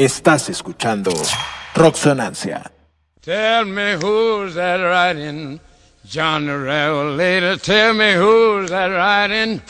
[0.00, 1.12] Estás escuchando
[1.74, 2.72] Rocksonancia.
[3.20, 5.60] Tell me who's that riding?
[6.06, 7.58] John the Revelator.
[7.58, 9.60] Tell me who's that riding?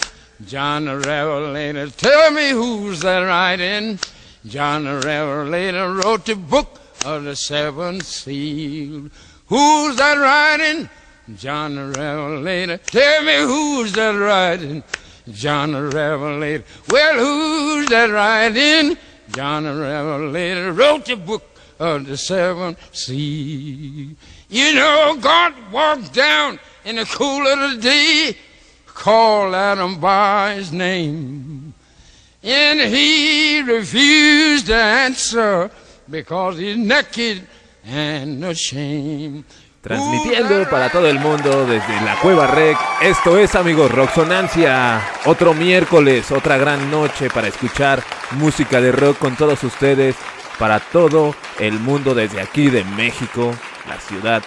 [0.47, 1.91] John the Revelator.
[1.91, 3.99] Tell me who's that riding?
[4.47, 9.11] John the Revelator wrote the book of the seven seals.
[9.47, 10.89] Who's that riding?
[11.37, 12.77] John the Revelator.
[12.77, 14.85] Tell me who's that riding?
[15.33, 16.63] John the Revelator.
[16.89, 18.97] Well, who's that riding?
[19.33, 21.45] John the Revelator wrote the book
[21.79, 24.17] of the seven seas.
[24.49, 28.37] You know, God walked down in the cool of the day,
[28.87, 31.75] called Adam by his name.
[32.43, 35.71] And he refused to answer
[36.09, 37.47] because he's naked
[37.85, 39.45] and ashamed.
[39.81, 42.77] Transmitiendo para todo el mundo desde la Cueva Rec.
[43.01, 45.01] Esto es, amigos, Rocksonancia.
[45.25, 50.17] Otro miércoles, otra gran noche para escuchar música de rock con todos ustedes.
[50.59, 53.55] Para todo el mundo desde aquí de México,
[53.89, 54.43] la ciudad.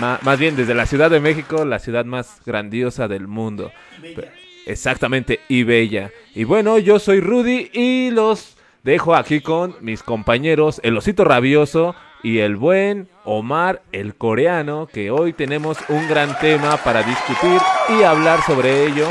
[0.00, 3.70] más bien desde la Ciudad de México, la ciudad más grandiosa del mundo.
[4.02, 4.28] Pe-
[4.66, 6.10] Exactamente, y bella.
[6.34, 11.94] Y bueno, yo soy Rudy y los dejo aquí con mis compañeros, el osito rabioso
[12.22, 18.02] y el buen Omar, el coreano, que hoy tenemos un gran tema para discutir y
[18.02, 19.06] hablar sobre ello,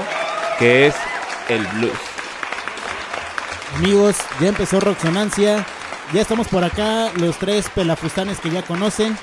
[0.60, 0.96] que es
[1.50, 1.98] el blues.
[3.76, 5.66] Amigos, ya empezó Roxonancia.
[6.14, 9.16] Ya estamos por acá, los tres pelafustanes que ya conocen.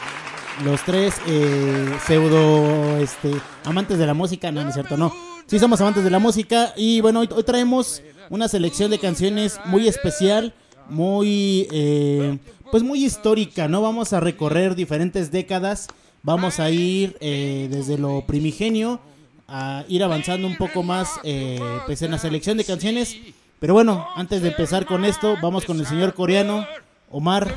[0.64, 3.32] Los tres eh, pseudo este,
[3.64, 4.52] amantes de la música.
[4.52, 5.12] No, no es cierto, no.
[5.46, 6.72] Sí somos amantes de la música.
[6.76, 10.54] Y bueno, hoy, hoy traemos una selección de canciones muy especial,
[10.88, 12.38] muy, eh,
[12.70, 13.82] pues muy histórica, ¿no?
[13.82, 15.88] Vamos a recorrer diferentes décadas.
[16.22, 19.00] Vamos a ir eh, desde lo primigenio
[19.46, 23.16] a ir avanzando un poco más eh, pues en la selección de canciones.
[23.60, 26.66] Pero bueno, antes de empezar con esto, vamos con el señor coreano,
[27.10, 27.54] Omar.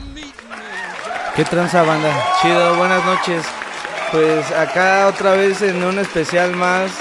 [1.35, 2.13] ¿Qué tranza banda?
[2.41, 3.45] Chido, buenas noches.
[4.11, 6.91] Pues acá otra vez en un especial más.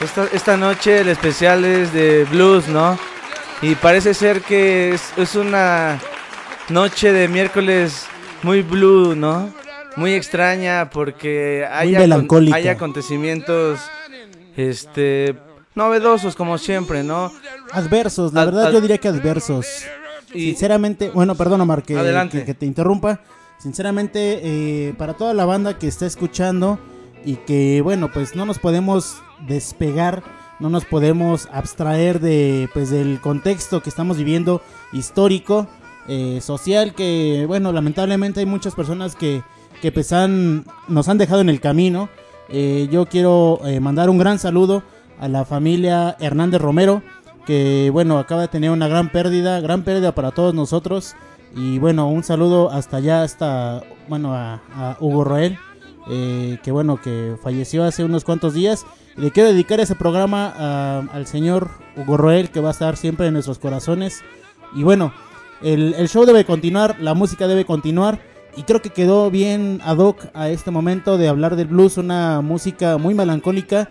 [0.00, 2.98] Esta, esta noche el especial es de blues, ¿no?
[3.62, 5.98] Y parece ser que es, es una
[6.68, 8.06] noche de miércoles
[8.42, 9.50] muy blue, ¿no?
[9.96, 13.80] Muy extraña porque hay, acon- hay acontecimientos
[14.56, 15.36] este
[15.74, 17.32] novedosos como siempre, ¿no?
[17.72, 19.66] Adversos, la Ad- verdad ad- yo diría que adversos.
[20.34, 21.94] Y Sinceramente, bueno, perdón Omar que,
[22.44, 23.20] que te interrumpa.
[23.58, 26.78] Sinceramente, eh, para toda la banda que está escuchando
[27.24, 29.16] y que, bueno, pues no nos podemos
[29.48, 30.22] despegar,
[30.60, 34.60] no nos podemos abstraer de, pues, del contexto que estamos viviendo
[34.92, 35.66] histórico,
[36.08, 39.42] eh, social, que, bueno, lamentablemente hay muchas personas que,
[39.82, 42.08] que pues han- nos han dejado en el camino.
[42.48, 44.82] Eh, yo quiero eh, mandar un gran saludo
[45.20, 47.02] a la familia Hernández Romero,
[47.46, 51.14] que bueno, acaba de tener una gran pérdida, gran pérdida para todos nosotros.
[51.54, 55.58] Y bueno, un saludo hasta allá, hasta, bueno, a, a Hugo Roel,
[56.10, 58.84] eh, que bueno, que falleció hace unos cuantos días.
[59.16, 63.26] Le quiero dedicar ese programa a- al señor Hugo Roel, que va a estar siempre
[63.26, 64.22] en nuestros corazones.
[64.74, 65.12] Y bueno,
[65.62, 68.20] el, el show debe continuar, la música debe continuar.
[68.56, 72.40] Y creo que quedó bien ad hoc a este momento de hablar del blues, una
[72.40, 73.88] música muy melancólica.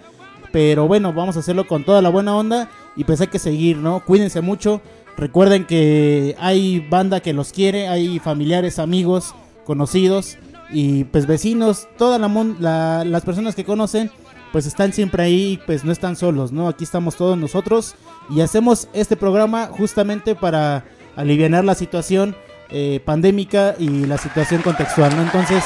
[0.51, 2.69] Pero bueno, vamos a hacerlo con toda la buena onda.
[2.95, 4.03] Y pues hay que seguir, ¿no?
[4.05, 4.81] Cuídense mucho.
[5.17, 9.33] Recuerden que hay banda que los quiere, hay familiares, amigos,
[9.65, 10.37] conocidos
[10.71, 12.27] y pues vecinos, todas la,
[12.59, 14.11] la- las personas que conocen,
[14.51, 16.67] pues están siempre ahí, pues no están solos, ¿no?
[16.67, 17.95] Aquí estamos todos nosotros
[18.29, 20.85] y hacemos este programa justamente para
[21.15, 22.35] aliviar la situación
[22.69, 25.21] eh, pandémica y la situación contextual, ¿no?
[25.23, 25.63] Entonces,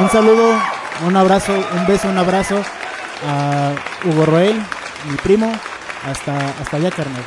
[0.00, 0.52] un saludo,
[1.06, 2.62] un abrazo, un beso, un abrazo
[3.26, 3.72] a
[4.04, 4.56] Hugo Roel,
[5.10, 5.50] mi primo,
[6.08, 7.22] hasta, hasta allá, carnal.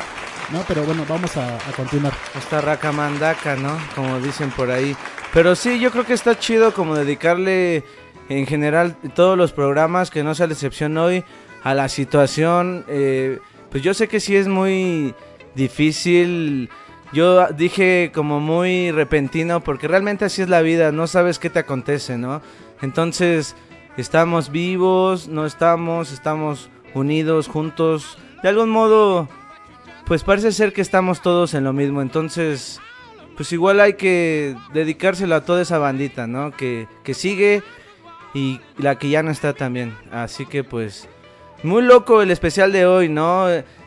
[0.52, 0.60] ¿no?
[0.68, 2.12] Pero bueno, vamos a, a continuar.
[2.36, 3.78] Esta raca mandaca, ¿no?
[3.94, 4.94] Como dicen por ahí.
[5.34, 7.84] Pero sí, yo creo que está chido como dedicarle
[8.30, 11.24] en general todos los programas, que no sea la excepción hoy,
[11.62, 12.84] a la situación.
[12.88, 13.40] eh,
[13.70, 15.14] pues yo sé que sí es muy
[15.56, 16.70] difícil
[17.14, 21.60] yo dije como muy repentino porque realmente así es la vida, no sabes qué te
[21.60, 22.42] acontece, ¿no?
[22.82, 23.54] Entonces,
[23.96, 28.18] estamos vivos, no estamos, estamos unidos, juntos.
[28.42, 29.28] De algún modo,
[30.06, 32.02] pues parece ser que estamos todos en lo mismo.
[32.02, 32.80] Entonces,
[33.36, 36.52] pues igual hay que dedicárselo a toda esa bandita, ¿no?
[36.52, 37.62] Que, que sigue
[38.34, 39.96] y la que ya no está también.
[40.10, 41.08] Así que pues,
[41.62, 43.46] muy loco el especial de hoy, ¿no?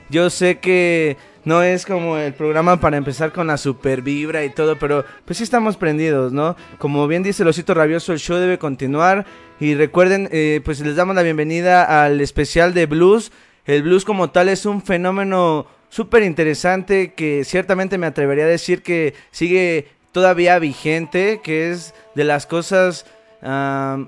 [0.09, 4.49] Yo sé que no es como el programa para empezar con la super vibra y
[4.49, 6.55] todo, pero pues sí estamos prendidos, ¿no?
[6.77, 9.25] Como bien dice el osito rabioso, el show debe continuar.
[9.59, 13.31] Y recuerden, eh, pues les damos la bienvenida al especial de blues.
[13.65, 18.83] El blues como tal es un fenómeno súper interesante que ciertamente me atrevería a decir
[18.83, 23.05] que sigue todavía vigente, que es de las cosas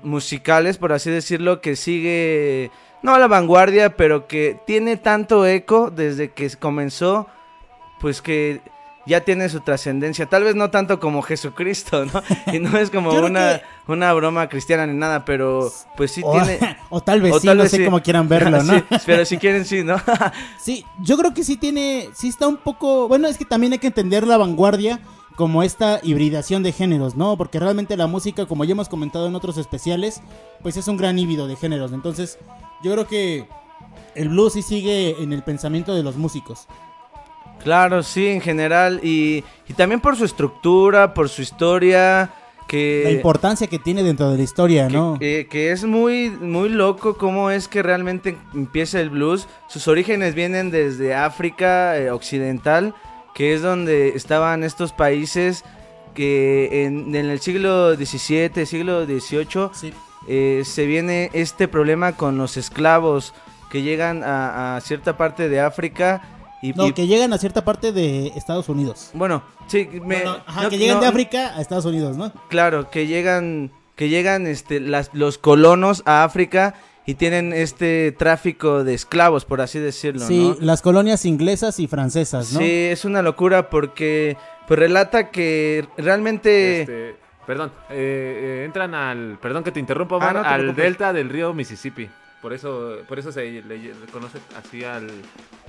[0.02, 2.70] musicales, por así decirlo, que sigue
[3.02, 7.28] no a la vanguardia, pero que tiene tanto eco desde que comenzó,
[8.00, 8.60] pues que
[9.06, 10.26] ya tiene su trascendencia.
[10.26, 12.22] Tal vez no tanto como Jesucristo, ¿no?
[12.52, 16.76] Y no es como una, una broma cristiana ni nada, pero pues sí tiene...
[16.90, 18.82] O tal vez sí, no sé cómo quieran verlo, ¿no?
[19.06, 19.96] pero si quieren sí, ¿no?
[20.58, 23.06] sí, yo creo que sí tiene, sí está un poco...
[23.08, 25.00] Bueno, es que también hay que entender la vanguardia
[25.36, 27.36] como esta hibridación de géneros, ¿no?
[27.36, 30.20] Porque realmente la música, como ya hemos comentado en otros especiales,
[30.62, 31.92] pues es un gran híbrido de géneros.
[31.92, 32.38] Entonces,
[32.82, 33.48] yo creo que
[34.14, 36.66] el blues sí sigue en el pensamiento de los músicos.
[37.62, 39.00] Claro, sí, en general.
[39.02, 39.44] Y,
[39.76, 42.30] también por su estructura, por su historia.
[42.66, 45.18] Que, la importancia que tiene dentro de la historia, ¿no?
[45.18, 49.48] Que, es muy, muy loco cómo es que realmente empieza el blues.
[49.68, 52.94] Sus orígenes vienen desde África eh, Occidental,
[53.34, 55.64] que es donde estaban estos países
[56.14, 59.92] que en, el siglo XVII, siglo XVIII,
[60.28, 63.32] eh, se viene este problema con los esclavos
[63.70, 66.22] que llegan a, cierta parte de África.
[66.62, 69.10] Y, no, que llegan a cierta parte de Estados Unidos.
[69.14, 72.32] Bueno, sí, que llegan de África a Estados Unidos, ¿no?
[72.48, 76.74] Claro, que llegan, que llegan este, las, los colonos a África
[77.06, 80.26] y tienen este tráfico de esclavos, por así decirlo.
[80.26, 82.60] Sí, las colonias inglesas y francesas, ¿no?
[82.60, 84.36] Sí, es una locura porque
[84.68, 86.82] pues relata que realmente...
[86.82, 87.16] Este,
[87.46, 92.08] perdón, eh, eh, entran al, perdón que te interrumpa, ah, al delta del río Mississippi.
[92.40, 95.08] Por eso, por eso se le reconoce así al,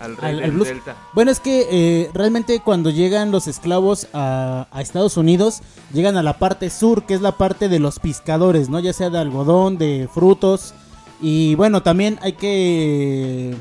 [0.02, 0.96] al rey del delta.
[1.14, 5.62] Bueno, es que eh, realmente cuando llegan los esclavos a, a, Estados Unidos,
[5.94, 8.80] llegan a la parte sur, que es la parte de los pescadores, ¿no?
[8.80, 10.74] Ya sea de algodón, de frutos.
[11.22, 13.56] Y bueno, también hay que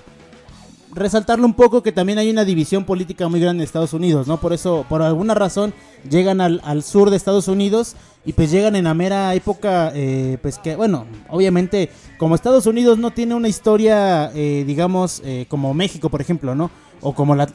[0.92, 4.38] resaltarlo un poco que también hay una división política muy grande en Estados Unidos, ¿no?
[4.38, 5.72] Por eso, por alguna razón,
[6.08, 10.36] llegan al, al sur de Estados Unidos y pues llegan en la mera época, eh,
[10.42, 11.88] pues que, bueno, obviamente,
[12.18, 16.70] como Estados Unidos no tiene una historia, eh, digamos, eh, como México, por ejemplo, ¿no?
[17.00, 17.48] O como la,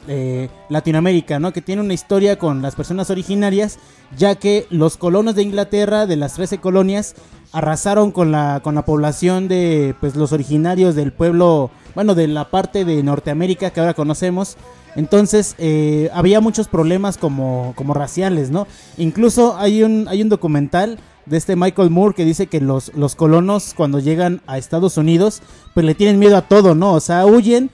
[0.68, 1.52] Latinoamérica, ¿no?
[1.52, 3.78] Que tiene una historia con las personas originarias,
[4.18, 7.14] ya que los colonos de Inglaterra, de las 13 colonias,
[7.52, 12.50] arrasaron con la, con la población de, pues, los originarios del pueblo, bueno, de la
[12.50, 14.56] parte de Norteamérica que ahora conocemos,
[14.96, 18.66] entonces, eh, había muchos problemas como, como raciales, ¿no?
[18.96, 23.14] Incluso hay un, hay un documental de este Michael Moore que dice que los, los
[23.14, 25.42] colonos cuando llegan a Estados Unidos,
[25.74, 26.94] pues le tienen miedo a todo, ¿no?
[26.94, 27.70] O sea, huyen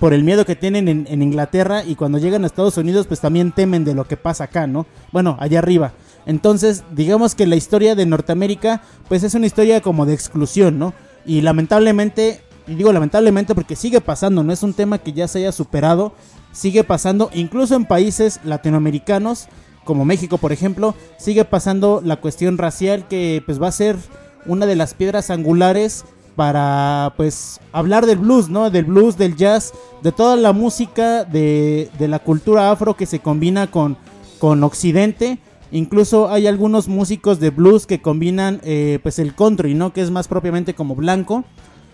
[0.00, 3.20] por el miedo que tienen en, en, Inglaterra y cuando llegan a Estados Unidos pues
[3.20, 4.86] también temen de lo que pasa acá, ¿no?
[5.12, 5.92] Bueno, allá arriba.
[6.24, 10.94] Entonces, digamos que la historia de Norteamérica pues es una historia como de exclusión, ¿no?
[11.26, 15.38] Y lamentablemente, y digo lamentablemente porque sigue pasando, no es un tema que ya se
[15.38, 16.12] haya superado,
[16.52, 19.48] sigue pasando, incluso en países latinoamericanos,
[19.84, 23.96] como México por ejemplo, sigue pasando la cuestión racial que pues va a ser
[24.46, 26.04] una de las piedras angulares
[26.36, 28.70] para pues hablar del blues, ¿no?
[28.70, 33.20] Del blues, del jazz, de toda la música de, de la cultura afro que se
[33.20, 33.96] combina con,
[34.38, 35.38] con Occidente.
[35.70, 39.92] Incluso hay algunos músicos de blues que combinan eh, pues el country, ¿no?
[39.92, 41.44] Que es más propiamente como blanco.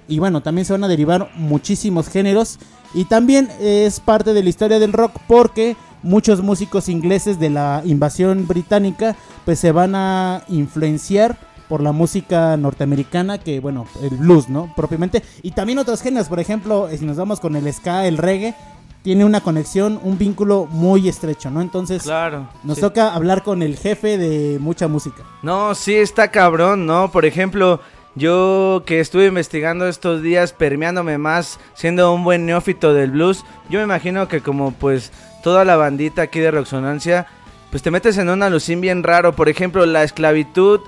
[0.09, 2.59] Y bueno, también se van a derivar muchísimos géneros.
[2.95, 7.83] Y también es parte de la historia del rock porque muchos músicos ingleses de la
[7.85, 11.37] invasión británica pues se van a influenciar
[11.69, 15.23] por la música norteamericana que bueno el blues no propiamente.
[15.43, 18.55] Y también otros géneros por ejemplo si nos vamos con el ska el reggae
[19.03, 23.77] tiene una conexión un vínculo muy estrecho no entonces claro nos toca hablar con el
[23.77, 25.25] jefe de mucha música.
[25.43, 27.81] No sí está cabrón no por ejemplo
[28.19, 33.79] yo que estuve investigando estos días, permeándome más, siendo un buen neófito del blues, yo
[33.79, 37.27] me imagino que como pues toda la bandita aquí de Roxonancia,
[37.71, 39.33] pues te metes en un alucín bien raro.
[39.35, 40.81] Por ejemplo, la esclavitud,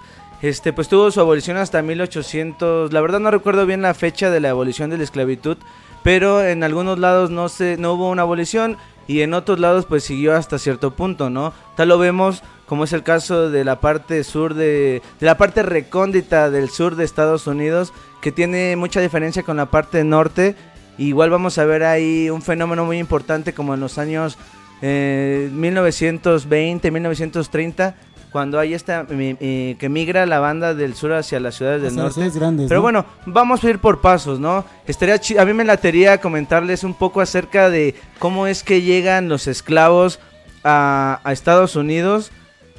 [0.43, 2.93] este, pues tuvo su abolición hasta 1800.
[2.93, 5.59] La verdad no recuerdo bien la fecha de la abolición de la esclavitud,
[6.03, 10.05] pero en algunos lados no se, no hubo una abolición y en otros lados pues
[10.05, 11.53] siguió hasta cierto punto, ¿no?
[11.77, 15.65] Tal lo vemos como es el caso de la parte sur de, de la parte
[15.65, 20.55] recóndita del sur de Estados Unidos, que tiene mucha diferencia con la parte norte.
[20.97, 24.39] Igual vamos a ver ahí un fenómeno muy importante como en los años
[24.83, 27.97] 1920, eh, 1930,
[28.31, 32.31] cuando hay esta que migra la banda del sur hacia las ciudades del norte.
[32.69, 34.65] Pero bueno, vamos a ir por pasos, ¿no?
[34.87, 39.49] Estaría a mí me latería comentarles un poco acerca de cómo es que llegan los
[39.49, 40.21] esclavos
[40.63, 42.31] a, Estados Unidos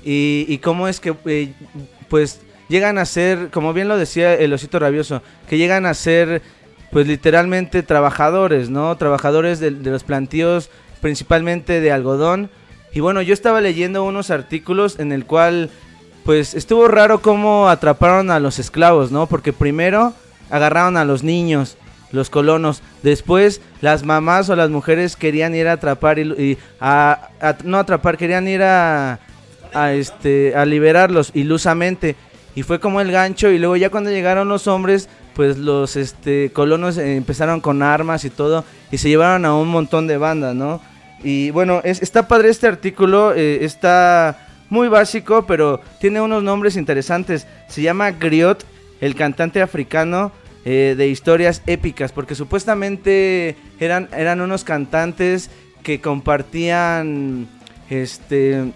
[0.03, 1.53] y, cómo es que eh,
[2.09, 6.41] pues llegan a ser, como bien lo decía el osito rabioso, que llegan a ser
[6.91, 8.95] pues literalmente trabajadores, ¿no?
[8.97, 10.69] Trabajadores de, los plantíos
[11.01, 12.49] principalmente de algodón.
[12.93, 15.69] Y bueno, yo estaba leyendo unos artículos en el cual
[16.25, 19.27] pues estuvo raro cómo atraparon a los esclavos, ¿no?
[19.27, 20.13] Porque primero
[20.49, 21.77] agarraron a los niños,
[22.11, 22.83] los colonos.
[23.01, 27.29] Después las mamás o las mujeres querían ir a atrapar y, a,
[27.63, 29.19] no atrapar, querían ir a,
[29.73, 32.15] a este a liberarlos ilusamente
[32.55, 36.51] y fue como el gancho y luego ya cuando llegaron los hombres pues los este
[36.51, 40.81] colonos empezaron con armas y todo y se llevaron a un montón de bandas, ¿no?
[41.23, 46.75] Y bueno, es, está padre este artículo, eh, está muy básico, pero tiene unos nombres
[46.75, 47.47] interesantes.
[47.67, 48.65] Se llama Griot,
[49.01, 50.31] el cantante africano
[50.65, 55.49] eh, de historias épicas, porque supuestamente eran, eran unos cantantes
[55.83, 57.47] que compartían
[57.89, 58.71] este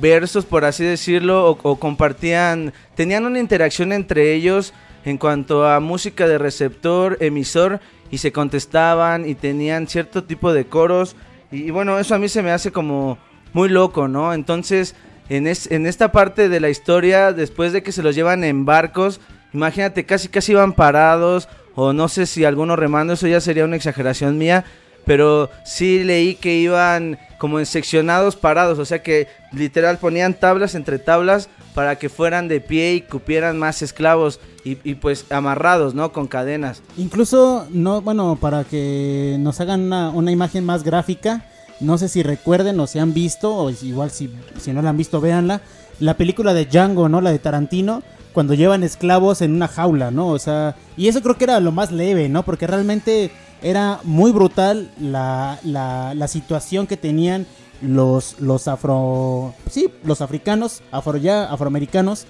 [0.00, 6.26] versos, por así decirlo, o, compartían, tenían una interacción entre ellos en cuanto a música
[6.26, 7.80] de receptor, emisor,
[8.10, 11.14] y se contestaban y tenían cierto tipo de coros
[11.50, 13.18] y, bueno, eso a mí se me hace como
[13.52, 14.34] muy loco, ¿no?
[14.34, 14.94] Entonces,
[15.28, 19.20] en, en esta parte de la historia, después de que se los llevan en barcos,
[19.52, 23.76] imagínate, casi casi iban parados, o no sé si algunos remando, eso ya sería una
[23.76, 24.64] exageración mía,
[25.08, 30.74] pero sí leí que iban como en seccionados parados, o sea que literal ponían tablas
[30.74, 36.12] entre tablas para que fueran de pie y cupieran más esclavos y, pues amarrados, ¿no?
[36.12, 36.82] Con cadenas.
[36.98, 41.46] Incluso, no, bueno, para que nos hagan una, imagen más gráfica,
[41.80, 44.98] no sé si recuerden o si han visto, o igual si, si no la han
[44.98, 45.62] visto, véanla,
[46.00, 47.22] la película de Django, ¿no?
[47.22, 48.02] La de Tarantino,
[48.34, 50.28] cuando llevan esclavos en una jaula, ¿no?
[50.28, 52.42] O sea, y eso creo que era lo más leve, ¿no?
[52.42, 53.30] Porque realmente
[53.62, 57.46] era muy brutal la, la, la situación que tenían
[57.80, 62.26] los, los afro, sí, los africanos, afro ya, afroamericanos,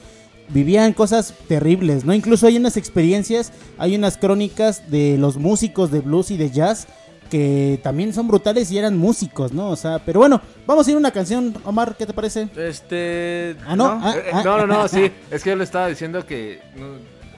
[0.49, 2.15] vivían cosas terribles, ¿no?
[2.15, 6.87] Incluso hay unas experiencias, hay unas crónicas de los músicos de blues y de jazz
[7.31, 9.69] que también son brutales y eran músicos, ¿no?
[9.69, 12.49] O sea, pero bueno, vamos a ir a una canción, Omar, ¿qué te parece?
[12.57, 13.55] Este...
[13.67, 13.95] Ah, no.
[13.95, 14.01] ¿no?
[14.03, 16.61] Ah, eh, ah, no, no, sí, es que yo le estaba diciendo que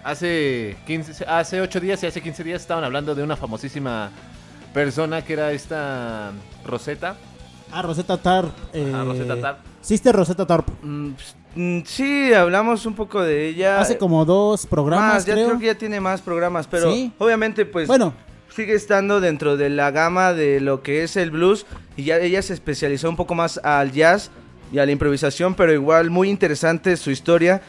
[0.04, 4.10] hace 15, hace 8 días y hace 15 días estaban hablando de una famosísima
[4.72, 6.32] persona que era esta
[6.64, 7.16] Rosetta
[7.72, 8.50] Ah, Rosetta Tarp.
[8.72, 9.58] Eh, Rosetta Tarp.
[9.80, 10.68] Sister Rosetta Tarp.
[10.82, 11.10] Mm,
[11.54, 13.80] mm, sí, hablamos un poco de ella.
[13.80, 15.14] Hace como dos programas.
[15.14, 15.58] Más, ya creo.
[15.58, 17.86] que ya tiene más programas, pero obviamente, pues.
[17.86, 18.12] Bueno.
[18.54, 21.66] Sigue estando dentro de la gama de lo que es el blues.
[21.96, 24.32] Y ya ella se especializó un poco más al jazz
[24.72, 27.62] y a la improvisación, pero igual muy interesante su historia.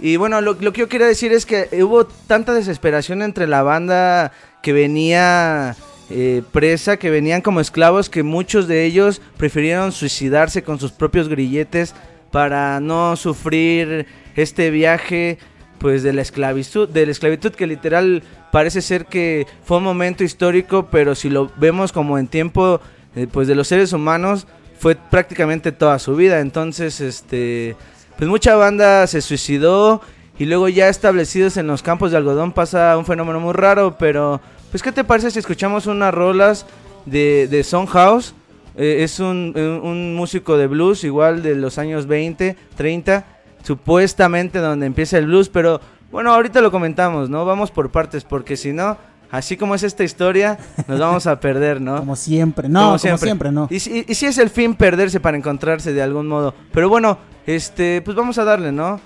[0.00, 3.62] Y bueno, lo, lo que yo quería decir es que hubo tanta desesperación entre la
[3.62, 5.76] banda que venía
[6.10, 11.28] eh, presa que venían como esclavos que muchos de ellos prefirieron suicidarse con sus propios
[11.28, 11.94] grilletes
[12.30, 15.36] para no sufrir este viaje
[15.78, 20.24] pues de la esclavitud, de la esclavitud que literal parece ser que fue un momento
[20.24, 22.80] histórico, pero si lo vemos como en tiempo
[23.14, 24.46] eh, pues de los seres humanos
[24.78, 27.76] fue prácticamente toda su vida, entonces este
[28.18, 30.02] pues mucha banda se suicidó
[30.38, 34.40] y luego ya establecidos en los campos de algodón pasa un fenómeno muy raro, pero
[34.72, 36.66] pues, ¿qué te parece si escuchamos unas rolas
[37.06, 38.34] de, de House?
[38.76, 43.24] Eh, es un, un, músico de blues, igual de los años 20, 30,
[43.62, 47.44] supuestamente donde empieza el blues, pero bueno, ahorita lo comentamos, ¿no?
[47.44, 48.96] Vamos por partes, porque si no,
[49.30, 50.58] así como es esta historia,
[50.88, 51.96] nos vamos a perder, ¿no?
[51.98, 53.68] Como siempre, no, como siempre, no.
[53.70, 56.54] Y, y, y, si es el fin perderse para encontrarse de algún modo.
[56.72, 59.00] Pero bueno, este, pues vamos a darle, ¿no?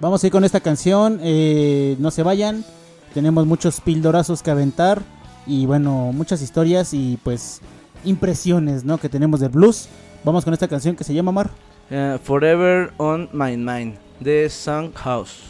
[0.00, 2.64] Vamos a ir con esta canción, eh, no se vayan.
[3.12, 5.02] Tenemos muchos pildorazos que aventar
[5.46, 7.60] y bueno, muchas historias y pues
[8.02, 8.96] impresiones, ¿no?
[8.96, 9.88] Que tenemos del blues.
[10.24, 11.50] Vamos con esta canción que se llama Mar.
[11.90, 15.42] Eh, Forever on My Mind de Song House.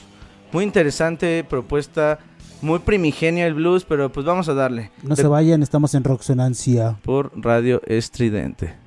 [0.50, 2.18] Muy interesante propuesta,
[2.60, 4.90] muy primigenia el blues, pero pues vamos a darle.
[5.04, 6.96] No se vayan, estamos en Roxonancia.
[7.04, 8.83] Por Radio Estridente.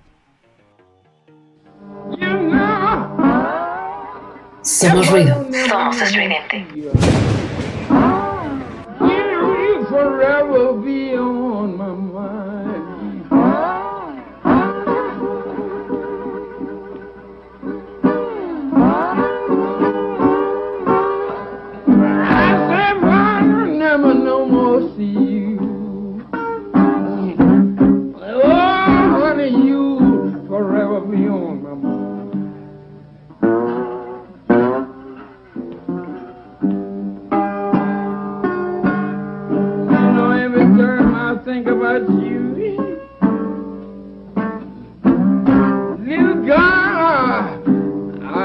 [4.68, 5.48] Somos ruido.
[5.70, 6.68] Somos estridente.
[9.88, 12.07] forever be on my mind.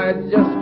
[0.03, 0.52] Just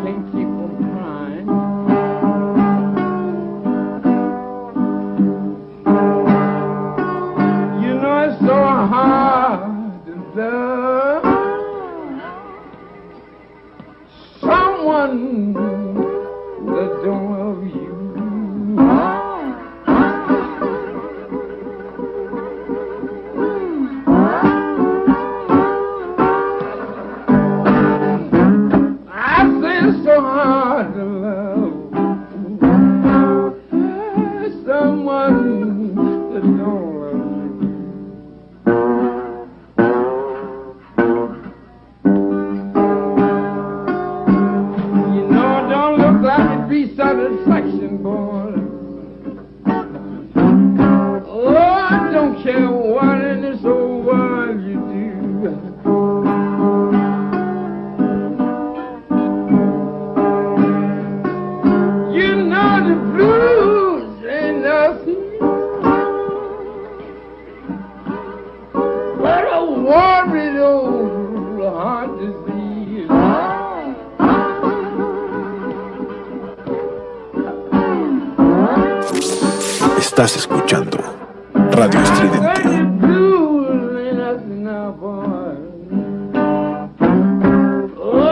[80.22, 81.00] Estás escuchando
[81.72, 82.62] Radio Estridente.
[87.98, 88.32] Oh,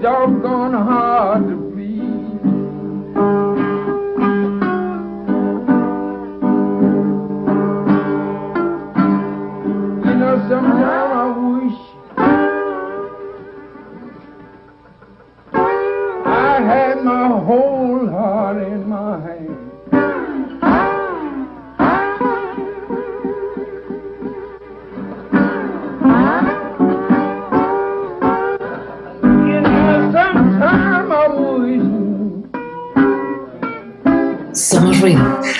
[0.00, 1.59] doggone hard
[35.00, 35.59] free.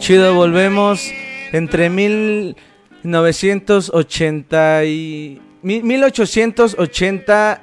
[0.00, 1.12] Chido, volvemos
[1.52, 7.62] entre 1980 y 1880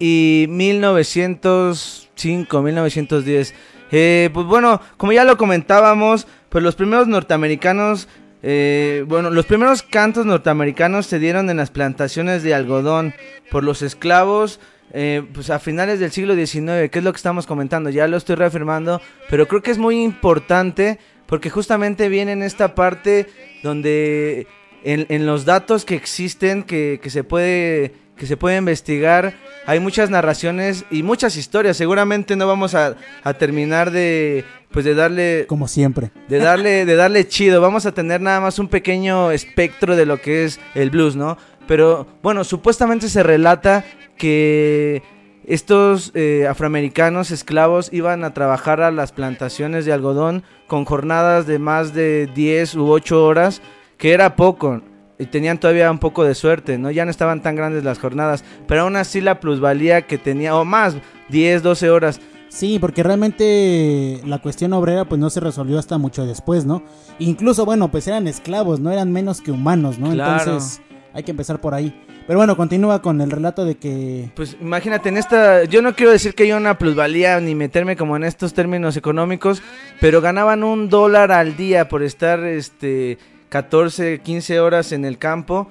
[0.00, 3.54] y 1905, 1910.
[3.92, 8.08] Eh, pues bueno, como ya lo comentábamos, pues los primeros norteamericanos,
[8.42, 13.14] eh, bueno, los primeros cantos norteamericanos se dieron en las plantaciones de algodón
[13.48, 14.58] por los esclavos.
[14.92, 18.16] Eh, pues a finales del siglo XIX, que es lo que estamos comentando, ya lo
[18.16, 23.26] estoy reafirmando, pero creo que es muy importante porque justamente viene en esta parte
[23.62, 24.46] donde
[24.84, 29.34] en, en los datos que existen, que, que, se puede, que se puede investigar,
[29.66, 31.76] hay muchas narraciones y muchas historias.
[31.76, 36.12] Seguramente no vamos a, a terminar de, pues de darle como siempre.
[36.28, 37.60] de darle de darle chido.
[37.60, 41.36] Vamos a tener nada más un pequeño espectro de lo que es el blues no
[41.66, 43.84] pero bueno supuestamente se relata
[44.16, 45.02] que
[45.46, 51.60] estos eh, afroamericanos esclavos iban a trabajar a las plantaciones de algodón con jornadas de
[51.60, 53.62] más de 10 u 8 horas,
[53.96, 54.82] que era poco.
[55.20, 56.90] Y tenían todavía un poco de suerte, ¿no?
[56.90, 60.64] Ya no estaban tan grandes las jornadas, pero aún así la plusvalía que tenía, o
[60.64, 60.96] más,
[61.28, 62.20] 10, 12 horas.
[62.48, 66.82] Sí, porque realmente la cuestión obrera pues no se resolvió hasta mucho después, ¿no?
[67.20, 70.10] Incluso, bueno, pues eran esclavos, no eran menos que humanos, ¿no?
[70.10, 70.42] Claro.
[70.42, 70.82] Entonces
[71.14, 72.05] hay que empezar por ahí.
[72.26, 74.30] Pero bueno, continúa con el relato de que...
[74.34, 78.16] Pues imagínate, en esta, yo no quiero decir que haya una plusvalía ni meterme como
[78.16, 79.62] en estos términos económicos,
[80.00, 85.68] pero ganaban un dólar al día por estar este 14, 15 horas en el campo.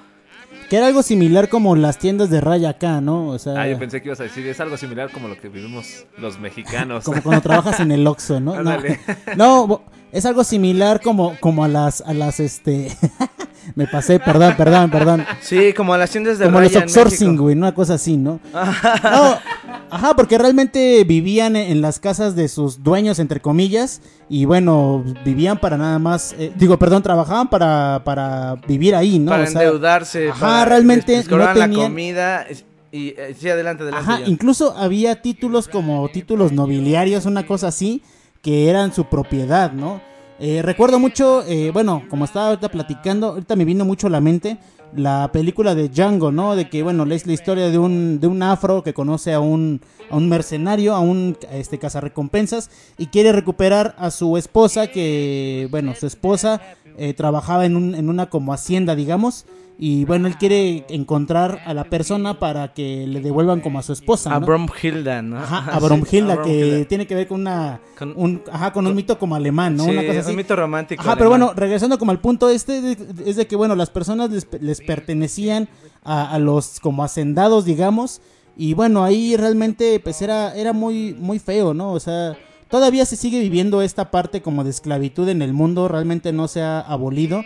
[0.70, 3.28] Que era algo similar como las tiendas de raya acá, ¿no?
[3.28, 5.50] O sea, Ah, yo pensé que ibas a decir, es algo similar como lo que
[5.50, 7.04] vivimos los mexicanos.
[7.04, 8.64] como cuando trabajas en el Oxxo, ¿no?
[8.64, 8.78] No,
[9.36, 9.82] no,
[10.14, 12.96] es algo similar como, como a las, a las, este...
[13.76, 15.26] Me pasé, perdón, perdón, perdón.
[15.42, 18.40] Sí, como las tiendas de Como los raya outsourcing, güey, una cosa así, ¿no?
[18.54, 19.38] No,
[19.90, 25.04] ajá, porque realmente vivían en en las casas de sus dueños, entre comillas, y bueno,
[25.26, 29.32] vivían para nada más, eh, digo, perdón, trabajaban para, para vivir ahí, ¿no?
[29.32, 30.30] para O sea, endeudarse.
[30.30, 32.42] ajá, para- realmente les- les cobraban no la tenían- comida.
[32.44, 34.10] es- Y, eh, sí, adelante, adelante.
[34.10, 38.02] Ajá, incluso había títulos como títulos nobiliarios, una cosa así,
[38.42, 40.00] que eran su propiedad, ¿no?
[40.40, 44.22] Eh, recuerdo mucho, eh, bueno, como estaba ahorita platicando, ahorita me vino mucho a la
[44.22, 44.58] mente
[44.94, 46.56] la película de Django, ¿no?
[46.56, 49.82] De que, bueno, es la historia de un, de un afro que conoce a un,
[50.10, 55.94] a un mercenario, a un este, cazarrecompensas, y quiere recuperar a su esposa, que, bueno,
[55.96, 56.62] su esposa
[56.98, 59.46] eh, trabajaba en, un, en una como hacienda, digamos,
[59.78, 63.92] y bueno, él quiere encontrar a la persona para que le devuelvan como a su
[63.94, 64.34] esposa.
[64.34, 64.46] A ¿no?
[64.46, 65.38] Bromhilda, ¿no?
[65.38, 66.88] Ajá, a Bromhilda, a que Bromhilda.
[66.88, 69.84] tiene que ver con una Con- un, ajá, con un mito como alemán, ¿no?
[69.86, 70.30] Sí, una cosa así.
[70.32, 71.02] un mito romántico.
[71.02, 74.48] Ajá, pero bueno, regresando como al punto este, es de que, bueno, las personas les,
[74.62, 75.68] les pertenecían
[76.04, 78.22] a, a los como hacendados, digamos,
[78.58, 81.92] y bueno, ahí realmente pues era, era muy, muy feo, ¿no?
[81.92, 82.38] O sea,
[82.70, 86.62] todavía se sigue viviendo esta parte como de esclavitud en el mundo, realmente no se
[86.62, 87.44] ha abolido.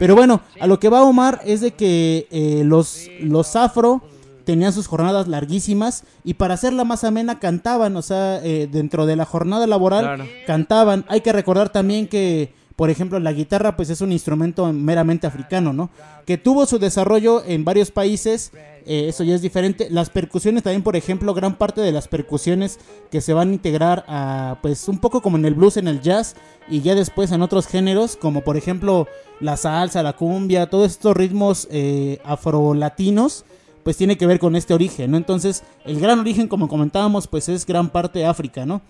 [0.00, 4.00] Pero bueno, a lo que va Omar es de que eh, los, los afro
[4.46, 9.16] tenían sus jornadas larguísimas y para hacerla más amena cantaban, o sea, eh, dentro de
[9.16, 10.24] la jornada laboral Claro.
[10.46, 11.04] cantaban.
[11.08, 15.74] Hay que recordar también que, por ejemplo, la guitarra pues es un instrumento meramente africano,
[15.74, 15.90] ¿no?
[16.24, 18.52] Que tuvo su desarrollo en varios países,
[18.86, 19.88] eh, eso ya es diferente.
[19.90, 22.78] Las percusiones también, por ejemplo, gran parte de las percusiones
[23.10, 26.00] que se van a integrar a, pues un poco como en el blues, en el
[26.00, 26.36] jazz
[26.70, 29.06] y ya después en otros géneros, como por ejemplo
[29.40, 33.44] la salsa, la cumbia, todos estos ritmos eh, afrolatinos
[33.82, 35.18] pues tiene que ver con este origen, ¿no?
[35.18, 38.80] Entonces, el gran origen, como comentábamos, pues es gran parte de África, ¿no?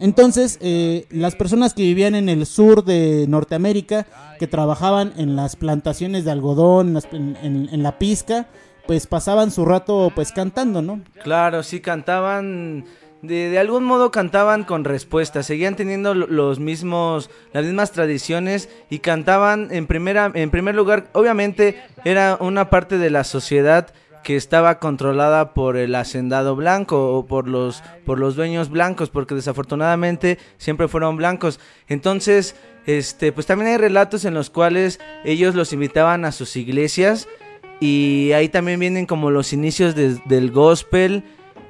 [0.00, 4.06] Entonces, eh, las personas que vivían en el sur de Norteamérica,
[4.38, 8.46] que trabajaban en las plantaciones de algodón, en, en- la pizca,
[8.86, 11.00] pues pasaban su rato pues cantando, ¿no?
[11.22, 12.84] Claro, sí, cantaban.
[13.22, 15.42] De, de algún modo cantaban con respuesta.
[15.42, 21.08] Seguían teniendo lo- los mismos, las mismas tradiciones y cantaban en primera, en primer lugar.
[21.12, 23.88] Obviamente era una parte de la sociedad
[24.22, 29.34] que estaba controlada por el hacendado blanco o por los por los dueños blancos porque
[29.34, 32.54] desafortunadamente siempre fueron blancos entonces
[32.86, 37.28] este pues también hay relatos en los cuales ellos los invitaban a sus iglesias
[37.80, 41.24] y ahí también vienen como los inicios de- del gospel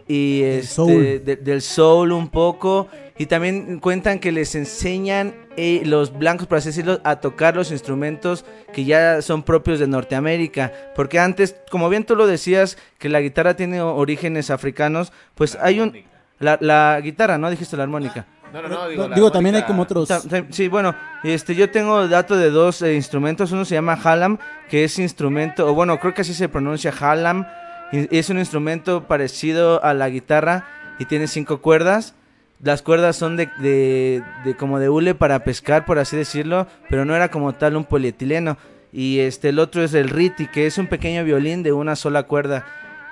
[0.09, 1.25] y Del este, soul.
[1.25, 2.89] de- del soul un poco.
[3.21, 7.71] Y también cuentan que les enseñan eh, los blancos, por así decirlo, a tocar los
[7.71, 10.73] instrumentos que ya son propios de Norteamérica.
[10.97, 15.81] Porque antes, como bien tú lo decías, que la guitarra tiene orígenes africanos, pues hay
[15.81, 16.03] un...
[16.39, 17.51] La, la guitarra, ¿no?
[17.51, 18.25] Dijiste la armónica.
[18.55, 20.09] No, no, no, Digo, digo, la también hay armónica- como otros...
[20.49, 23.53] Sí, bueno, este, yo tengo dato de dos eh, instrumentos.
[23.53, 24.39] Uno se llama halam,
[24.71, 27.45] que es instrumento, o bueno, creo que así se pronuncia halam.
[27.93, 30.65] y- Es un instrumento parecido a la guitarra
[30.99, 32.15] y tiene cinco cuerdas.
[32.63, 37.17] Las cuerdas son de, de, como de hule para pescar, por así decirlo, pero no
[37.17, 38.59] era como tal un polietileno.
[38.93, 42.25] Y este, el otro es el riti, que es un pequeño violín de una sola
[42.25, 42.67] cuerda.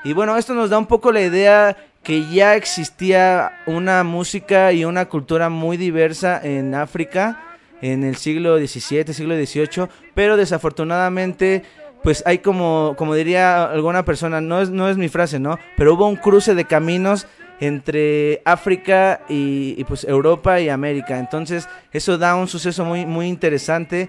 [0.05, 4.85] Y bueno, esto nos da un poco la idea que ya existía una música y
[4.85, 7.41] una cultura muy diversa en África
[7.81, 11.63] en el siglo XVII, siglo XVIII, pero desafortunadamente,
[12.03, 15.59] pues hay como, como diría alguna persona, no es, no es mi frase, ¿no?
[15.77, 17.27] Pero hubo un cruce de caminos
[17.61, 21.19] entre África y, pues Europa y América.
[21.19, 24.09] Entonces, eso da un suceso muy, muy interesante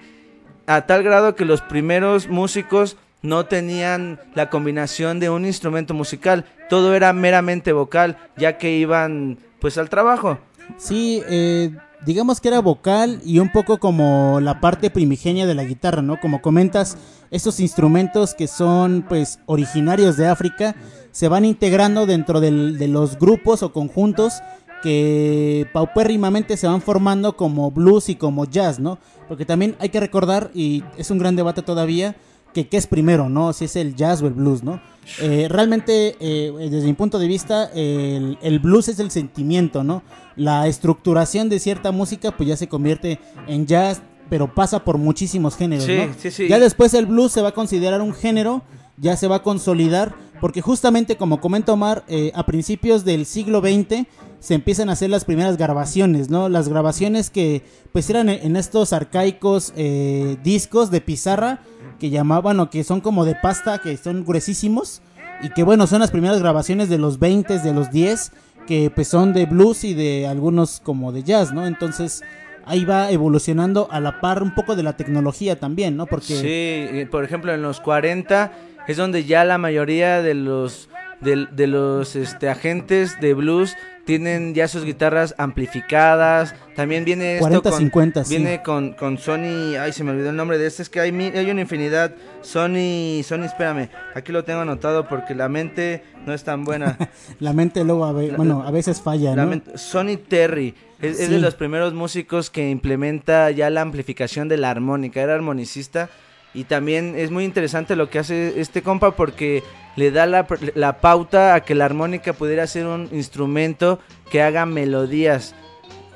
[0.67, 6.45] a tal grado que los primeros músicos no tenían la combinación de un instrumento musical,
[6.69, 10.37] todo era meramente vocal, ya que iban pues al trabajo.
[10.77, 11.71] Sí, eh,
[12.05, 16.19] digamos que era vocal y un poco como la parte primigenia de la guitarra, ¿no?
[16.19, 16.97] Como comentas,
[17.31, 20.75] estos instrumentos que son pues originarios de África
[21.19, 24.35] se van integrando dentro del- de los grupos o conjuntos
[24.81, 28.97] que paupérrimamente se van formando como blues y como jazz, ¿no?
[29.27, 32.15] Porque también hay que recordar, y es un gran debate todavía,
[32.53, 33.51] que qué es primero, ¿no?
[33.51, 34.79] Si es el jazz o el blues, ¿no?
[35.21, 40.01] Eh, realmente, eh, desde mi punto de vista, el, el blues es el sentimiento, ¿no?
[40.37, 45.57] La estructuración de cierta música, pues ya se convierte en jazz, pero pasa por muchísimos
[45.57, 46.13] géneros, Sí, ¿no?
[46.17, 46.47] sí, sí.
[46.47, 48.61] Ya después el blues se va a considerar un género,
[48.97, 53.61] ya se va a consolidar, porque justamente como comenta Omar, eh, a principios del siglo
[53.61, 54.05] XX
[54.39, 56.49] se empiezan a hacer las primeras grabaciones, ¿no?
[56.49, 61.59] Las grabaciones que pues eran en en estos arcaicos eh, discos de pizarra
[61.99, 65.01] que llamaban o que son como de pasta, que son gruesísimos
[65.41, 68.31] y que bueno, son las primeras grabaciones de los 20, de los 10,
[68.67, 71.67] que pues son de blues y de algunos como de jazz, ¿no?
[71.67, 72.23] Entonces
[72.65, 76.05] ahí va evolucionando a la par un poco de la tecnología también, ¿no?
[76.05, 78.51] Porque Sí, por ejemplo, en los 40
[78.89, 80.89] es donde ya la mayoría de los
[81.21, 83.75] de, de los este, agentes de blues
[84.05, 86.55] tienen ya sus guitarras amplificadas.
[86.75, 88.35] También viene esto 40, con 50, sí.
[88.37, 91.11] viene con, con Sony, ay se me olvidó el nombre de este, es que hay
[91.11, 92.15] hay una infinidad.
[92.41, 96.97] Sony, Sony, espérame, aquí lo tengo anotado porque la mente no es tan buena.
[97.39, 99.51] la mente luego, a ve- bueno, a veces falla, La ¿no?
[99.53, 104.57] ment- Sonny Terry es, es de los primeros músicos que implementa ya la amplificación de
[104.57, 106.09] la armónica, era armonicista
[106.53, 109.63] y también es muy interesante lo que hace este compa porque
[109.95, 113.99] le da la, la pauta a que la armónica pudiera ser un instrumento
[114.31, 115.53] que haga melodías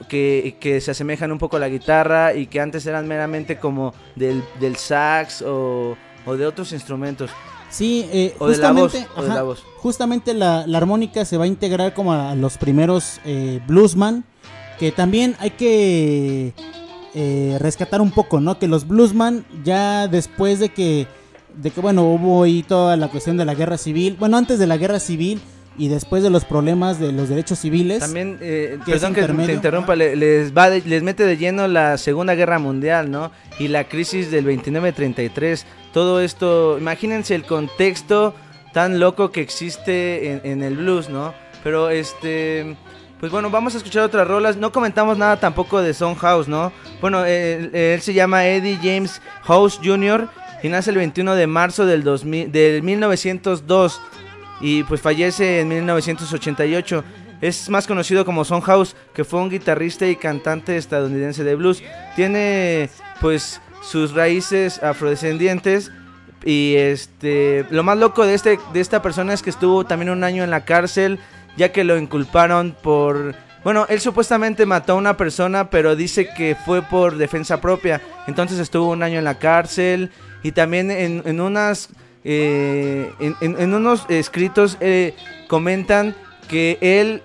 [0.09, 3.93] que, que se asemejan un poco a la guitarra y que antes eran meramente como
[4.15, 7.31] del, del sax o, o de otros instrumentos.
[7.69, 9.63] Sí, eh, O de la voz, justamente, o de la voz.
[9.77, 14.23] justamente la, la armónica se va a integrar como a los primeros eh, bluesman,
[14.77, 16.53] que también hay que
[17.15, 18.57] eh, rescatar un poco, ¿no?
[18.59, 21.07] Que los bluesman ya después de que,
[21.55, 24.67] de que bueno, hubo ahí toda la cuestión de la guerra civil, bueno, antes de
[24.67, 25.39] la guerra civil
[25.77, 27.99] y después de los problemas de los derechos civiles.
[27.99, 31.67] También, eh, que perdón que te interrumpa, le- les, va de- les mete de lleno
[31.67, 33.31] la Segunda Guerra Mundial, ¿no?
[33.59, 35.63] Y la crisis del 29-33.
[35.91, 38.35] Todo esto, imagínense el contexto
[38.73, 41.33] tan loco que existe en, en el blues, ¿no?
[41.63, 42.75] Pero este,
[43.23, 44.57] pues bueno, vamos a escuchar otras rolas.
[44.57, 46.73] No comentamos nada tampoco de Son House, ¿no?
[46.99, 50.27] Bueno, él, él se llama Eddie James House Jr.
[50.61, 54.01] y nace el 21 de marzo del, 2000, del 1902
[54.59, 57.05] y pues fallece en 1988.
[57.39, 61.81] Es más conocido como Son House, que fue un guitarrista y cantante estadounidense de blues.
[62.17, 62.89] Tiene
[63.21, 65.93] pues sus raíces afrodescendientes
[66.43, 70.25] y este lo más loco de este de esta persona es que estuvo también un
[70.25, 71.19] año en la cárcel
[71.57, 76.57] ya que lo inculparon por bueno, él supuestamente mató a una persona, pero dice que
[76.65, 78.01] fue por defensa propia.
[78.27, 80.11] Entonces estuvo un año en la cárcel
[80.43, 81.89] y también en, en unas
[82.25, 85.13] eh, en, unos escritos eh,
[85.47, 86.15] comentan
[86.47, 87.21] que él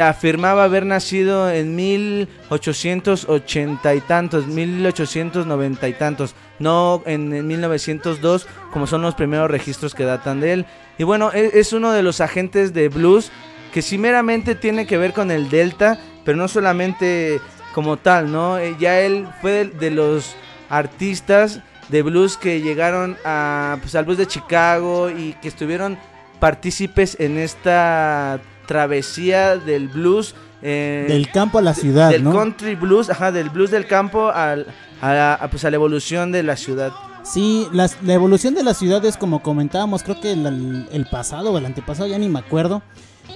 [0.00, 8.86] afirmaba haber nacido en 1880 y tantos, 1890 y tantos, no en, en 1902 como
[8.86, 10.66] son los primeros registros que datan de él.
[10.98, 13.30] Y bueno, e- es, uno de los agentes de blues
[13.74, 17.40] que sí meramente tiene que ver con el Delta, pero no solamente
[17.74, 18.56] como tal, ¿no?
[18.56, 20.36] Eh, Ya él fue de, los
[20.70, 21.58] artistas
[21.88, 25.98] de blues que llegaron a, pues, al blues de Chicago y que estuvieron
[26.38, 30.36] partícipes en esta travesía del blues.
[30.62, 32.32] eh, Del campo a la ciudad, del ¿no?
[32.32, 34.68] country blues, ajá, del blues del campo al,
[35.02, 36.92] a, a, pues, a la evolución de la ciudad.
[37.24, 41.58] Sí, las- la evolución de las ciudades, como comentábamos, creo que el, el pasado o
[41.58, 42.82] el antepasado, ya ni me acuerdo.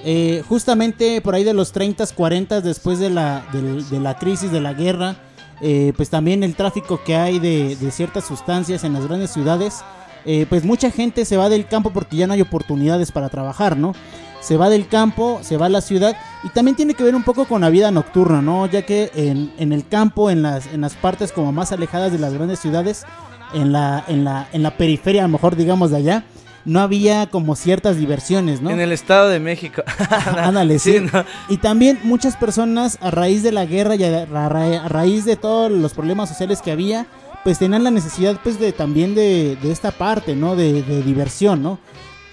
[0.05, 4.51] Eh, justamente por ahí de los 30, 40, después de la, del- de la crisis,
[4.53, 5.17] de la guerra,
[5.61, 9.81] eh, pues también el tráfico que hay de, de ciertas sustancias en las grandes ciudades,
[10.25, 13.77] eh, pues mucha gente se va del campo porque ya no hay oportunidades para trabajar,
[13.77, 13.93] ¿no?
[14.41, 17.25] Se va del campo, se va a la ciudad y también tiene que ver un
[17.25, 18.67] poco con la vida nocturna, ¿no?
[18.67, 22.19] Ya que en, en el campo, en las, en las partes como más alejadas de
[22.21, 23.05] las grandes ciudades,
[23.53, 26.25] en la, en la, en la periferia, a lo mejor digamos de allá,
[26.69, 28.71] no había como ciertas diversiones, ¿no?
[28.71, 29.83] En el Estado de México.
[30.37, 30.93] Ándale, sí.
[30.93, 31.25] Sí, ¿no?
[31.49, 35.37] Y también muchas personas a raíz de la guerra y a, ra- a raíz de
[35.37, 37.07] todos los problemas sociales que había,
[37.45, 40.55] pues tenían la necesidad pues de también de, de esta parte, ¿no?
[40.57, 41.79] De, de diversión, ¿no?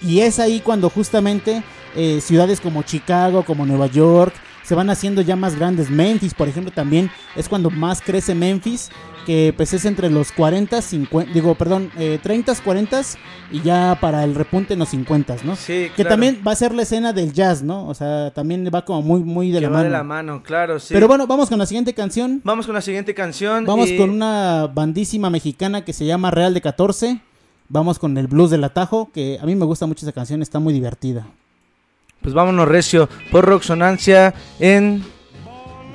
[0.02, 1.62] Y es ahí cuando justamente
[1.96, 5.90] eh, ciudades como Chicago, como Nueva York, se van haciendo ya más grandes.
[5.90, 8.90] Memphis, por ejemplo, también es cuando más crece Memphis,
[9.26, 13.02] que pues es entre los 40, 50, digo, perdón, eh, 30, 40
[13.52, 15.56] y ya para el repunte en los 50, ¿no?
[15.56, 16.10] Sí, Que claro.
[16.10, 17.86] también va a ser la escena del jazz, ¿no?
[17.88, 19.84] O sea, también va como muy, muy de Que la va mano.
[19.84, 20.94] de la mano, claro, sí.
[20.94, 22.40] Pero bueno, vamos con la siguiente canción.
[22.44, 23.64] Vamos con la siguiente canción.
[23.66, 27.20] Vamos y- con una bandísima mexicana que se llama Real de 14.
[27.68, 30.60] Vamos con el blues del atajo, que a mí me gusta mucho esa canción, está
[30.60, 31.26] muy divertida.
[32.22, 35.04] Pues vámonos recio por Roxonancia en...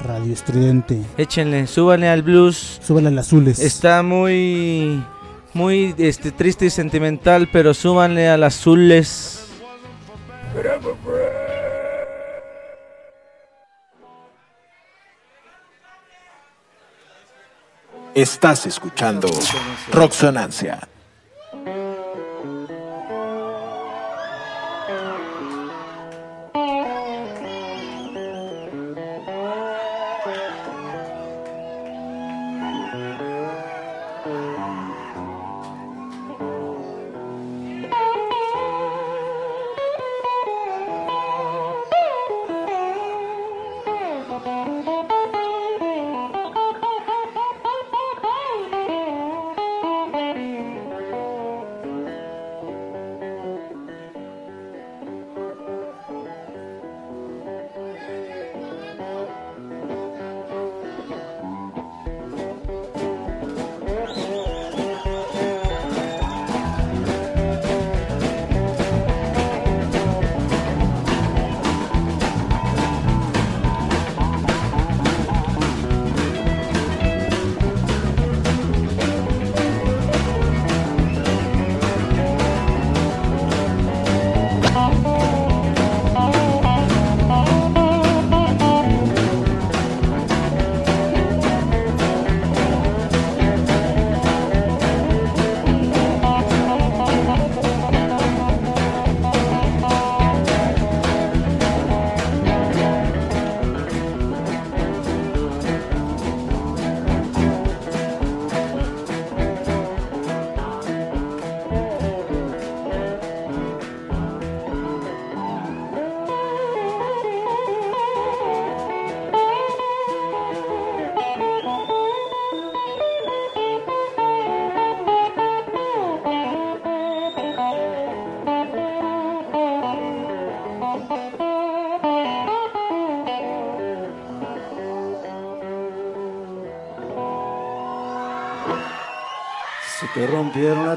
[0.03, 1.01] Radio Estridente.
[1.17, 2.79] Échenle, súbanle al blues.
[2.81, 3.59] Súbele al azules.
[3.59, 5.03] Está muy...
[5.53, 9.47] Muy este, triste y sentimental, pero súbanle al azules.
[18.15, 19.29] Estás escuchando
[19.91, 20.87] Roxonancia.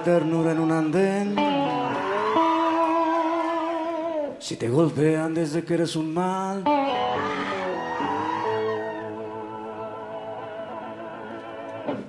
[0.05, 1.35] Ternura en un andén,
[4.39, 6.63] si te golpean desde que eres un mal,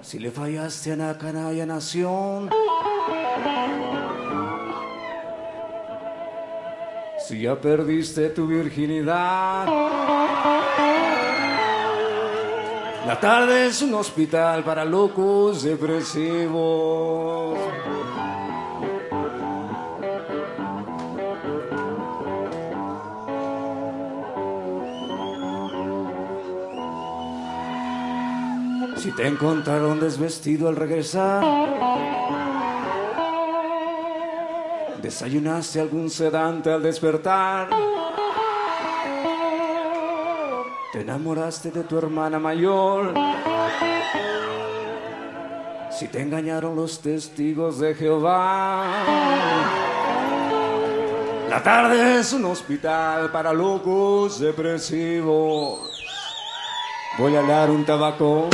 [0.02, 2.50] si le fallaste a la canalla nación,
[7.26, 9.68] si ya perdiste tu virginidad.
[13.08, 17.15] La tarde es un hospital para locos depresivos.
[29.16, 31.44] Te encontraron desvestido al regresar,
[35.02, 37.70] desayunaste algún sedante al despertar.
[40.92, 43.14] Te enamoraste de tu hermana mayor.
[45.92, 48.84] Si te engañaron los testigos de Jehová.
[51.50, 55.90] La tarde es un hospital para locos depresivos.
[57.18, 58.50] Voy a dar un tabaco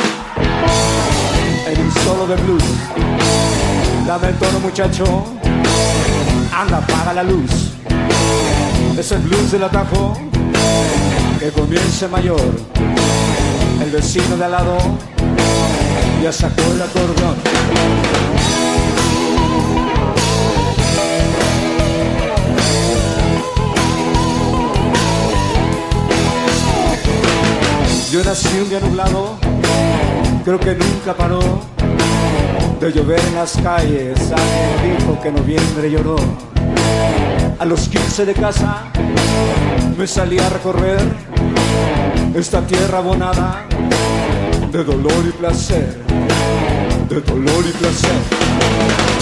[1.72, 2.64] en un solo de blues.
[4.06, 5.26] Dame el tono, muchacho.
[6.54, 7.52] Anda, apaga la luz.
[8.98, 10.14] Es el blues del atajo
[11.40, 12.42] que comience mayor.
[13.82, 14.78] El vecino de al lado
[16.22, 17.36] ya sacó el acordeón.
[28.12, 29.38] Yo nací un día nublado,
[30.44, 31.40] creo que nunca paró
[32.80, 34.18] de llover en las calles.
[34.32, 36.16] Alguien dijo que noviembre lloró.
[37.60, 38.84] A los 15 de casa
[39.98, 41.00] me salí a recorrer
[42.34, 43.66] esta tierra abonada
[44.72, 45.98] de dolor y placer,
[47.10, 49.21] de dolor y placer.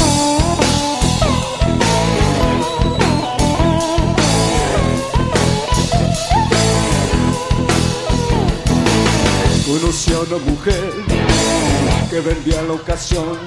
[10.08, 10.94] Una mujer
[12.10, 13.38] que vendía la ocasión.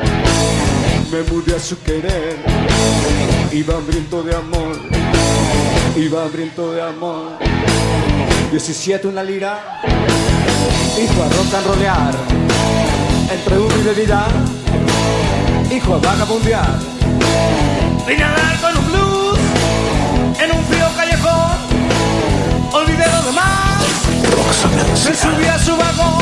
[1.11, 2.37] Me mudé a su querer,
[3.53, 4.79] iba hambriento de amor,
[5.97, 7.39] iba hambriento de amor.
[8.51, 9.81] 17 una lira,
[10.99, 12.15] hijo a rock and rollear,
[13.31, 14.27] entre humo y bebida,
[15.75, 16.79] hijo a vagabundear.
[18.07, 19.39] Vine a dar con un blues
[20.39, 21.57] en un frío callejón,
[22.73, 23.63] olvidé lo demás.
[25.07, 26.22] Me subí a su vagón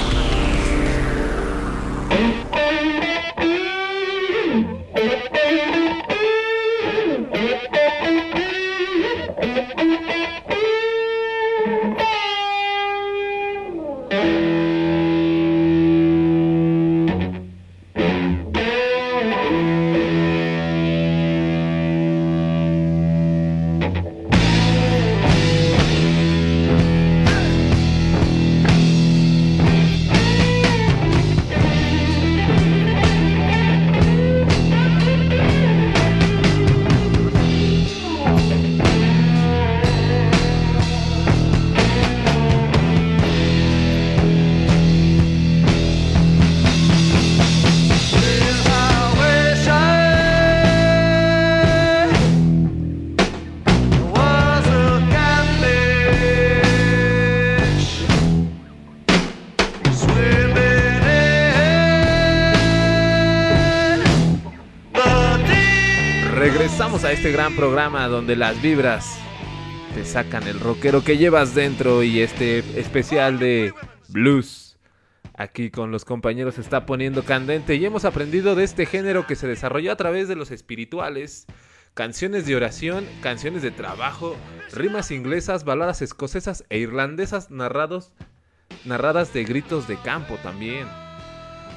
[67.31, 69.17] Este gran programa donde las vibras
[69.95, 73.73] te sacan el rockero que llevas dentro y este especial de
[74.09, 74.77] blues.
[75.37, 79.47] Aquí con los compañeros está poniendo candente y hemos aprendido de este género que se
[79.47, 81.45] desarrolló a través de los espirituales,
[81.93, 84.35] canciones de oración, canciones de trabajo,
[84.73, 88.11] rimas inglesas, baladas escocesas e irlandesas narrados,
[88.83, 90.85] narradas de gritos de campo también.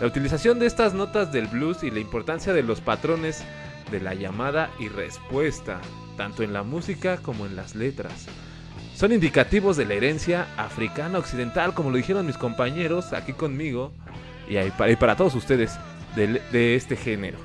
[0.01, 3.45] La utilización de estas notas del blues y la importancia de los patrones
[3.91, 5.81] de la llamada y respuesta,
[6.17, 8.27] tanto en la música como en las letras.
[8.95, 13.93] Son indicativos de la herencia africana occidental, como lo dijeron mis compañeros aquí conmigo
[14.49, 15.79] y, para, todos ustedes
[16.15, 17.39] de, de este género.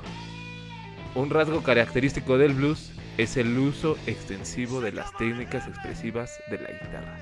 [1.14, 6.70] Un rasgo característico del blues es el uso extensivo de las técnicas expresivas de la
[6.70, 7.18] guitarra.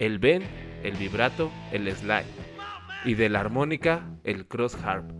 [0.00, 0.44] El bend,
[0.82, 2.24] el vibrato, el slide
[3.04, 5.10] y de la armónica, el cross harp,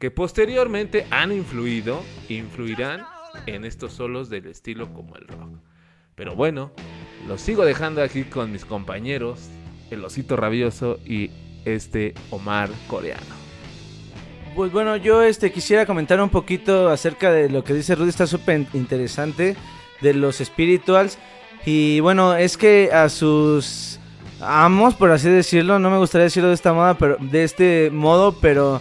[0.00, 3.04] que posteriormente han influido, influirán
[3.46, 5.58] en estos solos del estilo como el rock.
[6.14, 6.72] Pero bueno,
[7.28, 9.50] los sigo dejando aquí con mis compañeros,
[9.90, 11.30] el osito rabioso y
[11.66, 13.40] este Omar coreano.
[14.56, 18.26] Pues bueno, yo este quisiera comentar un poquito acerca de lo que dice Rudy, está
[18.26, 19.54] súper interesante
[20.00, 21.18] de los spirituals.
[21.66, 24.00] Y bueno, es que a sus
[24.40, 28.32] amos, por así decirlo, no me gustaría decirlo de esta moda, pero de este modo,
[28.40, 28.80] pero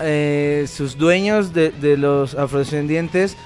[0.00, 3.36] eh, sus dueños de, los afrodescendientes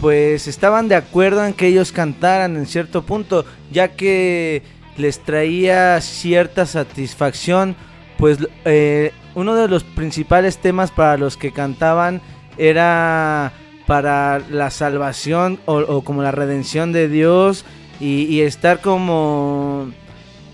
[0.00, 4.62] pues estaban de acuerdo en que ellos cantaran en cierto punto, ya que
[4.96, 7.76] les traía cierta satisfacción,
[8.16, 12.22] pues eh, uno de los principales temas para los que cantaban
[12.56, 13.52] era
[13.86, 17.66] para la salvación o, como la redención de Dios
[18.00, 19.90] y, estar como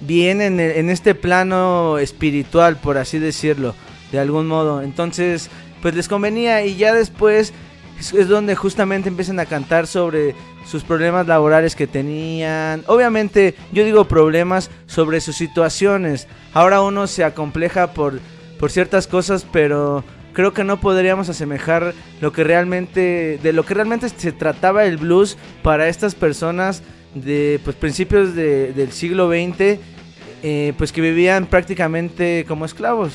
[0.00, 3.76] bien en este plano espiritual, por así decirlo,
[4.16, 4.82] de algún modo.
[4.82, 5.48] Entonces,
[5.82, 7.52] pues les convenía y ya después
[7.98, 10.34] es, donde justamente empiezan a cantar sobre
[10.66, 12.82] sus problemas laborales que tenían.
[12.88, 16.26] Obviamente, yo digo problemas sobre sus situaciones.
[16.52, 18.18] Ahora uno se acompleja por,
[18.58, 20.02] por ciertas cosas, pero
[20.32, 24.96] creo que no podríamos asemejar lo que realmente, de lo que realmente se trataba el
[24.98, 26.82] blues para estas personas
[27.14, 29.78] de pues, principios de- del siglo XX,
[30.42, 33.12] eh, pues que vivían prácticamente como esclavos.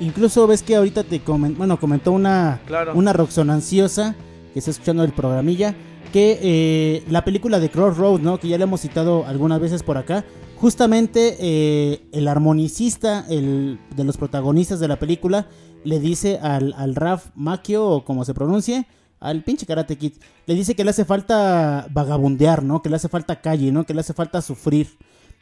[0.00, 2.92] Incluso ves que ahorita te comen- bueno, comentó una, Claro.
[2.94, 4.14] una roxonanciosa
[4.52, 5.74] que está escuchando el programilla,
[6.12, 8.38] que eh, la película de Crossroads, ¿no?
[8.38, 10.24] Que ya le hemos citado algunas veces por acá.
[10.56, 15.46] Justamente eh, el armonicista el, de los protagonistas de la película
[15.84, 18.86] le dice al, al Raf Macchio, o como se pronuncie,
[19.20, 20.12] al pinche Karate Kid,
[20.46, 22.82] le dice que le hace falta vagabundear, ¿no?
[22.82, 23.84] Que le hace falta calle, ¿no?
[23.84, 24.88] Que le hace falta sufrir.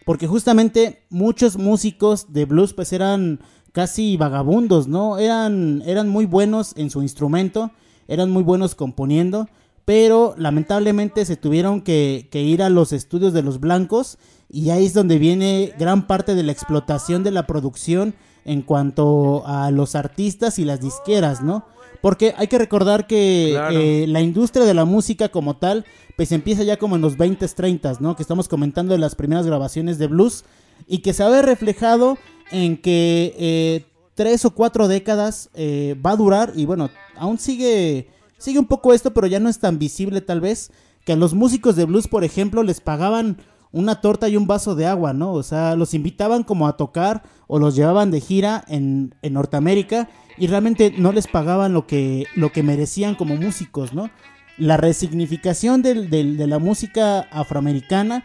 [0.04, 3.40] Porque justamente muchos músicos de blues pues eran
[3.74, 5.18] casi vagabundos, ¿no?
[5.18, 7.72] Eran, eran muy buenos en su instrumento,
[8.08, 9.48] eran muy buenos componiendo,
[9.84, 14.16] pero lamentablemente se tuvieron que, que ir a los estudios de los blancos
[14.48, 18.14] y ahí es donde viene gran parte de la explotación de la producción
[18.44, 21.64] en cuanto a los artistas y las disqueras, ¿no?
[22.00, 23.76] Porque hay que recordar que Claro.
[23.76, 25.84] eh, la industria de la música como tal,
[26.16, 28.14] pues empieza ya como en los 20s, 30s, ¿no?
[28.14, 30.44] Que estamos comentando de las primeras grabaciones de blues
[30.86, 32.18] y que se ve reflejado
[32.50, 33.84] en que eh,
[34.14, 38.92] tres o cuatro décadas eh, va a durar y bueno, aún sigue, sigue un poco
[38.92, 40.70] esto, pero ya no es tan visible tal vez
[41.04, 43.38] que a los músicos de blues, por ejemplo, les pagaban
[43.72, 45.32] una torta y un vaso de agua, ¿no?
[45.32, 50.08] O sea, los invitaban como a tocar o los llevaban de gira en, en Norteamérica
[50.38, 54.10] y realmente no les pagaban lo que, lo que merecían como músicos, ¿no?
[54.56, 58.22] La resignificación de la música afroamericana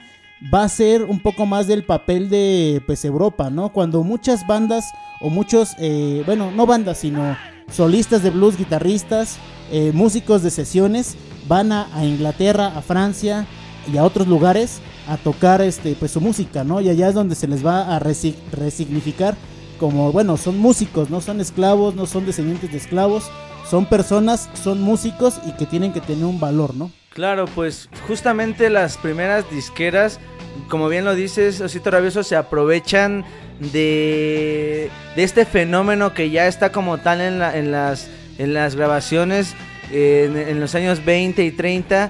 [0.53, 3.69] va a ser un poco más del papel de pues Europa, ¿no?
[3.69, 4.85] Cuando muchas bandas
[5.19, 7.35] o muchos, eh, bueno, no bandas, sino
[7.71, 9.37] solistas de blues, guitarristas,
[9.71, 11.15] eh, músicos de sesiones
[11.47, 13.45] van a, Inglaterra, a Francia
[13.91, 16.79] y a otros lugares a tocar este pues su música, ¿no?
[16.81, 19.35] Y allá es donde se les va a resi- resignificar
[19.79, 23.23] como, bueno, son músicos, no son esclavos, no son descendientes de esclavos,
[23.69, 26.91] son personas, son músicos y que tienen que tener un valor, ¿no?
[27.19, 30.21] Claro, pues justamente las primeras disqueras,
[30.69, 33.25] como bien lo dices, Osito Rabioso, se aprovechan
[33.59, 38.75] de, de este fenómeno que ya está como tal en, la- en las, en las
[38.77, 39.53] grabaciones
[39.91, 42.09] en, los años 20 y 30.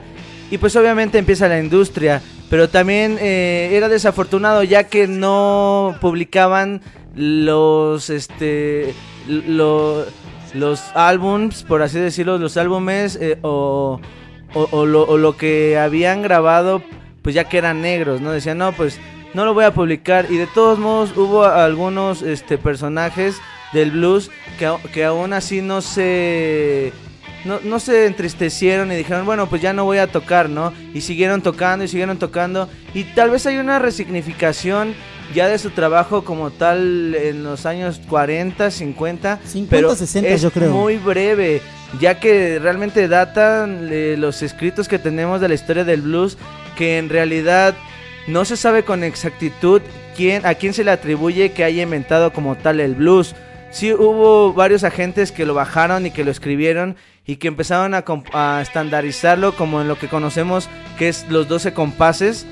[0.52, 2.22] Y pues obviamente empieza la industria.
[2.48, 6.82] Pero también eh, era desafortunado ya que no publicaban
[7.16, 8.94] los este
[10.94, 14.00] álbums, por así decirlo, los álbumes eh, o,
[14.54, 16.82] o, o lo, lo que habían grabado,
[17.22, 18.32] pues ya que eran negros, ¿no?
[18.32, 19.00] Decían, no, pues
[19.34, 20.28] no lo voy a publicar.
[20.30, 23.42] Y de todos modos hubo algunos este, personajes
[23.74, 26.94] del blues que, que aún así no se...
[27.46, 30.74] No, no se entristecieron y dijeron, bueno, pues ya no voy a tocar, ¿no?
[30.94, 32.68] Y siguieron tocando y siguieron tocando.
[32.94, 34.94] Y tal vez hay una resignificación
[35.34, 39.40] ya de su trabajo como tal en los años 40, 50.
[39.46, 40.72] 50, pero 60 es yo creo.
[40.72, 41.62] muy breve,
[42.00, 46.38] ya que realmente datan eh, los escritos que tenemos de la historia del blues,
[46.78, 47.76] que en realidad
[48.28, 49.82] no se sabe con exactitud
[50.16, 53.36] quién, a quién se le atribuye que haya inventado como tal el blues.
[53.72, 58.04] Sí hubo varios agentes que lo bajaron y que lo escribieron y que empezaron a,
[58.34, 60.68] a estandarizarlo como en lo que conocemos
[60.98, 62.48] que es los 12 compases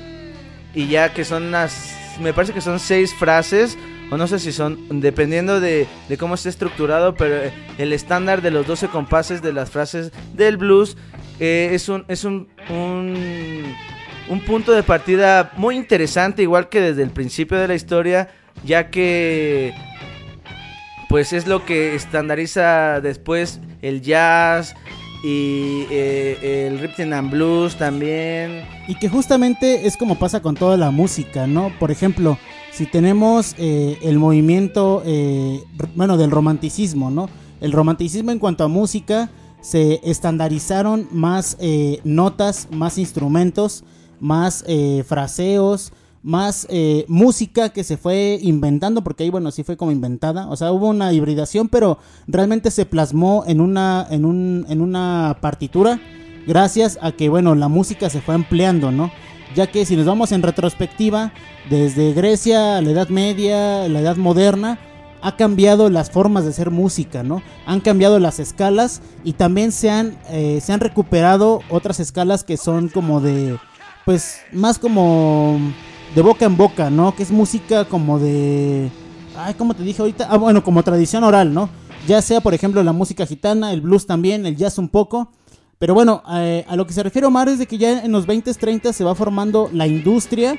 [0.74, 3.78] y ya que son unas, me parece que son seis frases
[4.10, 8.40] o no sé si son, dependiendo de, de cómo esté estructurado, pero eh, el estándar
[8.40, 10.96] de los 12 compases de las frases del blues
[11.40, 13.74] eh, es un, es un, un,
[14.28, 18.28] un punto de partida muy interesante, igual que desde el principio de la historia,
[18.64, 19.74] ya que
[21.08, 24.74] pues es lo que estandariza después el jazz
[25.22, 28.62] y eh, el rhythm and blues también.
[28.86, 31.72] Y que justamente es como pasa con toda la música, ¿no?
[31.78, 32.38] Por ejemplo,
[32.72, 35.62] si tenemos eh, el movimiento, eh,
[35.94, 37.28] bueno, del romanticismo, ¿no?
[37.60, 43.84] El romanticismo en cuanto a música, se estandarizaron más eh, notas, más instrumentos,
[44.20, 45.92] más eh, fraseos,
[46.22, 50.56] más eh, música que se fue inventando, porque ahí, bueno, sí fue como inventada, o
[50.56, 56.00] sea, hubo una hibridación, pero realmente se plasmó en una, en un, en una partitura
[56.46, 59.12] gracias a que, bueno, la música se fue ampliando, ¿no?
[59.54, 61.32] Ya que si nos vamos en retrospectiva,
[61.68, 64.78] desde Grecia, la Edad Media, la Edad Moderna,
[65.20, 67.42] ha cambiado las formas de hacer música, ¿no?
[67.66, 72.56] Han cambiado las escalas y también se han, eh, se han recuperado otras escalas que
[72.56, 73.58] son como de,
[74.04, 75.58] pues, más como
[76.14, 77.14] de boca en boca, ¿no?
[77.14, 78.90] Que es música como de,
[79.36, 81.68] ay, como te dije ahorita, ah, bueno, como tradición oral, ¿no?
[82.06, 85.30] Ya sea, por ejemplo, la música gitana, el blues también, el jazz un poco.
[85.78, 88.26] Pero bueno, eh, a lo que se refiere Omar es de que ya en los
[88.26, 90.56] 20s, 30 se va formando la industria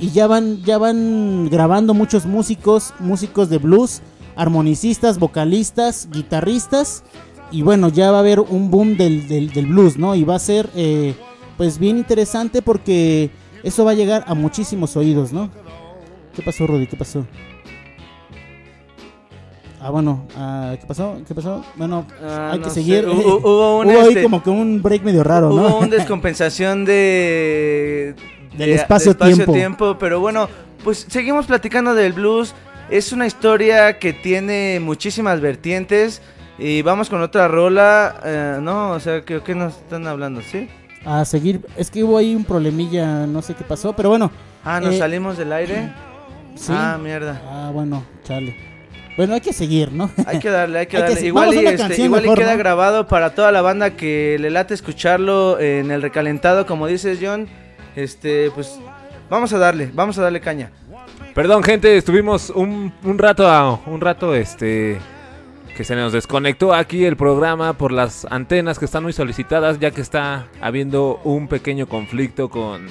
[0.00, 4.00] y ya van, ya van grabando muchos músicos, músicos de blues
[4.36, 7.02] armonicistas, vocalistas, guitarristas.
[7.50, 10.14] Y bueno, ya va a haber un boom del, del- del blues, ¿no?
[10.14, 11.14] Y va a ser eh,
[11.58, 13.30] pues bien interesante porque
[13.62, 15.50] eso va a llegar a muchísimos oídos, ¿no?
[16.34, 16.86] ¿Qué pasó, Rudy?
[16.86, 17.26] ¿Qué pasó?
[19.80, 21.16] Ah, bueno, ah, ¿qué pasó?
[21.26, 21.64] ¿Qué pasó?
[21.76, 23.06] Bueno, Ah, hay no que seguir.
[23.08, 25.54] Hubo, hubo un, Hubo ahí este, como que un break medio raro, ¿no?
[25.66, 28.14] hubo un descompensación de...
[28.56, 29.52] Del de- espacio-tiempo.
[29.52, 30.48] tiempo Pero bueno,
[30.84, 32.54] pues seguimos platicando del blues.
[32.90, 36.22] Es una historia que tiene muchísimas vertientes.
[36.58, 38.20] Y vamos con otra rola.
[38.24, 40.42] eh, no, o sea, ¿qué, qué nos están hablando?
[40.42, 40.68] ¿Sí?
[41.04, 41.60] A seguir.
[41.76, 44.30] Es que hubo ahí un problemilla, no sé qué pasó, pero bueno.
[44.64, 45.92] Ah, nos Eh, salimos del aire.
[46.54, 46.72] Sí.
[46.74, 47.40] Ah, mierda.
[47.48, 48.54] Ah, bueno, chale.
[49.16, 50.10] Bueno, hay que seguir, ¿no?
[50.26, 51.20] Hay que darle, hay que Hay que darle.
[51.20, 52.58] se- igual y, este, igual y mejor, queda ¿no?
[52.58, 57.46] grabado para toda la banda que le late escucharlo en el recalentado, como dices John.
[57.94, 58.78] Este, pues
[59.28, 60.70] vamos a darle, vamos a darle caña.
[61.34, 64.98] Perdón, gente, estuvimos un, un rato, a- un rato, este,
[65.76, 69.90] que se nos desconectó aquí el programa por las antenas que están muy solicitadas, ya
[69.90, 72.86] que está habiendo un pequeño conflicto con,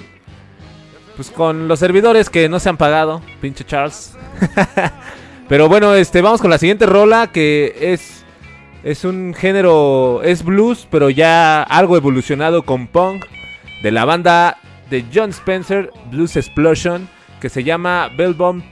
[1.15, 4.17] pues, con los servidores que no se han pagado, pinche Charles.
[5.47, 8.23] Pero bueno, este, vamos con la siguiente rola que es,
[8.83, 13.25] es un género, es blues, pero ya algo evolucionado con punk
[13.83, 14.59] de la banda
[14.89, 17.09] de John Spencer, Blues Explosion,
[17.41, 18.63] que se llama Bellbomb,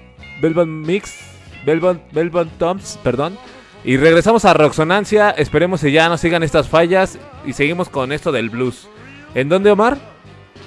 [0.42, 1.18] Bellbomb Mix,
[1.66, 3.38] Bellbomb, Bellbomb Toms, perdón.
[3.84, 8.32] Y regresamos a Roxonancia, esperemos que ya no sigan estas fallas y seguimos con esto
[8.32, 8.90] del blues.
[9.34, 9.98] ¿En dónde, Omar?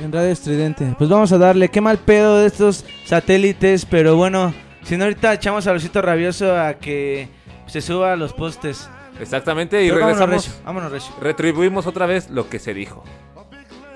[0.03, 0.95] En Radio Estridente.
[0.97, 5.35] Pues vamos a darle, qué mal pedo de estos satélites, pero bueno, si no ahorita
[5.35, 7.29] echamos a Lucito Rabioso a que
[7.67, 8.89] se suba a los postes.
[9.21, 10.47] Exactamente, y Pero vámonos regresamos.
[10.47, 11.15] recio, vámonos recio.
[11.21, 13.05] Retribuimos otra vez lo que se dijo.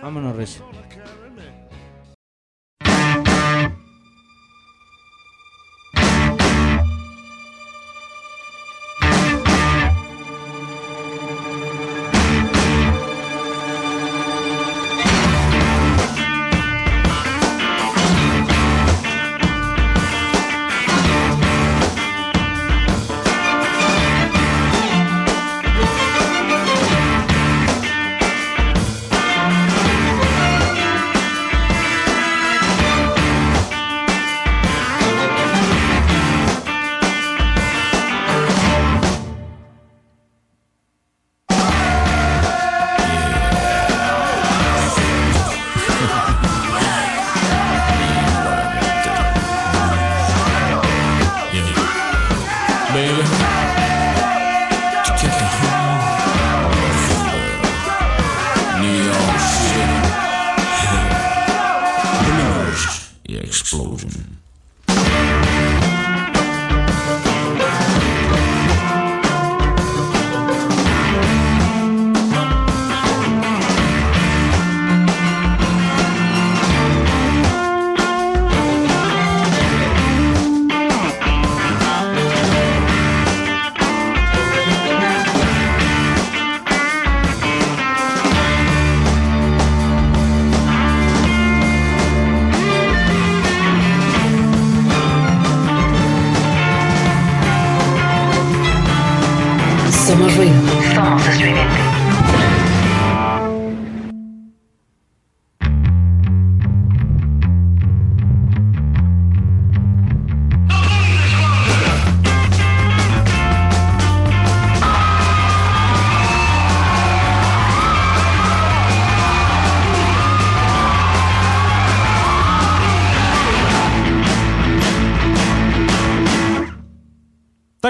[0.03, 0.65] Vámonos recio.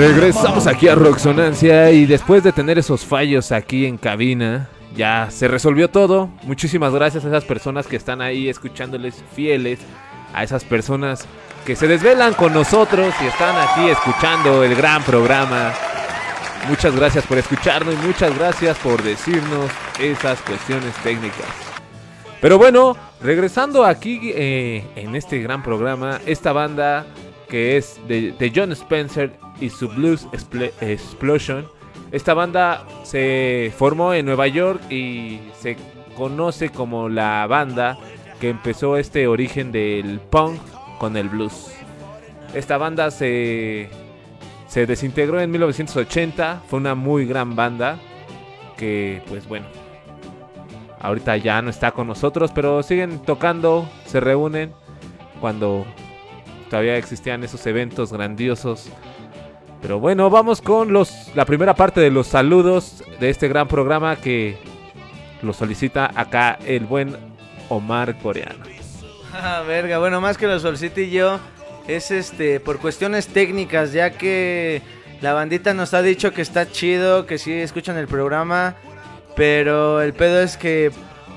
[0.00, 5.46] Regresamos aquí a Roxonancia y después de tener esos fallos aquí en cabina, ya se
[5.46, 6.30] resolvió todo.
[6.44, 9.78] Muchísimas gracias a esas personas que están ahí escuchándoles fieles,
[10.32, 11.26] a esas personas
[11.66, 15.74] que se desvelan con nosotros y están aquí escuchando el gran programa.
[16.66, 21.44] Muchas gracias por escucharnos y muchas gracias por decirnos esas cuestiones técnicas.
[22.40, 27.04] Pero bueno, regresando aquí eh, en este gran programa, esta banda
[27.50, 31.66] que es de, John Spencer y su Blues Expl- Explosion.
[32.12, 35.76] Esta banda se formó en Nueva York y se
[36.16, 37.98] conoce como la banda
[38.40, 40.60] que empezó este origen del punk
[40.98, 41.72] con el blues.
[42.54, 43.90] Esta banda se,
[44.66, 47.98] se desintegró en 1980, fue una muy gran banda
[48.76, 49.66] que pues bueno,
[51.00, 54.72] ahorita ya no está con nosotros, pero siguen tocando, se reúnen
[55.40, 55.86] cuando
[56.70, 58.88] todavía existían esos eventos grandiosos.
[59.82, 64.16] Pero bueno, vamos con los la primera parte de los saludos de este gran programa
[64.16, 64.56] que
[65.42, 67.16] lo solicita acá el buen
[67.68, 68.64] Omar Coreano.
[69.32, 71.38] Ah, verga, bueno, más que lo solicite yo,
[71.86, 74.82] es este, por cuestiones técnicas, ya que
[75.20, 78.74] la bandita nos ha dicho que está chido, que sí escuchan el programa,
[79.36, 80.90] pero el pedo es que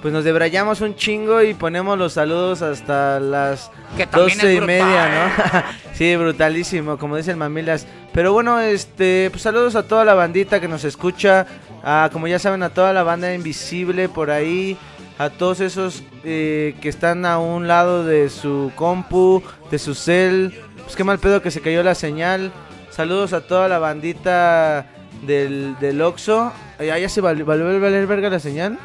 [0.04, 3.72] pues nos debrayamos un chingo y ponemos los saludos hasta las
[4.12, 5.64] doce y media, ¿no?
[5.93, 7.88] sí, brutalísimo, como dice el Mamilas.
[8.12, 11.47] Pero bueno, este, pues saludos a toda la bandita que nos escucha,
[11.84, 14.78] a, como ya saben, a toda la banda invisible por ahí,
[15.18, 19.41] a todos esos eh, que están a un lado de su compu,
[19.72, 20.54] de su cel.
[20.84, 22.51] Pues qué mal pedo que se cayó la señal.
[22.89, 24.86] Saludos a toda la bandita
[25.26, 26.51] del, del Oxxo.
[26.78, 28.78] Eh, ah, ya se val- volvió a valer verga la señal.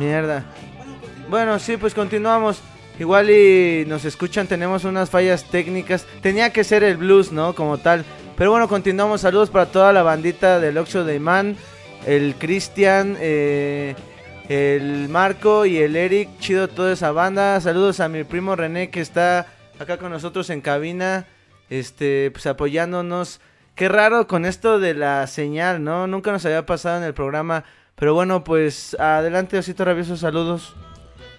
[0.00, 0.46] Mierda.
[1.28, 2.62] Bueno, sí, pues continuamos.
[2.98, 6.06] Igual y nos escuchan, tenemos unas fallas técnicas.
[6.22, 7.54] Tenía que ser el blues, ¿no?
[7.54, 8.06] Como tal.
[8.34, 9.20] Pero bueno, continuamos.
[9.20, 11.54] Saludos para toda la bandita del Oxxo de Imán.
[12.06, 13.94] El Cristian, eh,
[14.48, 16.30] el Marco y el Eric.
[16.38, 17.60] Chido toda esa banda.
[17.60, 19.48] Saludos a mi primo René que está
[19.78, 21.26] acá con nosotros en cabina.
[21.68, 23.42] Este, pues apoyándonos.
[23.74, 26.06] Qué raro con esto de la señal, ¿no?
[26.06, 27.64] Nunca nos había pasado en el programa.
[28.00, 30.72] Pero bueno, pues adelante, Osito Rabioso, saludos.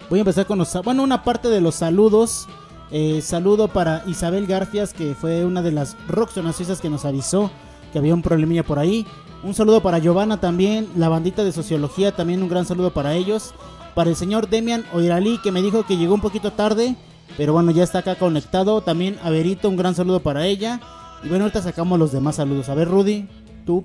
[0.08, 0.72] Voy a empezar con los...
[0.84, 2.48] Bueno, una parte de los saludos.
[2.92, 7.50] Eh, saludo para Isabel Garfias, que fue una de las rocksonacistas que nos avisó
[7.92, 9.06] que había un problemilla por ahí.
[9.42, 13.54] Un saludo para Giovanna también, la bandita de sociología también un gran saludo para ellos.
[13.94, 16.94] Para el señor Demian Oiralí que me dijo que llegó un poquito tarde,
[17.36, 18.82] pero bueno, ya está acá conectado.
[18.82, 20.80] También a Verito, un gran saludo para ella.
[21.24, 22.68] Y bueno, ahorita sacamos los demás saludos.
[22.68, 23.28] A ver, Rudy,
[23.66, 23.84] tú.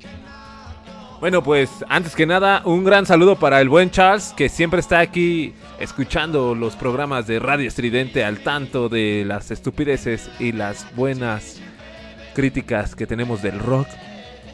[1.19, 4.99] Bueno, pues antes que nada, un gran saludo para el buen Charles, que siempre está
[4.99, 11.59] aquí escuchando los programas de Radio Estridente al tanto de las estupideces y las buenas
[12.35, 13.87] críticas que tenemos del rock.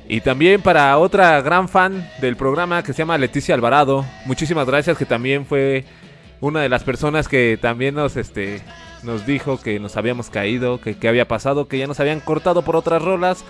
[0.08, 4.06] Y también para otra gran fan del programa que se llama Leticia Alvarado.
[4.26, 5.84] Muchísimas gracias, que también fue
[6.40, 8.62] una de las personas que también nos, este,
[9.04, 12.62] nos dijo que nos habíamos caído, que, que había pasado, que ya nos habían cortado
[12.62, 13.44] por otras rolas.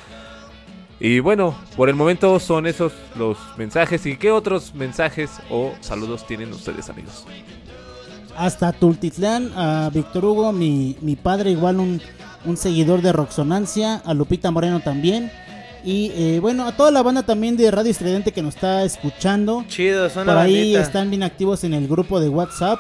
[1.06, 4.06] Y bueno, por el momento son esos los mensajes.
[4.06, 7.26] ¿Y qué otros mensajes o saludos tienen ustedes, amigos?
[8.38, 12.02] Hasta Tultitlán, a Víctor Hugo, mi, mi padre, igual un,
[12.46, 15.30] un seguidor de Roxonancia, a Lupita Moreno también.
[15.84, 19.66] Y eh, bueno, a toda la banda también de Radio Estridente que nos está escuchando.
[19.68, 20.82] Chido, son Por ahí bandita.
[20.84, 22.80] están bien activos en el grupo de WhatsApp.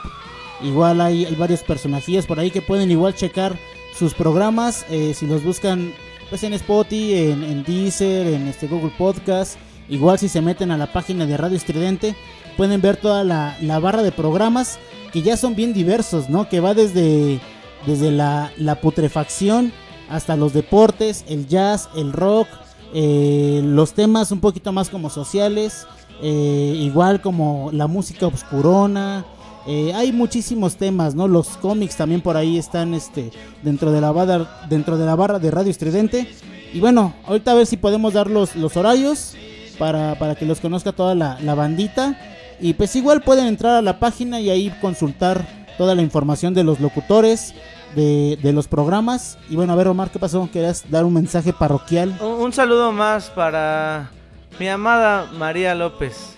[0.64, 3.60] Igual hay, hay varios personajillos por ahí que pueden igual checar
[4.00, 4.86] sus programas.
[4.90, 5.92] eh, si los buscan
[6.34, 9.56] pues en Spotify, en, Deezer, en este Google Podcast.
[9.88, 12.16] Igual si se meten a la página de Radio Estridente,
[12.58, 14.80] pueden ver toda la, la barra de programas
[15.12, 16.50] que ya son bien diversos, ¿no?
[16.50, 17.40] Que va desde,
[17.86, 19.72] desde la, la putrefacción
[20.10, 22.48] hasta los deportes, el jazz, el rock,
[22.96, 25.86] eh, los temas un poquito más como sociales,
[26.24, 29.24] eh, igual como la música obscurona.
[29.66, 31.28] Eh, hay muchísimos temas, ¿no?
[31.28, 35.40] Los cómics también por ahí están este, dentro, de la barra, dentro de la barra
[35.40, 36.28] de Radio Estridente.
[36.74, 39.36] Y bueno, ahorita a ver si podemos dar los, horarios
[39.80, 42.18] para, para que los conozca toda la, la bandita.
[42.60, 45.46] Y pues igual pueden entrar a la página y ahí consultar
[45.78, 47.54] toda la información de los locutores,
[47.96, 49.38] de, de los programas.
[49.50, 50.50] Y bueno, a ver Omar, ¿qué pasó?
[50.52, 52.18] ¿Querías dar un mensaje parroquial?
[52.22, 54.12] Un saludo más para
[54.60, 56.36] mi amada María López.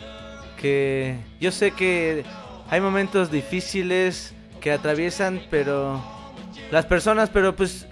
[0.61, 2.23] Que yo sé que
[2.69, 6.03] hay momentos difíciles que atraviesan, pero
[6.71, 7.85] las personas, pero pues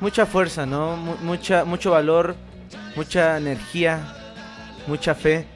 [0.00, 0.96] mucha fuerza, ¿no?
[0.96, 2.36] Mu- mucha, mucho valor,
[2.94, 4.00] mucha energía,
[4.86, 5.46] mucha fe.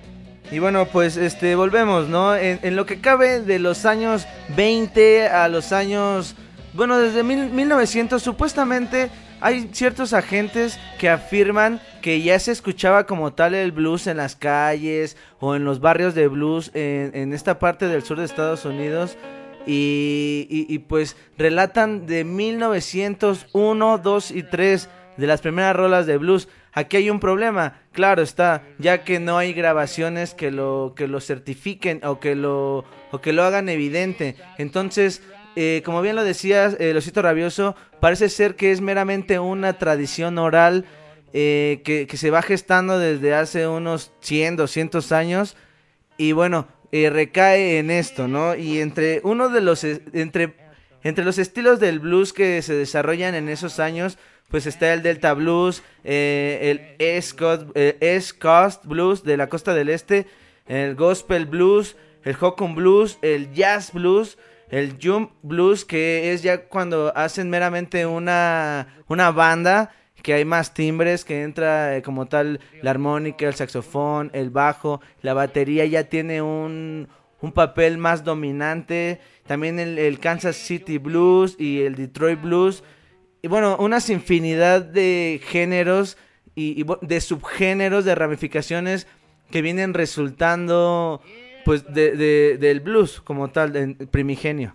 [0.51, 2.34] Y bueno, pues este volvemos, ¿no?
[2.34, 4.26] En, en lo que cabe de los años
[4.57, 6.34] 20 a los años
[6.72, 9.11] bueno, desde mil- 1900 supuestamente
[9.41, 14.36] hay ciertos agentes que afirman que ya se escuchaba como tal el blues en las
[14.36, 19.16] calles o en los barrios de blues en, esta parte del sur de Estados Unidos.
[19.66, 26.16] Y, y- y, pues relatan de 1901, 2 y 3 de las primeras rolas de
[26.16, 26.49] blues.
[26.72, 31.20] Aquí hay un problema, claro está, ya que no hay grabaciones que lo, que lo
[31.20, 34.36] certifiquen o que lo, o que lo hagan evidente.
[34.57, 35.20] Entonces,
[35.57, 40.38] eh, como bien lo decías, eh, Losito Rabioso, parece ser que es meramente una tradición
[40.38, 40.84] oral
[41.32, 45.57] eh, que, que se va gestando desde hace unos 100, 200 años.
[46.16, 48.57] Y bueno, eh, recae en esto, ¿no?
[48.57, 50.57] Y entre uno de los, entre,
[51.05, 55.32] entre los estilos del blues que se desarrollan en esos años, pues está el Delta
[55.34, 60.26] Blues, eh, el East Coast, eh, East Blues de la costa del este,
[60.66, 64.36] el Gospel Blues, el Hokum Blues, el Jazz Blues,
[64.70, 69.90] el Jump Blues, que es ya cuando hacen meramente una, una banda,
[70.22, 75.00] que hay más timbres, que entra eh, como tal la armónica, el saxofón, el bajo,
[75.22, 77.08] la batería ya tiene un,
[77.40, 82.84] un papel más dominante, también el, el Kansas City Blues y el Detroit Blues,
[83.42, 86.18] y bueno, unas infinidad de géneros
[86.54, 89.06] y, de subgéneros, de ramificaciones
[89.50, 91.22] que vienen resultando
[91.64, 94.74] pues de, de- del blues como tal, en- primigenio.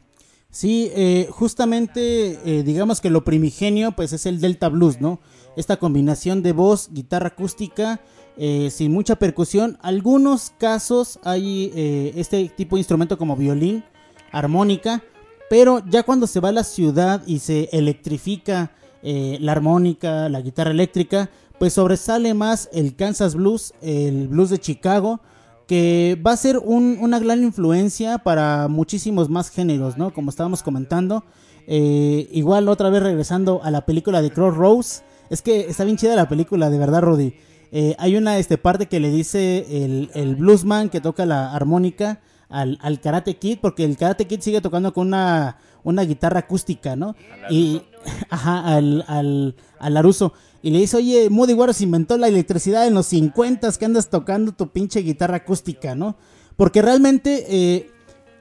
[0.49, 5.19] Sí, eh, justamente eh, digamos que lo primigenio pues es el Delta Blues, ¿no?
[5.57, 7.99] Esta combinación de voz, guitarra acústica,
[8.37, 9.77] eh, sin mucha percusión.
[9.81, 13.83] Algunos casos hay eh, este tipo de instrumento como violín,
[14.31, 15.03] armónica,
[15.49, 18.71] pero ya cuando se va a la ciudad y se electrifica
[19.03, 21.29] eh, la armónica, la guitarra eléctrica,
[21.59, 25.21] pues sobresale más el Kansas Blues, el blues de Chicago,
[25.67, 30.13] que va a ser un- una gran influencia para muchísimos más géneros, ¿no?
[30.13, 31.23] Como estábamos comentando.
[31.67, 35.03] Eh, igual otra vez regresando a la película de Crossroads.
[35.29, 37.33] Es que está bien chida la película, de verdad, Rudy.
[37.71, 42.21] Eh, hay una este, parte que le dice el, el bluesman que toca la armónica
[42.47, 46.95] al, al Karate Kid, porque el Karate Kid sigue tocando con una, una guitarra acústica,
[46.95, 47.15] ¿no?
[47.49, 47.81] Y,
[48.29, 50.33] ajá, al, al, al Laruso.
[50.65, 54.51] Y le dice, oye, Moody Waters inventó la electricidad en los 50 que andas tocando
[54.51, 56.15] tu pinche guitarra acústica, ¿no?
[56.57, 57.91] Porque realmente eh,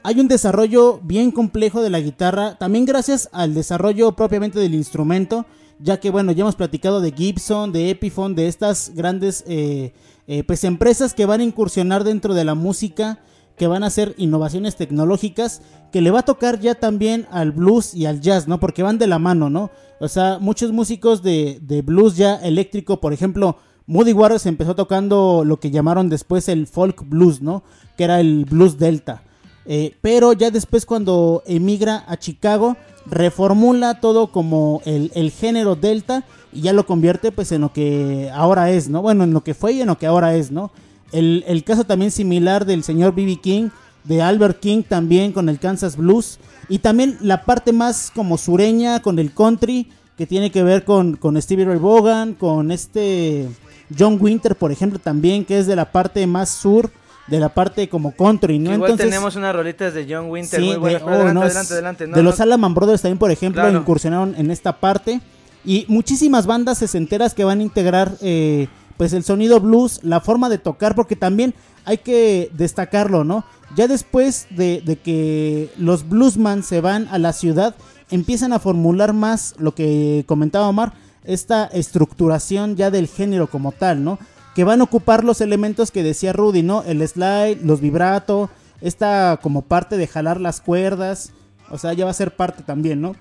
[0.02, 5.44] hay un desarrollo bien complejo de la guitarra, también gracias al desarrollo propiamente del instrumento,
[5.78, 9.92] ya que bueno, ya hemos platicado de Gibson, de Epiphone, de estas grandes eh,
[10.26, 13.20] eh, pues empresas que van a incursionar dentro de la música,
[13.56, 17.94] que van a hacer innovaciones tecnológicas, que le va a tocar ya también al blues
[17.94, 18.58] y al jazz, ¿no?
[18.58, 19.70] Porque van de la mano, ¿no?
[20.00, 25.44] O sea, muchos músicos de, de blues ya eléctrico, por ejemplo, Moody Waters empezó tocando
[25.44, 27.62] lo que llamaron después el folk blues, ¿no?
[27.96, 29.22] Que era el blues delta.
[29.66, 32.76] Eh, pero ya después cuando emigra a Chicago,
[33.06, 38.30] reformula todo como el, el género delta y ya lo convierte pues en lo que
[38.32, 39.02] ahora es, ¿no?
[39.02, 40.70] Bueno, en lo que fue y en lo que ahora es, ¿no?
[41.14, 43.36] El, el caso también similar del señor B.B.
[43.40, 43.68] King,
[44.04, 46.38] de Albert King también con el Kansas Blues
[46.68, 49.88] y también la parte más como sureña con el country
[50.18, 53.48] que tiene que ver con, con Stevie Ray Vaughan, con este
[53.98, 56.90] John Winter, por ejemplo, también que es de la parte más sur
[57.26, 58.68] de la parte como country, ¿no?
[58.70, 61.02] Que igual Entonces, tenemos unas rolitas de John Winter Sí, muy de- buenas.
[61.02, 62.06] oh, pero adelante, no, adelante, adelante.
[62.08, 63.78] No, de no, los Allman Brothers también, por ejemplo, Claro.
[63.78, 65.20] incursionaron en esta parte.
[65.64, 70.48] Y muchísimas bandas sesenteras que van a integrar eh, pues el sonido blues, la forma
[70.48, 73.44] de tocar, porque también hay que destacarlo, ¿no?
[73.76, 77.74] Ya después de, que los bluesman se van a la ciudad,
[78.10, 80.92] empiezan a formular más lo que comentaba Omar,
[81.24, 84.18] esta estructuración ya del género como tal, ¿no?
[84.54, 86.82] Que van a ocupar los elementos que decía Rudy, ¿no?
[86.84, 91.32] El slide, los vibrato, esta como parte de jalar las cuerdas,
[91.70, 93.16] o sea, ya va a ser parte también, ¿no?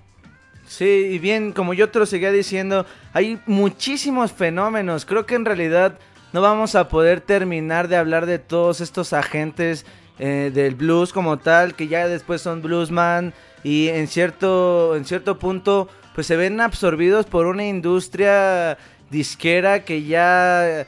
[0.68, 5.06] Sí, y bien, como yo te lo seguía diciendo, hay muchísimos fenómenos.
[5.06, 6.00] Creo que en realidad
[6.32, 9.86] no vamos a poder terminar de hablar de todos estos agentes
[10.20, 13.34] eh, del blues como tal, que ya después son bluesman
[13.64, 18.78] y en cierto, en cierto punto pues se ven absorbidos por una industria
[19.10, 20.86] disquera que ya,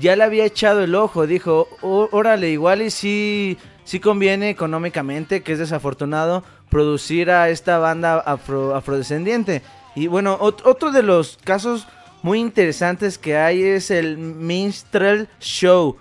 [0.00, 1.26] ya le había echado el ojo.
[1.26, 3.58] Dijo, "Ó- órale, igual y sí,
[3.88, 9.62] sí conviene económicamente, que es desafortunado, producir a esta banda afro, afrodescendiente.
[9.96, 11.86] Y bueno, ot- otro de los casos
[12.22, 15.96] muy interesantes que hay es el Minstrel Show,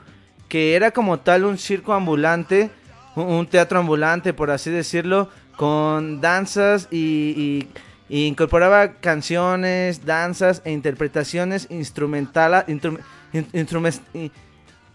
[0.50, 2.72] que era como tal un circo ambulante,
[3.16, 7.70] un, teatro ambulante, por así decirlo, con danzas y
[8.10, 12.66] incorporaba canciones, danzas e interpretaciones instrumentales,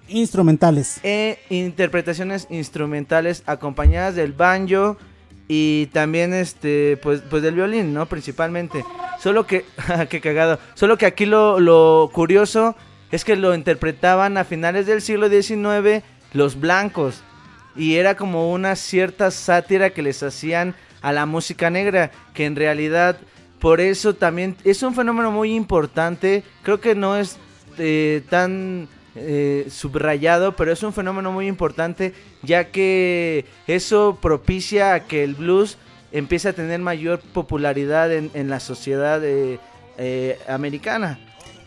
[0.09, 1.01] Instrumentales.
[1.03, 4.97] e interpretaciones instrumentales acompañadas del banjo
[5.49, 8.07] y también este pues pues del violín, ¿no?
[8.07, 8.85] Principalmente.
[9.21, 9.65] Solo que
[10.11, 10.59] qué cagado.
[10.75, 12.77] Solo que aquí lo, lo curioso
[13.11, 17.23] es que lo interpretaban a finales del siglo XIX los blancos
[17.77, 22.57] y era como una cierta sátira que les hacían a la música negra, que en
[22.57, 23.19] realidad
[23.61, 26.43] por eso también es un fenómeno muy importante.
[26.63, 27.37] Creo que no es
[27.79, 35.01] eh, tan eh, subrayado, pero es un fenómeno muy importante ya que eso propicia a
[35.07, 35.77] que el blues
[36.13, 39.59] empiece a tener mayor popularidad en, en la sociedad eh,
[39.99, 41.19] eh, americana.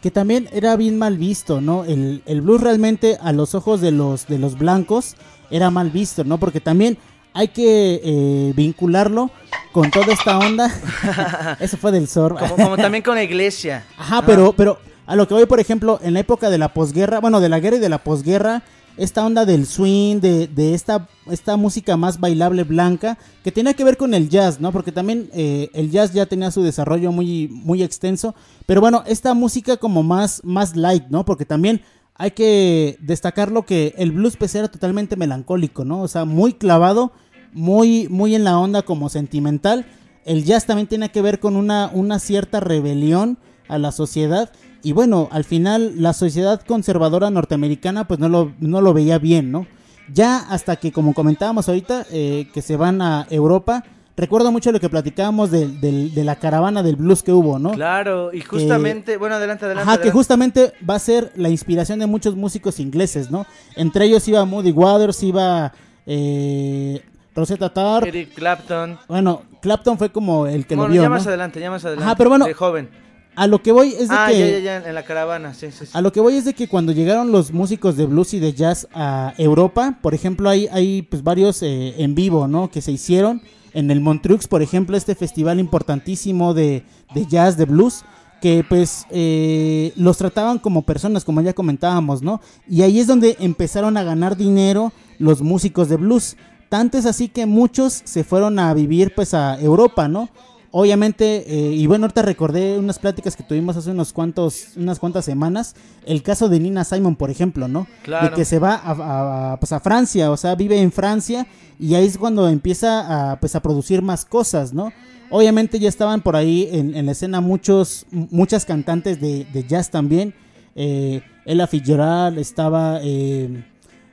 [0.02, 1.84] que también era bien mal visto, ¿no?
[1.84, 5.16] El, el blues realmente a los ojos de los, de los blancos
[5.50, 6.38] era mal visto, ¿no?
[6.38, 6.98] Porque también
[7.36, 9.30] hay que eh, vincularlo
[9.72, 10.72] con toda esta onda.
[11.60, 12.08] Eso fue del.
[12.08, 13.84] Como, como también con la iglesia.
[13.98, 17.20] Ajá, pero, pero a lo que voy, por ejemplo, en la época de la posguerra,
[17.20, 18.64] bueno, de la guerra y de la posguerra,
[18.98, 23.84] esta onda del swing, de, de esta, esta música más bailable blanca, que tenía que
[23.84, 24.72] ver con el jazz, ¿no?
[24.72, 28.36] Porque también eh, el jazz ya tenía su desarrollo muy, muy extenso.
[28.66, 31.26] Pero bueno, esta música como más, más light, ¿no?
[31.26, 31.82] Porque también
[32.16, 36.02] hay que destacar lo que el blues pues era totalmente melancólico, ¿no?
[36.02, 37.12] O sea, muy clavado,
[37.52, 39.86] muy, muy en la onda como sentimental.
[40.24, 43.38] El jazz también tiene que ver con una, una cierta rebelión
[43.68, 44.52] a la sociedad.
[44.86, 49.52] Y bueno, al final la sociedad conservadora norteamericana pues no lo, no lo veía bien,
[49.52, 49.66] ¿no?
[50.14, 53.84] Ya hasta que, como comentábamos ahorita, eh, que se van a Europa,
[54.16, 57.72] recuerdo mucho lo que platicábamos del- del- de la caravana del blues que hubo, ¿no?
[57.72, 59.92] Claro, y justamente, bueno, adelante, adelante.
[59.92, 63.48] Ajá, que justamente va a ser la inspiración de muchos músicos ingleses, ¿no?
[63.76, 65.74] Entre ellos iba Moody Waters, iba
[66.06, 67.02] eh,
[67.36, 68.06] Rosetta Tarp.
[68.06, 69.00] Eric Clapton.
[69.08, 71.16] Bueno, Clapton fue como el que bueno, lo vio, ya ¿no?
[71.16, 72.06] más adelante, ya más adelante.
[72.06, 72.90] Ajá, pero bueno, De joven.
[73.36, 74.40] A lo que voy es de ah, que...
[74.40, 75.92] ya, ya, ya, en la caravana, sí, sí, sí.
[75.94, 78.54] A lo que voy es de que cuando llegaron los músicos de blues y de
[78.54, 82.70] jazz a Europa, por ejemplo, hay, hay pues varios eh, en vivo, ¿no?
[82.72, 83.42] Que se hicieron
[83.74, 86.84] en el Montreux, por ejemplo, este festival importantísimo de,
[87.14, 88.06] de jazz, de blues,
[88.42, 92.42] que pues eh, los trataban como personas, como ya comentábamos, ¿no?
[92.70, 96.38] Y ahí es donde empezaron a ganar dinero los músicos de blues.
[96.70, 100.30] Tanto es así que muchos se fueron a vivir pues a Europa, ¿no?
[100.78, 105.24] Obviamente, eh, y bueno, ahorita recordé unas pláticas que tuvimos hace unos cuantos, unas cuantas
[105.24, 105.74] semanas.
[106.06, 107.88] El caso de Nina Simon, por ejemplo, ¿no?
[108.04, 108.28] Claro.
[108.28, 111.48] De que se va a, a- pues a Francia, o sea, vive en Francia
[111.80, 114.92] y ahí es cuando empieza a, pues a producir más cosas, ¿no?
[115.30, 119.90] Obviamente ya estaban por ahí en, en la escena muchos, muchas cantantes de, de jazz
[119.90, 120.34] también.
[120.76, 123.64] Eh, Ella Fitzgerald, estaba eh,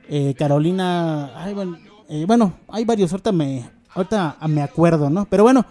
[0.07, 5.25] eh, Carolina, ay, bueno, eh, bueno, hay varios, ahorita me, ahorita me acuerdo, ¿no?
[5.29, 5.65] Pero bueno,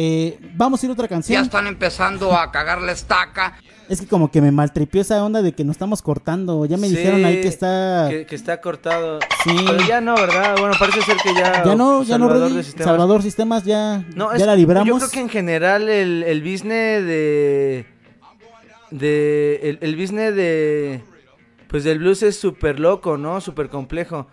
[0.00, 1.36] eh, vamos a ir a otra canción.
[1.40, 3.58] Ya están empezando a cagar la estaca.
[3.88, 6.64] Es que como que me maltripió esa onda de que nos estamos cortando.
[6.66, 8.06] Ya me Sí, dijeron ahí que está...
[8.10, 9.18] Que, que está cortado.
[9.42, 9.56] Sí.
[9.66, 10.56] Pero ya no, ¿verdad?
[10.60, 11.64] Bueno, parece ser que ya.
[11.64, 12.56] Ya no, ya no, Salvador Rudy.
[12.58, 14.86] de Sistemas- Salvador Sistemas ya, No, ya es- la libramos.
[14.86, 17.86] Yo creo que en general el, el business de.
[18.90, 21.02] de el, el business de.
[21.68, 23.40] Pues del blues es súper loco, ¿no?
[23.40, 24.26] Súper complejo.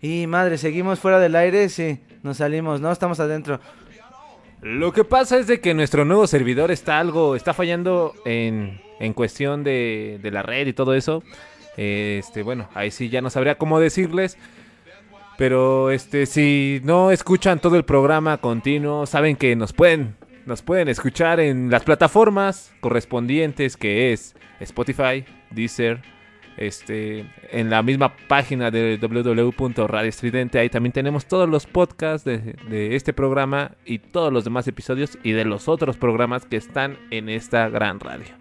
[0.00, 2.00] Y madre, seguimos fuera del aire, sí.
[2.22, 2.92] Nos salimos, ¿no?
[2.92, 3.60] Estamos adentro.
[4.66, 9.12] Lo que pasa es de que nuestro nuevo servidor está algo, está fallando en, en
[9.12, 11.22] cuestión de, de la red y todo eso.
[11.76, 14.36] Este, bueno, ahí sí ya no sabría cómo decirles.
[15.38, 20.88] Pero este, si no escuchan todo el programa continuo, saben que nos pueden, nos pueden
[20.88, 26.02] escuchar en las plataformas correspondientes que es Spotify, Deezer,
[26.56, 32.96] este, en la misma página de www.radio Estridente, ahí también tenemos todos los podcasts de,
[32.96, 37.28] este programa y todos los demás episodios y de los otros programas que están en
[37.28, 38.34] esta gran radio.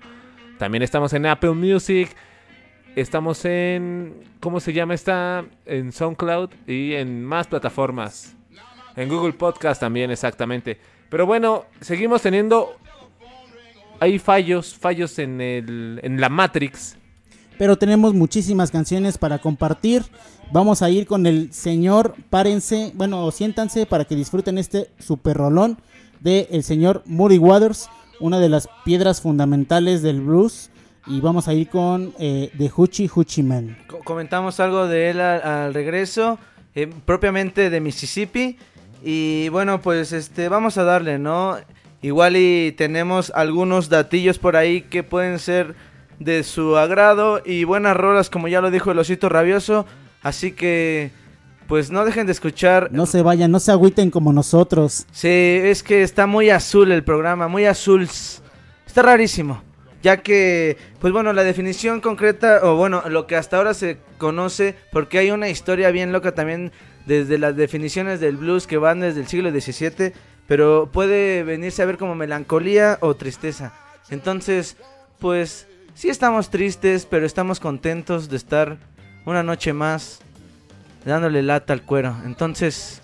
[0.58, 2.10] También estamos en Apple Music,
[2.96, 4.94] estamos en, ¿cómo se llama?
[4.94, 8.36] Está en SoundCloud y en más plataformas.
[8.96, 10.80] En Google Podcast también, exactamente.
[11.10, 12.78] Pero bueno, seguimos teniendo...
[14.00, 16.98] Hay fallos, fallos en, el, en la Matrix.
[17.58, 20.04] Pero tenemos muchísimas canciones para compartir.
[20.52, 25.78] Vamos a ir con el señor, párense, bueno, siéntanse para que disfruten este super rolón
[26.20, 27.90] de el señor Muddy Waters,
[28.20, 30.70] una de las piedras fundamentales del blues.
[31.08, 33.78] Y vamos a ir con eh, The Hoochie Hoochie Man.
[33.88, 36.40] Co- comentamos algo de él al, al regreso,
[36.74, 38.58] eh, propiamente de Mississippi.
[39.04, 41.58] Y bueno, pues este, vamos a darle, ¿no?
[42.02, 45.76] Igual y tenemos algunos datillos por ahí que pueden ser
[46.20, 49.86] de su agrado y buenas rolas, como ya lo dijo el osito rabioso.
[50.22, 51.12] Así que,
[51.68, 52.90] pues no dejen de escuchar.
[52.92, 55.06] No se vayan, no se agüiten como nosotros.
[55.12, 58.08] Sí, es que está muy azul el programa, muy azul.
[58.86, 59.62] Está rarísimo.
[60.02, 64.76] Ya que, pues bueno, la definición concreta, o bueno, lo que hasta ahora se conoce,
[64.92, 66.72] porque hay una historia bien loca también
[67.08, 70.14] desde las definiciones del blues que van desde el siglo XVII,
[70.48, 73.74] pero puede venirse a ver como melancolía o tristeza.
[74.10, 74.78] Entonces,
[75.18, 78.78] pues sí estamos tristes, pero estamos contentos de estar
[79.26, 80.20] una noche más
[81.04, 82.16] dándole lata al cuero.
[82.26, 83.02] Entonces,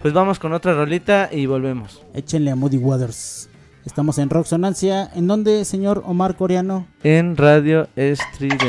[0.00, 2.02] pues vamos con otra rolita y volvemos.
[2.14, 3.50] Échenle a Moody Waters.
[3.84, 5.10] Estamos en Rock Sonancia.
[5.14, 6.86] ¿En dónde, señor Omar Coreano?
[7.02, 8.66] En Radio Estridente.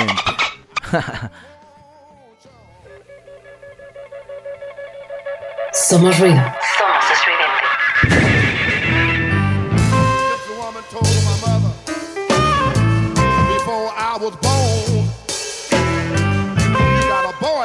[5.74, 6.41] Somos ruido.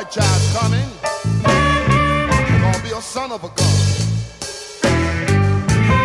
[0.06, 0.88] Boy child coming,
[1.42, 3.76] gonna be a son of a gun.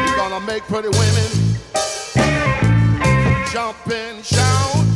[0.04, 1.32] He's gonna make pretty women
[3.52, 4.91] jump and shout.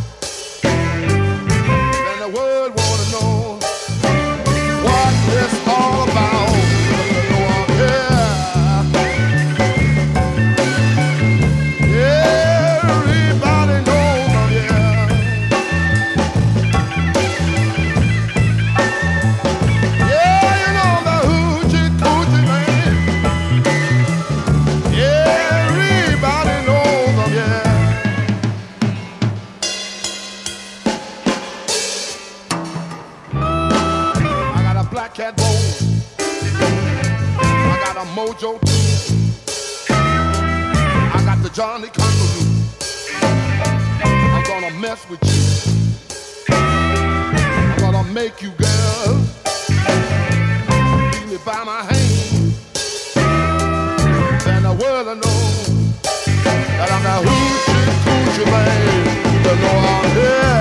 [38.16, 39.14] Mojo too.
[39.90, 42.46] I got the Johnny Conqueror.
[44.36, 46.56] I'm gonna mess with you.
[46.56, 49.20] I'm gonna make you girls
[51.12, 52.54] lead me by my hand.
[54.46, 55.42] Then the world will know
[56.78, 58.80] that I'm the hoochie coochie man.
[59.44, 60.55] You know I'm here.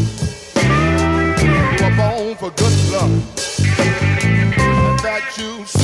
[1.80, 3.12] you born for good luck,
[4.24, 5.77] and that you.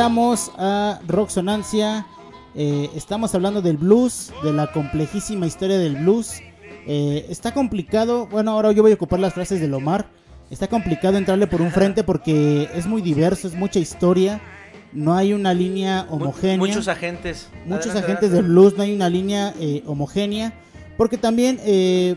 [0.00, 2.06] Regresamos a Rocksonancia.
[2.54, 6.40] Eh, estamos hablando del blues, de la complejísima historia del blues.
[6.86, 10.08] Eh, está complicado, bueno, ahora yo voy a ocupar las frases de Omar.
[10.48, 14.40] Está complicado entrarle por un frente porque es muy diverso, es mucha historia.
[14.94, 16.56] No hay una línea homogénea.
[16.56, 17.50] Muchos agentes.
[17.66, 18.36] muchos Adelante, agentes adelante.
[18.36, 20.54] del blues, no hay una línea eh, homogénea,
[20.96, 22.16] porque también eh,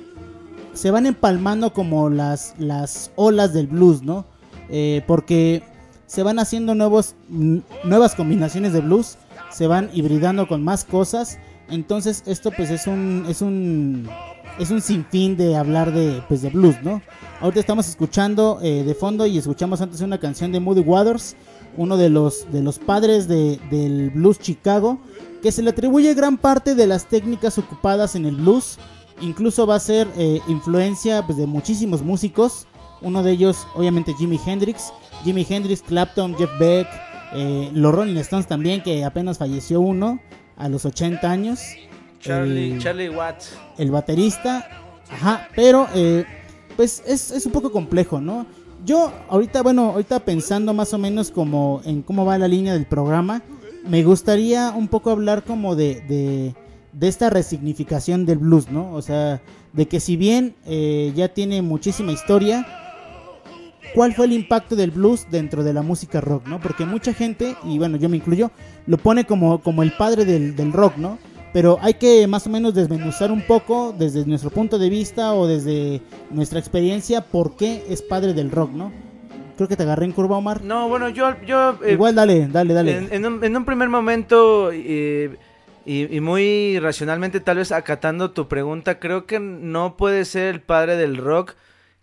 [0.72, 4.26] se van empalmando como las, las olas del blues, ¿no?
[5.06, 5.62] Porque
[6.06, 7.16] se van haciendo nuevos,
[7.84, 9.18] nuevas combinaciones de blues,
[9.52, 11.38] se van hibridando con más cosas,
[11.70, 14.08] entonces esto pues es un, es un,
[14.60, 17.02] es un sinfín de hablar de, pues, de blues, ¿no?
[17.42, 21.36] Ahorita estamos escuchando eh, de fondo y escuchamos antes una canción de Moody Waters,
[21.78, 25.00] uno de los, de los padres de- del blues Chicago,
[25.42, 28.78] que se le atribuye gran parte de las técnicas ocupadas en el blues.
[29.22, 32.66] Incluso va a ser eh, influencia pues, de muchísimos músicos.
[33.02, 34.94] Uno de ellos, obviamente, Jimi Hendrix.
[35.24, 36.88] Jimi Hendrix, Clapton, Jeff Beck,
[37.34, 40.20] eh, los Rolling Stones también, que apenas falleció uno
[40.58, 41.60] a los 80 años.
[42.20, 43.58] Charlie, El- Charlie Watts.
[43.78, 44.68] el baterista.
[45.12, 46.26] Ajá, pero eh,
[46.78, 48.46] pues es, es un poco complejo, ¿no?
[48.86, 52.86] Yo ahorita, bueno, ahorita pensando más o menos como en cómo va la línea del
[52.86, 53.42] programa,
[53.88, 56.56] me gustaría un poco hablar como de, de,
[56.94, 58.92] de esta resignificación del blues, ¿no?
[58.94, 59.42] O sea,
[59.74, 62.66] de que si bien eh, ya tiene muchísima historia,
[63.94, 66.60] ¿cuál fue el impacto del blues dentro de la música rock, ¿no?
[66.60, 68.52] Porque mucha gente, y bueno, yo me incluyo,
[68.88, 71.18] lo pone como, como el padre del, del rock, ¿no?
[71.54, 75.46] Pero hay que más o menos desmenuzar un poco desde nuestro punto de vista o
[75.46, 76.02] desde
[76.32, 78.92] nuestra experiencia por qué es padre del rock, ¿no?
[79.56, 80.64] Creo que te agarré en curva, Omar.
[80.64, 81.36] No, bueno, yo...
[81.46, 82.98] yo eh, Igual dale, dale, dale.
[82.98, 85.38] En, en un, en un primer momento, eh,
[85.86, 90.62] y, y muy racionalmente tal vez acatando tu pregunta, creo que no puede ser el
[90.62, 91.54] padre del rock,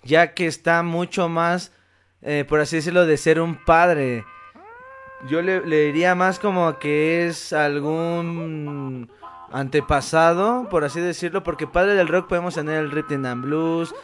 [0.04, 1.72] ya que está mucho más,
[2.22, 4.24] eh, por así decirlo, de ser un padre.
[5.28, 9.10] Yo le, le diría más como que es algún
[9.52, 13.94] antepasado, por así decirlo, porque padre del rock podemos tener el rhythm and blues,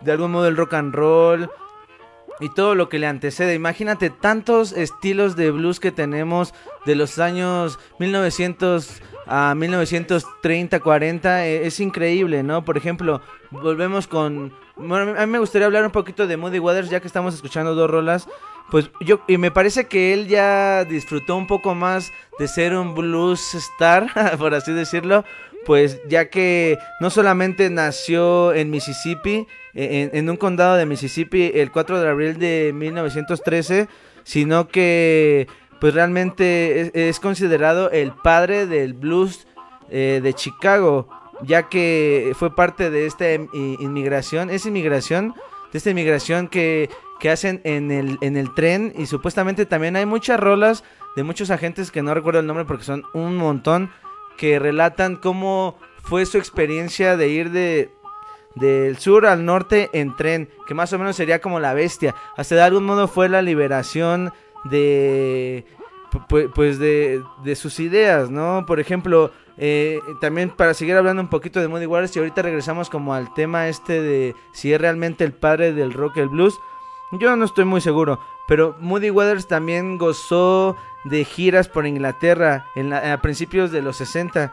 [0.00, 1.50] de algún modo el rock and roll
[2.40, 3.54] y todo lo que le antecede.
[3.54, 6.54] Imagínate tantos estilos de blues que tenemos
[6.84, 12.64] de los años 1900 a 1930, 40, eh, es increíble, ¿no?
[12.64, 13.20] Por ejemplo,
[13.50, 14.52] volvemos con...
[14.76, 17.74] Bueno, a mí me gustaría hablar un poquito de Moody Waters, ya que estamos escuchando
[17.74, 18.28] dos rolas.
[18.70, 22.94] Pues yo, y me parece que él ya disfrutó un poco más de ser un
[22.94, 25.24] blues star, por así decirlo,
[25.64, 31.70] pues ya que no solamente nació en Mississippi, en, en un condado de Mississippi el
[31.70, 33.88] 4 de abril de 1913,
[34.24, 35.46] sino que
[35.84, 39.46] pues realmente es, considerado el padre del blues
[39.90, 41.10] eh, de Chicago,
[41.42, 45.34] ya que fue parte de esta em- inmigración, es inmigración,
[45.72, 46.88] de esta inmigración que,
[47.20, 50.84] que hacen en el, en el tren y supuestamente también hay muchas rolas
[51.16, 53.90] de muchos agentes que no recuerdo el nombre porque son un montón
[54.38, 57.92] que relatan cómo fue su experiencia de ir de
[58.54, 62.14] del sur al norte en tren, que más o menos sería como la bestia.
[62.36, 64.32] Hasta de algún modo fue la liberación
[64.64, 65.64] de
[66.28, 68.64] pu- pues de, de sus ideas, ¿no?
[68.66, 72.90] Por ejemplo, eh, también para seguir hablando un poquito de Moody Waters y ahorita regresamos
[72.90, 76.58] como al tema este de si es realmente el padre del rock el blues.
[77.12, 78.18] Yo no estoy muy seguro,
[78.48, 83.96] pero Moody Waters también gozó de giras por Inglaterra en la- a principios de los
[83.98, 84.52] 60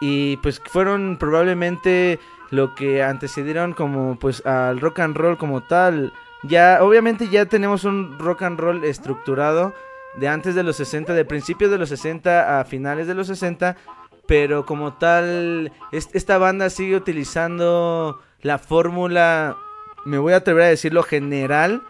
[0.00, 2.20] y pues fueron probablemente
[2.50, 6.12] lo que antecedieron como pues al rock and roll como tal.
[6.42, 9.74] Ya obviamente ya tenemos un rock and roll estructurado
[10.16, 13.76] de antes de los 60, de principios de los 60 a finales de los 60,
[14.26, 19.56] pero como tal es- esta banda sigue utilizando la fórmula,
[20.04, 21.82] me voy a atrever a decirlo general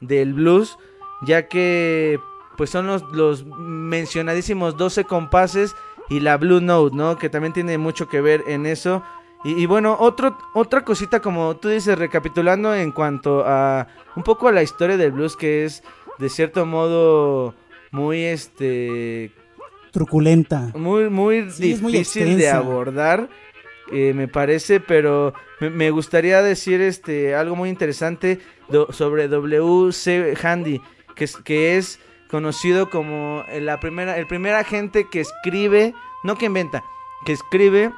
[0.00, 0.76] del blues,
[1.22, 2.18] ya que
[2.56, 5.74] pues son los, los mencionadísimos 12 compases
[6.08, 7.16] y la Blue Note, ¿no?
[7.16, 9.02] Que también tiene mucho que ver en eso.
[9.44, 13.86] Y, y bueno, otro, otra cosita como tú dices, recapitulando en cuanto a
[14.16, 15.82] un poco a la historia del blues, que es
[16.18, 17.54] de cierto modo
[17.90, 19.32] muy este
[19.92, 20.70] Truculenta.
[20.76, 23.28] muy muy Sí, es muy difícil de abordar
[23.90, 28.38] eh, me parece pero me, me gustaría decir este algo muy interesante
[28.68, 30.36] do- sobre W.C.
[30.40, 30.80] Handy
[31.16, 31.98] que es, que es
[32.30, 35.92] conocido como la primera el primer agente que escribe
[36.22, 36.84] no que inventa
[37.24, 37.90] que escribe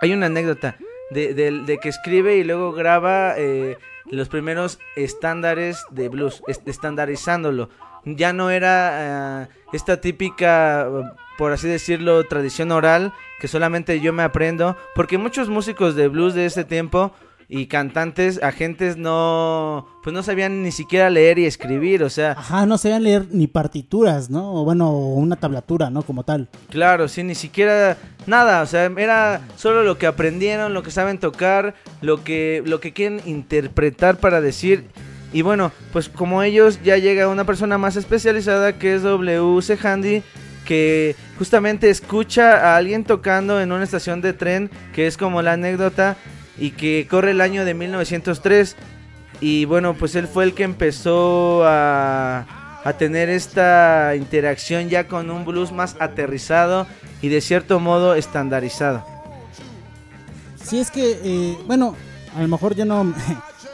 [0.00, 0.76] hay una anécdota
[1.10, 3.76] de, de- que escribe y luego graba eh,
[4.10, 7.68] los primeros estándares de blues, est- estandarizándolo.
[8.04, 10.88] Ya no era eh, esta típica,
[11.36, 16.34] por así decirlo, tradición oral que solamente yo me aprendo, porque muchos músicos de blues
[16.34, 17.12] de ese tiempo
[17.50, 22.66] y cantantes, agentes no, pues no sabían ni siquiera leer y escribir, o sea, Ajá,
[22.66, 24.52] no sabían leer ni partituras, ¿no?
[24.52, 26.02] O bueno, una tablatura, ¿no?
[26.02, 26.48] Como tal.
[26.68, 27.96] Claro, sí, ni siquiera
[28.26, 32.80] nada, o sea, era solo lo que aprendieron, lo que saben tocar, lo que, lo
[32.80, 34.84] que quieren interpretar para decir.
[35.32, 40.22] Y bueno, pues como ellos ya llega una persona más especializada que es WC Handy,
[40.66, 45.54] que justamente escucha a alguien tocando en una estación de tren, que es como la
[45.54, 46.18] anécdota,
[46.58, 48.76] y que corre el año de 1903.
[49.40, 55.30] Y bueno, pues él fue el que empezó a, a tener esta interacción ya con
[55.30, 56.86] un blues más aterrizado
[57.22, 59.04] y de cierto modo estandarizado.
[60.62, 61.96] Sí, es que, eh, bueno,
[62.36, 63.14] a lo mejor yo no,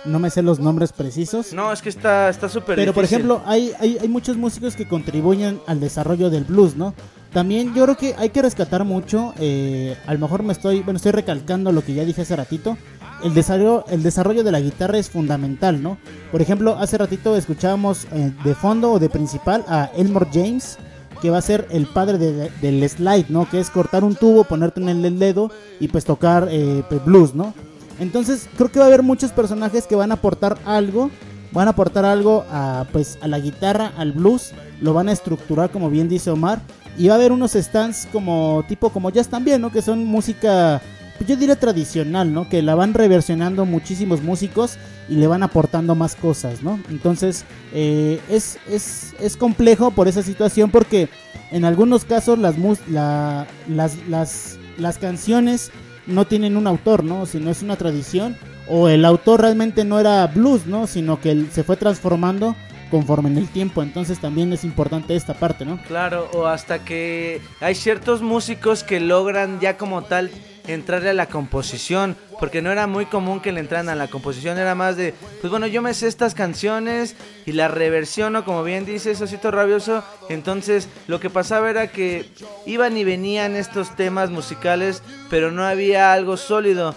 [0.05, 1.53] no me sé los nombres precisos.
[1.53, 4.87] No, es que está está súper Pero por ejemplo, hay, hay, hay muchos músicos que
[4.87, 6.95] contribuyen al desarrollo del blues, ¿no?
[7.33, 10.99] También yo creo que hay que rescatar mucho, eh, a lo mejor me estoy, bueno,
[10.99, 12.77] estoy recalcando lo que ya dije hace ratito.
[13.25, 15.99] El desarrollo, el desarrollo de la guitarra es fundamental, ¿no?
[16.31, 20.79] Por ejemplo, hace ratito escuchábamos eh, de fondo o de principal a Elmore James,
[21.23, 23.49] que va a ser el padre de- del slide, ¿no?
[23.49, 25.51] Que es cortar un tubo, ponerte en el dedo
[25.81, 27.55] y pues tocar eh, pues, blues, ¿no?
[27.99, 31.11] Entonces creo que va a haber muchos personajes que van a aportar algo,
[31.53, 35.71] van a aportar algo a pues a la guitarra, al blues, lo van a estructurar
[35.71, 36.61] como bien dice Omar
[36.99, 39.71] y va a haber unos stands como tipo como jazz también, ¿no?
[39.73, 40.81] Que son música
[41.19, 42.49] pues, yo diría tradicional, ¿no?
[42.49, 44.77] Que la van reversionando muchísimos músicos
[45.09, 46.81] y le van aportando más cosas, ¿no?
[46.91, 51.09] Entonces eh, es, es, es complejo por esa situación porque
[51.53, 55.71] en algunos casos las, mus- la- las, las, las canciones
[56.07, 57.27] no tienen un autor, ¿no?
[57.27, 58.37] Sino es una tradición.
[58.69, 60.87] O el autor realmente no era blues, ¿no?
[60.87, 62.57] Sino que se fue transformando
[62.91, 63.83] conforme en el tiempo.
[63.83, 65.79] Entonces también es importante esta parte, ¿no?
[65.87, 70.31] Claro, o hasta que hay ciertos músicos que logran ya como tal
[70.67, 74.59] entrarle a la composición, porque no era muy común que le entraran a la composición,
[74.59, 77.17] era más de, pues bueno, yo me sé estas canciones
[77.47, 82.29] y las reversiono, como bien dice Osito Rabioso, entonces lo que pasaba era que
[82.67, 86.95] iban y venían estos temas musicales, pero no había algo sólido.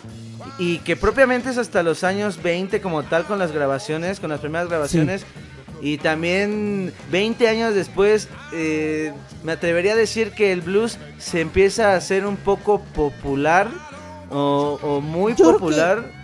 [0.59, 4.39] Y que propiamente es hasta los años 20 como tal con las grabaciones, con las
[4.39, 5.25] primeras grabaciones.
[5.81, 9.13] Y también 20 años después, eh,
[9.43, 13.69] me atrevería a decir que el blues se empieza a hacer un poco popular
[14.29, 16.16] o, o muy Yo popular.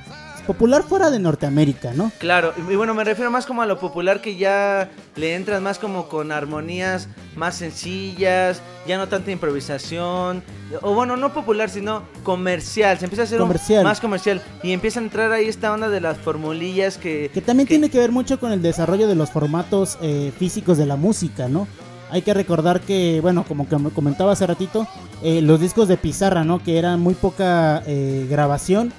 [0.48, 2.12] Popular fuera de Norteamérica, ¿no?
[2.20, 5.80] Claro, y bueno, me refiero más como a lo popular que ya le entras más
[5.80, 7.08] como con armonías
[7.38, 10.44] más sencillas, ya no tanta improvisación,
[10.82, 13.84] o bueno, no popular, sino comercial, se empieza a hacer un- Comercial.
[13.84, 17.32] más comercial y empieza a entrar ahí esta onda de las formulillas que...
[17.34, 20.86] Que también tiene que ver mucho con el desarrollo de los formatos eh, físicos de
[20.86, 21.68] la música, ¿no?
[22.12, 24.88] Hay que recordar que, bueno, como que me comentaba hace ratito,
[25.24, 26.62] eh, los discos de pizarra, ¿no?
[26.62, 28.94] Que eran muy poca eh, grabación,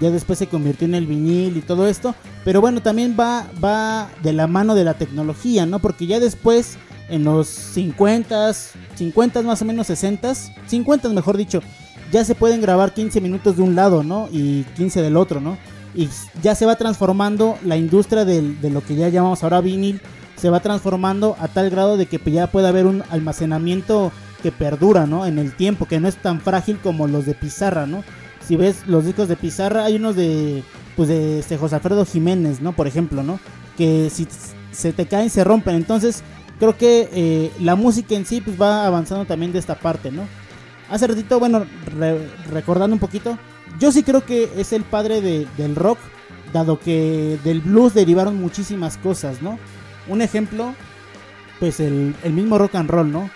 [0.00, 2.14] ya después se convirtió en el vinil y todo esto,
[2.44, 5.78] pero bueno, también va, va de la mano de la tecnología, ¿no?
[5.78, 6.76] Porque ya después,
[7.08, 8.52] en los 50,
[8.94, 10.34] 50 más o menos 60,
[10.66, 11.60] 50 mejor dicho,
[12.12, 14.28] ya se pueden grabar 15 minutos de un lado, ¿no?
[14.32, 15.58] Y 15 del otro, ¿no?
[15.94, 16.08] Y
[16.42, 20.00] ya se va transformando la industria del- de lo que ya llamamos ahora vinil,
[20.36, 24.12] se va transformando a tal grado de que ya puede haber un almacenamiento
[24.42, 25.26] que perdura, ¿no?
[25.26, 28.04] En el tiempo, que no es tan frágil como los de pizarra, ¿no?
[28.48, 30.64] Si ves los discos de pizarra, hay unos de,
[30.96, 32.72] pues de este José Alfredo Jiménez, ¿no?
[32.72, 33.38] Por ejemplo, ¿no?
[33.76, 34.26] Que si
[34.72, 35.74] se te caen, se rompen.
[35.76, 36.22] Entonces,
[36.58, 40.22] creo que eh, la música en sí, pues va avanzando también de esta parte, ¿no?
[40.90, 41.66] Hace ratito, bueno,
[41.98, 43.38] re- recordando un poquito,
[43.78, 45.98] yo sí creo que es el padre de- del rock,
[46.54, 49.58] dado que del blues derivaron muchísimas cosas, ¿no?
[50.08, 50.72] Un ejemplo,
[51.60, 53.28] pues el, el mismo rock and roll, ¿no?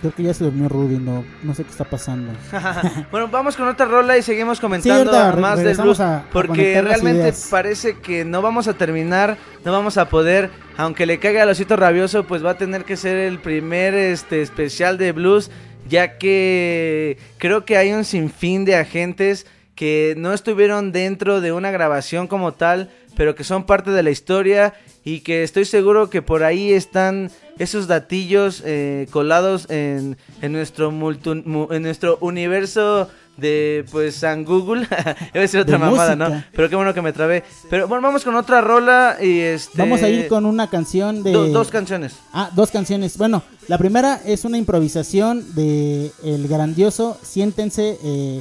[0.00, 2.32] Creo que ya se durmió Rudy, no, no sé qué está pasando.
[3.10, 6.00] bueno, vamos con otra rola y seguimos comentando ahorita re- más del blues.
[6.00, 10.50] a- a porque realmente parece que no vamos a terminar, no vamos a poder.
[10.78, 14.40] Aunque le caiga al osito rabioso, pues va a tener que ser el primer este
[14.40, 15.50] especial de blues.
[15.88, 21.70] Ya que creo que hay un sinfín de agentes que no estuvieron dentro de una
[21.70, 24.74] grabación como tal, pero que son parte de la historia
[25.04, 30.90] y que estoy seguro que por ahí están esos datillos eh, colados en, en nuestro
[30.92, 34.86] multu- mu- en nuestro universo de pues San Google.
[35.34, 36.36] A decir otra De mamada música.
[36.38, 37.42] no pero qué bueno que me trabé.
[37.70, 41.32] Pero bueno vamos con otra rola y este Vamos a ir con una canción de...
[41.32, 42.16] do- dos canciones.
[42.32, 43.16] Ah, dos canciones.
[43.16, 48.40] Bueno, la primera es una improvisación de el grandioso Siéntense, eh,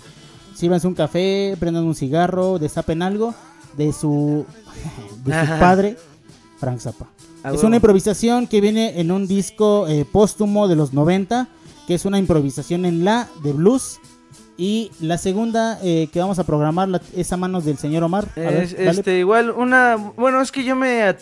[0.53, 3.33] sírvanse un café, prendan un cigarro, destapen algo
[3.77, 4.45] de su,
[5.25, 5.59] de su Ajá.
[5.59, 5.97] padre,
[6.59, 7.07] Frank Zappa.
[7.43, 11.47] Ah, es una improvisación que viene en un disco eh, póstumo de los 90,
[11.87, 13.99] que es una improvisación en la de blues.
[14.57, 18.27] Y la segunda eh, que vamos a programar la- es a manos del señor Omar.
[18.35, 18.89] A ver, Es- dale.
[18.91, 21.15] este, igual una, bueno, es que yo me,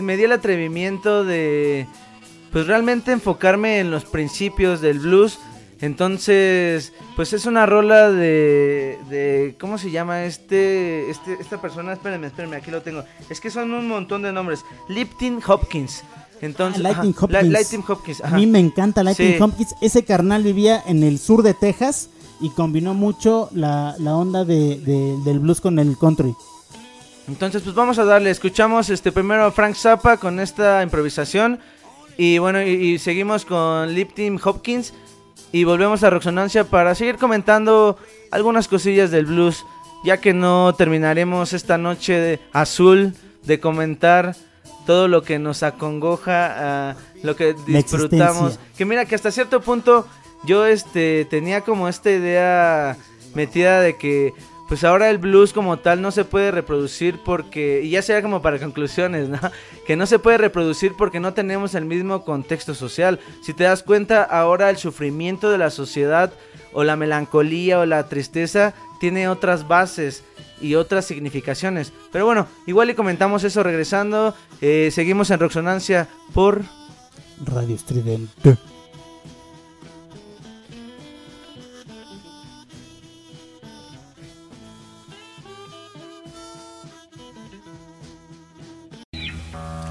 [0.00, 1.86] me di el atrevimiento de,
[2.50, 5.38] pues realmente enfocarme en los principios del blues.
[5.80, 11.92] Entonces, pues es una rola de, de ¿cómo se llama este, este, esta persona?
[11.94, 13.04] Espérenme, espérenme, aquí lo tengo.
[13.28, 14.64] Es que son un montón de nombres.
[14.88, 16.02] Lipton Hopkins.
[16.42, 17.52] Entonces, Ah, Lightning ajá, Hopkins.
[17.52, 18.20] Lightning Hopkins.
[18.22, 18.36] A ajá.
[18.36, 19.42] mí me encanta Lightning Sí.
[19.42, 19.74] Hopkins.
[19.80, 22.08] Ese carnal vivía en el sur de Texas
[22.40, 26.34] y combinó mucho la, la onda de, de- del blues con el country.
[27.28, 28.30] Entonces, pues vamos a darle.
[28.30, 31.60] Escuchamos este primero a Frank Zappa con esta improvisación.
[32.16, 34.92] Y bueno, y, y seguimos con Lip Team Hopkins.
[35.52, 37.96] Y volvemos a Roxonancia para seguir comentando
[38.30, 39.64] algunas cosillas del blues.
[40.04, 43.14] Ya que no terminaremos esta noche de azul
[43.44, 44.34] de comentar
[44.86, 48.58] todo lo que nos acongoja, ah, lo que disfrutamos.
[48.76, 50.06] Que mira que hasta cierto punto
[50.44, 52.96] yo este tenía como esta idea
[53.34, 54.32] metida de que
[54.70, 58.40] pues ahora el blues como tal no se puede reproducir porque y ya sea como
[58.40, 59.40] para conclusiones, ¿no?
[59.84, 63.18] Que no se puede reproducir porque no tenemos el mismo contexto social.
[63.42, 66.32] Si te das cuenta, ahora el sufrimiento de la sociedad
[66.72, 70.22] o la melancolía o la tristeza tiene otras bases
[70.60, 71.92] y otras significaciones.
[72.12, 74.36] Pero bueno, igual y comentamos eso regresando.
[74.60, 76.62] Eh, seguimos en Roxonancia por
[77.44, 78.56] Radio Estridente.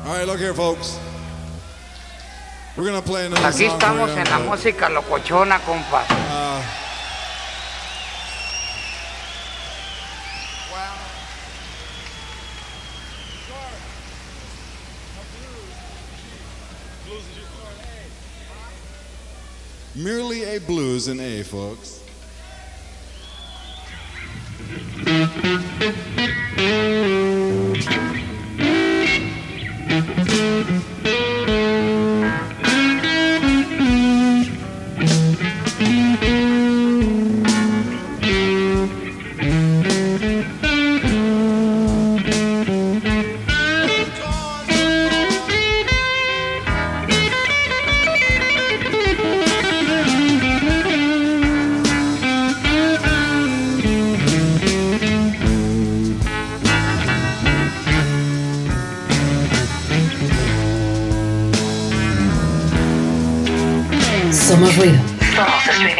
[0.09, 0.97] All right, look here, folks.
[2.75, 6.03] We're gonna play another Aquí song estamos en la música locochona, compa.
[6.09, 6.63] Uh,
[19.93, 22.01] Merely a blues in A, folks.
[64.79, 64.97] ruido.
[65.35, 65.98] Somos estridente.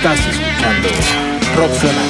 [0.00, 0.88] Estás escuchando
[1.56, 1.90] Roxonancia.
[1.90, 2.09] Somos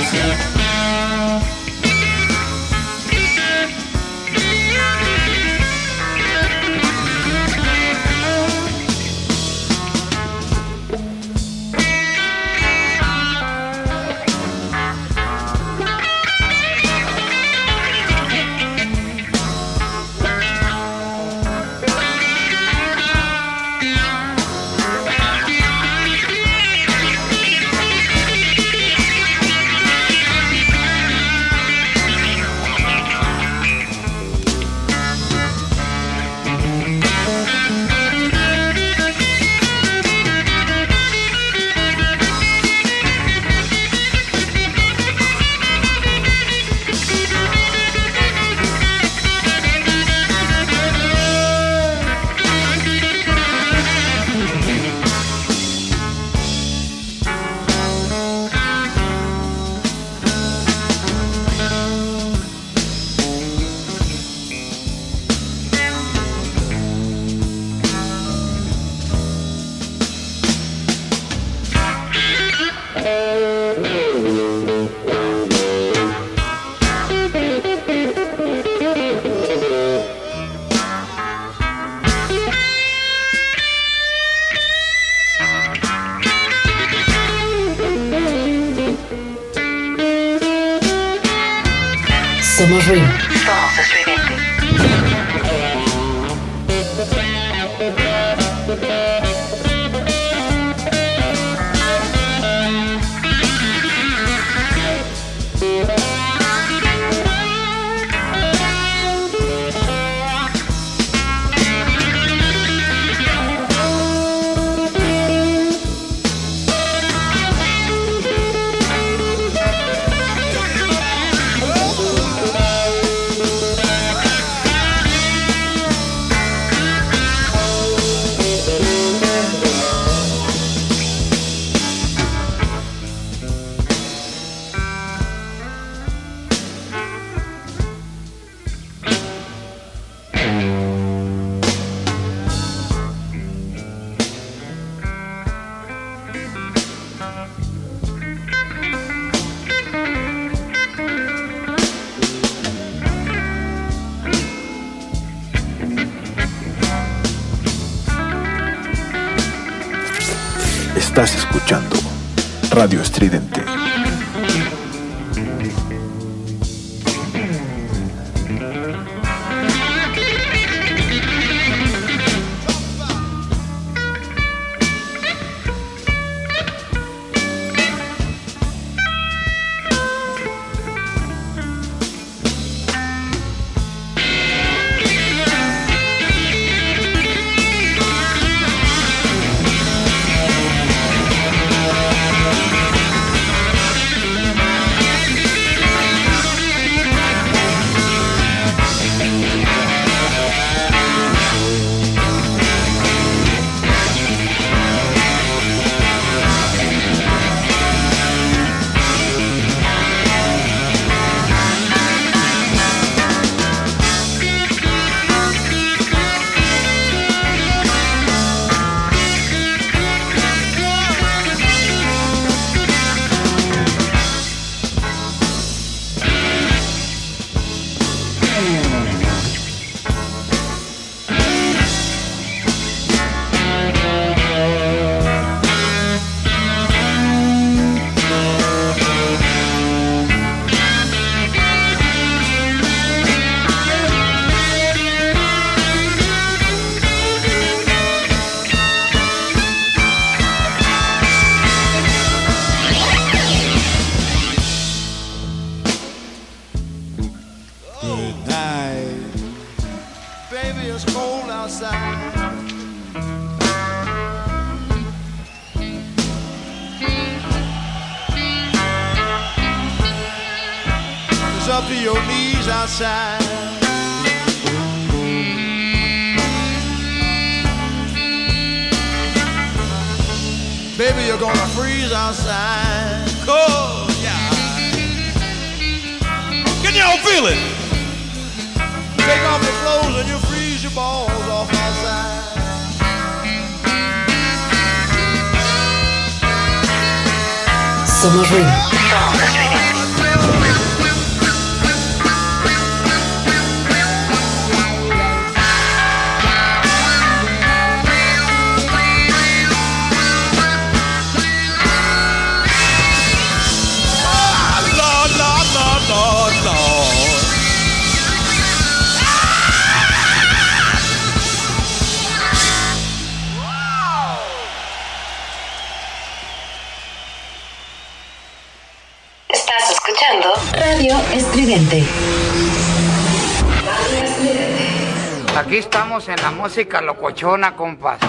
[336.71, 338.21] música locochona, compas.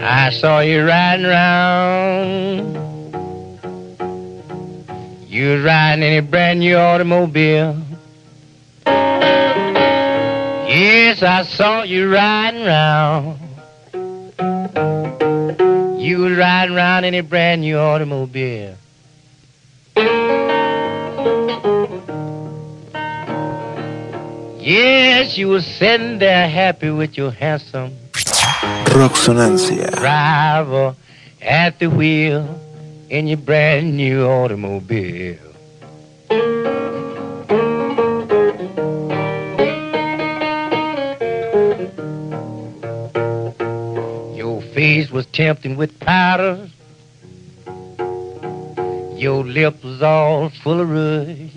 [0.00, 2.74] I saw you riding around.
[5.28, 7.76] You was riding in a brand new automobile.
[10.66, 13.27] Yes, I saw you riding around.
[17.14, 18.76] Riding around in a brand new automobile.
[24.60, 27.92] Yes, you was sitting there happy with your handsome
[28.94, 29.90] Roxonancia.
[29.96, 30.94] driver
[31.40, 32.46] at the wheel
[33.08, 35.38] in your brand new automobile.
[44.36, 46.68] Your face was tempting with powder.
[49.38, 51.52] Your lips all full of rouge.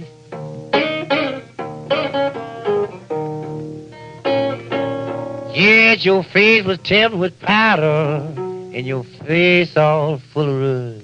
[5.55, 11.03] Yes, your face was tempted with powder, and your face all full of rouge.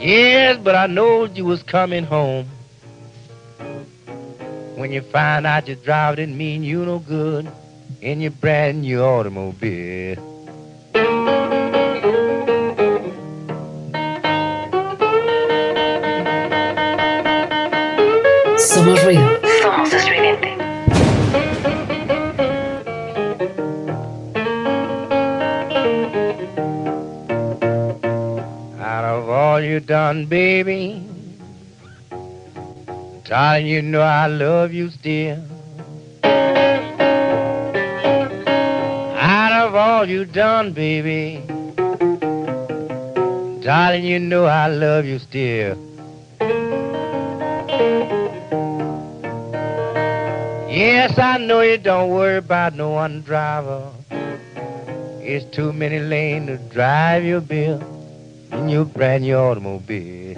[0.00, 2.48] Yes, but I knowed you was coming home.
[4.76, 7.46] When you find out your driver didn't mean you no good
[8.00, 10.35] in your brand new automobile.
[18.86, 19.40] Somos ruido.
[19.62, 20.56] Somos estridente.
[28.80, 31.02] Out of all you done, baby,
[33.24, 35.42] darling, you know I love you still.
[39.18, 41.42] Out of all you done, baby,
[43.64, 45.76] darling, you know I love you still.
[50.76, 53.90] Yes, I know you don't worry about no one driver.
[55.22, 57.80] It's too many lanes to drive your bill
[58.52, 60.35] in your brand new automobile.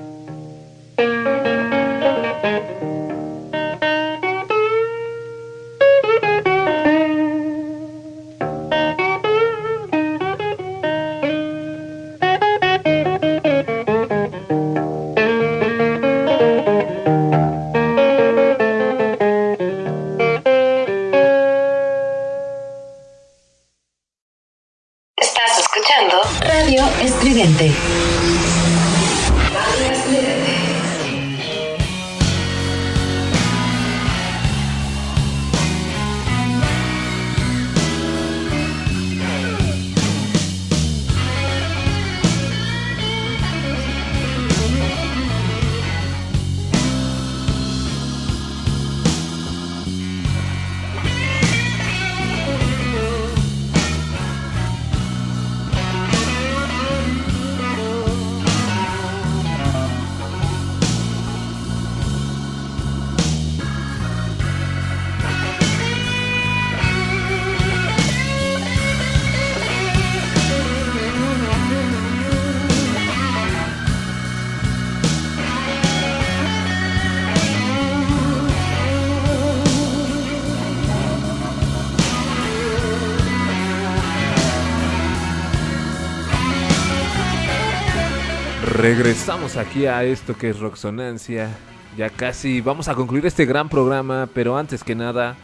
[89.29, 91.51] Regresamos aquí a esto que es Roxonancia.
[91.99, 95.37] Ya casi vamos a concluir este gran programa, pero antes que nada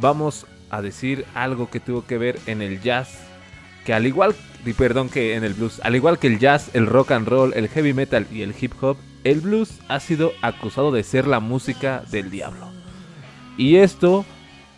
[0.00, 3.18] vamos a decir algo que tuvo que ver en el jazz,
[3.84, 4.34] que al igual,
[4.78, 7.68] perdón que en el blues, al igual que el jazz, el rock and roll, el
[7.68, 12.04] heavy metal y el hip hop, el blues ha sido acusado de ser la música
[12.10, 12.70] del diablo.
[13.58, 14.24] Y esto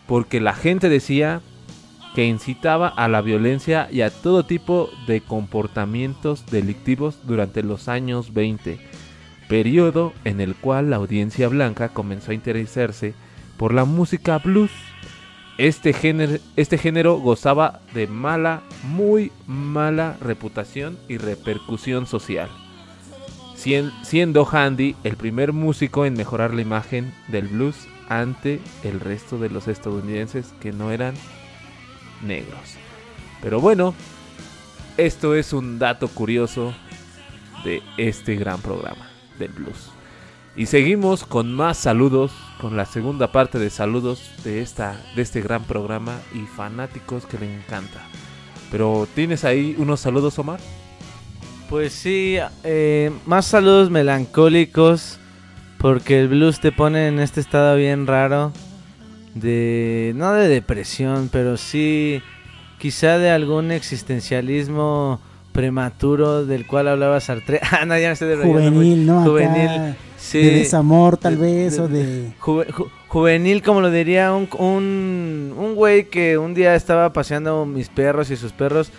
[0.09, 1.41] porque la gente decía
[2.15, 8.35] que incitaba a la violencia y a todo tipo de comportamientos delictivos durante los años
[8.35, 8.81] 20,
[9.49, 13.15] periodo en el cual la audiencia blanca comenzó a interesarse
[13.57, 14.70] por la música blues.
[15.59, 22.49] Este género, este género gozaba de mala, muy mala reputación y repercusión social,
[23.57, 27.77] sien- siendo Handy el primer músico en mejorar la imagen del blues
[28.09, 31.15] ante el resto de los estadounidenses que no eran
[32.23, 32.77] negros.
[33.43, 33.95] Pero bueno,
[34.97, 36.75] esto es un dato curioso
[37.65, 39.91] de este gran programa del blues.
[40.57, 45.41] Y seguimos con más saludos, con la segunda parte de saludos de, esta, de este
[45.41, 48.01] gran programa y fanáticos que le encanta.
[48.71, 50.61] Pero ¿tienes ahí unos saludos, Omar?
[51.69, 55.19] Pues sí, eh, más saludos melancólicos.
[55.81, 58.53] Porque el blues te pone en este estado bien raro.
[59.35, 60.12] De.
[60.16, 62.23] No de depresión, pero sí.
[62.78, 65.20] Quizá de algún existencialismo
[65.52, 67.61] prematuro del cual hablaba Sartre.
[67.70, 69.20] Ah, no, ya me estoy muy- Juvenil, ¿no?
[69.20, 69.94] Acá, Juvenil.
[70.16, 70.39] sí.
[70.39, 72.32] De desamor, tal vez, o de...
[72.39, 77.66] Juve- ju- juvenil, como lo diría un, un, un güey que un día estaba paseando
[77.66, 78.90] mis perros y sus perros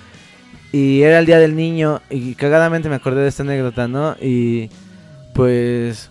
[0.73, 4.15] y era el día del niño y cagadamente me acordé de esta anécdota, ¿no?
[4.21, 4.69] Y
[5.33, 6.09] pues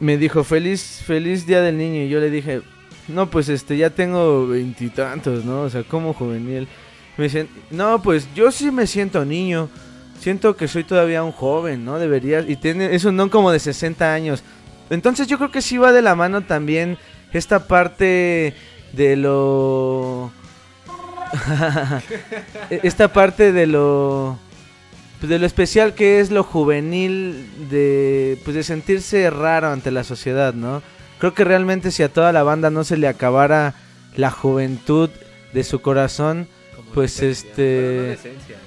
[0.00, 2.60] me dijo, feliz, feliz día del niño y yo le dije,
[3.08, 5.62] no, pues este, ya tengo veintitantos, ¿no?
[5.62, 6.68] O sea, como juvenil.
[7.16, 9.68] Me dicen, no, pues yo sí me siento niño.
[10.18, 11.98] Siento que soy todavía un joven, ¿no?
[11.98, 12.40] Debería.
[12.40, 14.42] Y tiene, es un don como de 60 años.
[14.90, 16.98] Entonces yo creo que sí va de la mano también
[17.32, 18.54] esta parte
[18.92, 20.32] de lo...
[22.70, 24.38] esta parte de lo...
[25.18, 30.04] pues, de lo especial que es lo juvenil de pues de sentirse raro ante la
[30.04, 30.82] sociedad, ¿no?
[31.18, 33.74] Creo que realmente si a toda la banda no se le acabara
[34.16, 35.10] la juventud
[35.52, 36.48] de su corazón,
[36.92, 38.18] pues este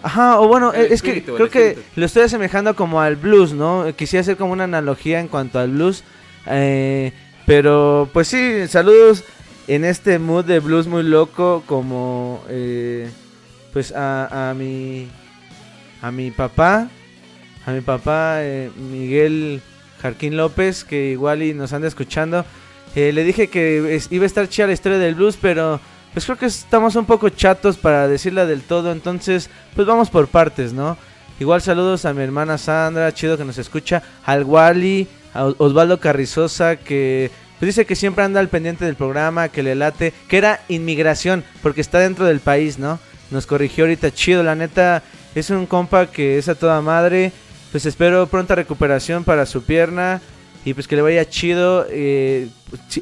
[0.04, 3.54] Ajá, o bueno, El es que espíritu, creo que lo estoy asemejando como al blues,
[3.54, 3.86] ¿no?
[3.96, 6.04] Quisiera hacer como una analogía en cuanto al blues.
[6.46, 7.14] eh,
[7.46, 9.24] pero pues sí, saludos
[9.68, 13.10] en este mood de blues muy loco como eh,
[13.72, 15.08] pues a, a mi
[16.02, 16.90] a mi papá,
[17.66, 19.62] a mi papá eh, Miguel
[20.02, 22.46] Jarquín López, que igual y nos anda escuchando.
[22.96, 25.80] Eh, le dije que iba a estar chida la historia del blues, pero
[26.14, 30.28] pues creo que estamos un poco chatos para decirla del todo, entonces pues vamos por
[30.28, 30.98] partes, ¿no?
[31.40, 36.00] Igual saludos a mi hermana Sandra, chido que nos escucha, al Wally, a Os- Osvaldo
[36.00, 37.30] Carrizosa, que
[37.60, 41.44] pues, dice que siempre anda al pendiente del programa, que le late, que era inmigración,
[41.62, 42.98] porque está dentro del país, ¿no?
[43.30, 45.04] Nos corrigió ahorita, chido, la neta,
[45.36, 47.32] es un compa que es a toda madre,
[47.72, 50.22] pues espero pronta recuperación para su pierna
[50.66, 52.50] y pues que le vaya chido, eh,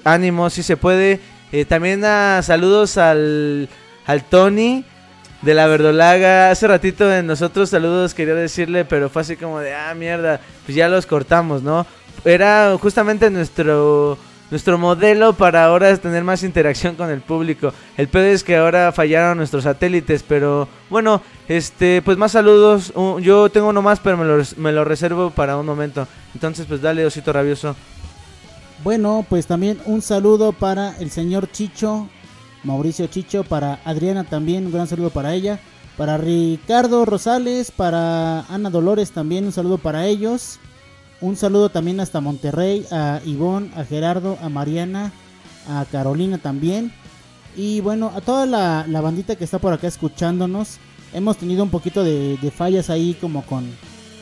[0.04, 1.20] ánimo, si se puede.
[1.52, 3.70] Eh, también a saludos al,
[4.06, 4.86] al Tony
[5.42, 6.52] de la Verdolaga.
[6.52, 10.76] Hace ratito en nosotros saludos quería decirle, pero fue así como de, ah, mierda, pues
[10.76, 11.86] ya los cortamos, ¿no?
[12.24, 14.18] Era justamente nuestro
[14.52, 17.74] nuestro modelo para ahora tener más interacción con el público.
[17.98, 22.94] El pedo es que ahora fallaron nuestros satélites, pero bueno, este, pues más saludos.
[23.22, 26.08] Yo tengo uno más, pero me lo reservo para un momento.
[26.34, 27.76] Entonces, pues dale, osito rabioso.
[28.84, 32.08] Bueno, pues también un saludo para el señor Chicho,
[32.64, 35.60] Mauricio Chicho, para Adriana también, un gran saludo para ella,
[35.98, 40.60] para Ricardo Rosales, para Ana Dolores también, un saludo para ellos.
[41.22, 45.12] Un saludo también hasta Monterrey, a Ivonne, a Gerardo, a Mariana,
[45.68, 46.92] a Carolina también.
[47.56, 50.78] Y bueno, a toda la, la bandita que está por acá escuchándonos.
[51.14, 53.66] Hemos tenido un poquito de, de fallas ahí como con,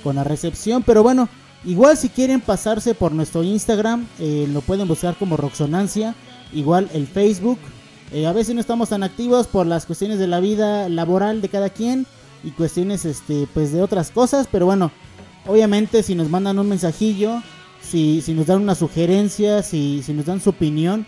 [0.03, 0.83] con la recepción.
[0.83, 1.27] Pero bueno,
[1.65, 6.13] igual si quieren pasarse por nuestro Instagram, eh, lo pueden buscar como Roxonancia.
[6.53, 7.57] Igual el Facebook.
[8.11, 11.49] Eh, a veces no estamos tan activos por las cuestiones de la vida laboral de
[11.49, 12.05] cada quien.
[12.43, 14.47] Y cuestiones este pues de otras cosas.
[14.51, 14.91] Pero bueno,
[15.45, 17.41] obviamente si nos mandan un mensajillo.
[17.81, 21.05] Si, si nos dan una sugerencia, si, si nos dan su opinión,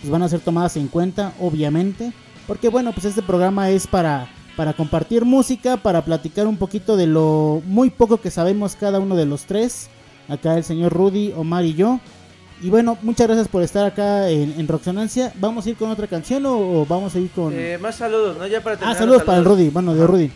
[0.00, 2.12] pues van a ser tomadas en cuenta, obviamente.
[2.46, 7.06] Porque bueno, pues este programa es para, para compartir música, para platicar un poquito de
[7.06, 9.88] lo muy poco que sabemos cada uno de los tres.
[10.28, 11.98] Acá el señor Rudy, Omar y yo.
[12.60, 15.32] Y bueno, muchas gracias por estar acá en, en Roxonancia.
[15.36, 17.52] ¿Vamos a ir con otra canción o, o vamos a ir con...?
[17.54, 18.46] Eh, más saludos, ¿no?
[18.46, 18.98] Ya para ah, terminar.
[18.98, 20.32] saludos los para el Rudy, bueno, de Rudy.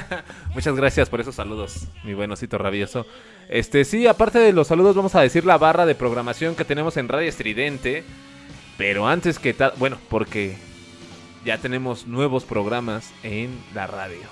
[0.54, 3.06] Muchas gracias por esos saludos, mi buenosito rabioso.
[3.48, 6.96] Este, sí, aparte de los saludos, vamos a decir la barra de programación que tenemos
[6.96, 8.04] en Radio Estridente.
[8.78, 10.56] Pero antes que tal, bueno, porque
[11.44, 14.28] ya tenemos nuevos programas en la radio.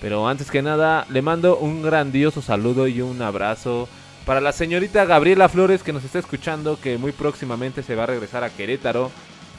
[0.00, 3.88] Pero antes que nada, le mando un grandioso saludo y un abrazo
[4.26, 8.06] para la señorita Gabriela Flores que nos está escuchando, que muy próximamente se va a
[8.06, 9.10] regresar a Querétaro,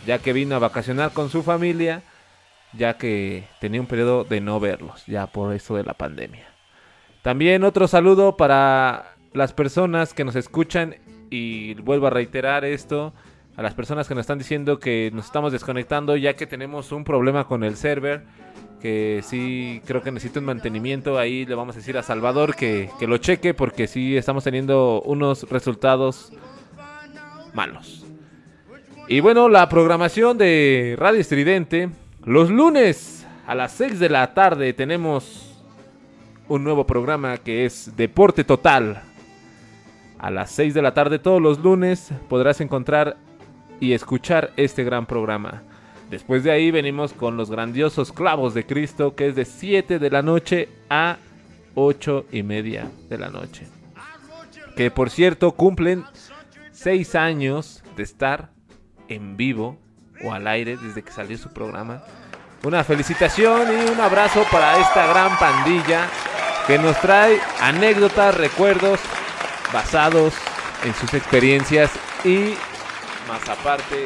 [0.08, 2.02] ya que vino a vacacionar con su familia,
[2.74, 6.48] ya que tenía un periodo de no verlos, ya por eso de la pandemia.
[7.22, 10.96] También otro saludo para las personas que nos escuchan
[11.30, 13.14] y vuelvo a reiterar esto,
[13.58, 17.04] a las personas que nos están diciendo que nos estamos desconectando ya que tenemos un
[17.04, 18.24] problema con el server
[18.82, 21.18] que sí creo que necesita un mantenimiento.
[21.18, 25.02] Ahí le vamos a decir a Salvador que, que lo cheque porque sí estamos teniendo
[25.02, 26.32] unos resultados
[27.54, 28.06] malos.
[29.08, 31.90] Y bueno, la programación de Radio Estridente.
[32.24, 35.64] Los lunes a las 6 de la tarde tenemos
[36.48, 39.04] un nuevo programa que es Deporte Total.
[40.18, 43.18] A las 6 de la tarde todos los lunes podrás encontrar
[43.80, 45.62] y escuchar este gran programa.
[46.10, 50.10] Después de ahí venimos con los grandiosos clavos de Cristo, que es de 7 de
[50.10, 51.18] la noche a
[51.74, 53.68] 8 y media de la noche.
[54.76, 56.04] Que por cierto cumplen
[56.72, 58.52] 6 años de estar
[59.08, 59.78] en vivo
[60.24, 62.04] o al aire desde que salió su programa.
[62.64, 66.08] Una felicitación y un abrazo para esta gran pandilla
[66.68, 69.00] que nos trae anécdotas, recuerdos
[69.74, 70.34] basados
[70.84, 71.92] en sus experiencias
[72.24, 72.54] y
[73.28, 74.06] más aparte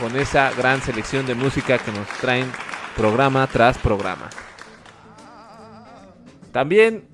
[0.00, 2.50] con esa gran selección de música que nos traen
[2.96, 4.28] programa tras programa.
[6.52, 7.04] También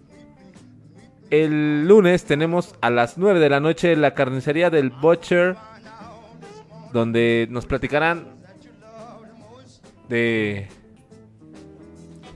[1.30, 5.56] el lunes tenemos a las 9 de la noche la carnicería del Butcher,
[6.92, 8.38] donde nos platicarán
[10.08, 10.68] de...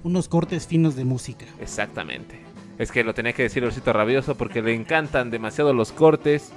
[0.04, 1.46] Unos cortes finos de música.
[1.60, 2.40] Exactamente.
[2.78, 6.52] Es que lo tenía que decir Osito Rabioso porque le encantan demasiado los cortes.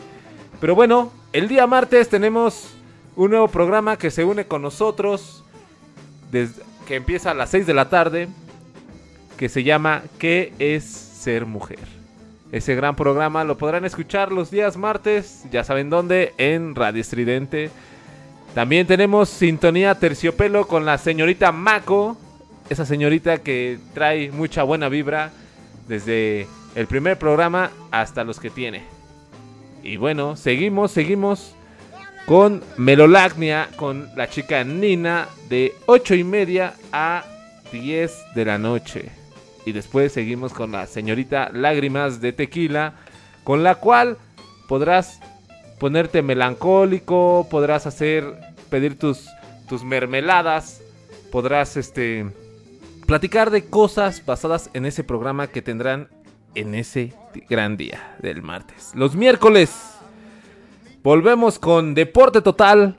[0.59, 2.75] Pero bueno, el día martes tenemos
[3.15, 5.43] un nuevo programa que se une con nosotros,
[6.31, 8.27] desde, que empieza a las 6 de la tarde,
[9.37, 11.79] que se llama ¿Qué es ser mujer?
[12.51, 17.71] Ese gran programa lo podrán escuchar los días martes, ya saben dónde, en Radio Estridente.
[18.53, 22.17] También tenemos sintonía terciopelo con la señorita Mako,
[22.69, 25.31] esa señorita que trae mucha buena vibra
[25.87, 28.83] desde el primer programa hasta los que tiene.
[29.83, 31.54] Y bueno, seguimos, seguimos
[32.25, 37.23] con Melolagnia, con la chica Nina, de 8 y media a
[37.71, 39.09] 10 de la noche.
[39.65, 42.93] Y después seguimos con la señorita Lágrimas de Tequila,
[43.43, 44.17] con la cual
[44.67, 45.19] podrás
[45.79, 48.25] ponerte melancólico, podrás hacer,
[48.69, 49.27] pedir tus,
[49.67, 50.81] tus mermeladas,
[51.31, 52.27] podrás este,
[53.05, 56.09] platicar de cosas basadas en ese programa que tendrán
[56.55, 57.13] en ese
[57.49, 58.91] gran día del martes.
[58.95, 59.94] Los miércoles
[61.05, 62.97] volvemos con Deporte Total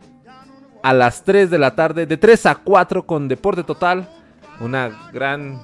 [0.80, 4.08] a las 3 de la tarde, de 3 a 4 con Deporte Total,
[4.60, 5.60] una gran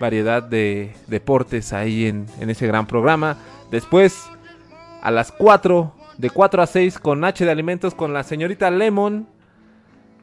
[0.00, 3.36] variedad de deportes ahí en, en ese gran programa.
[3.70, 4.24] Después
[5.02, 9.28] a las 4, de 4 a 6 con H de Alimentos con la señorita Lemon.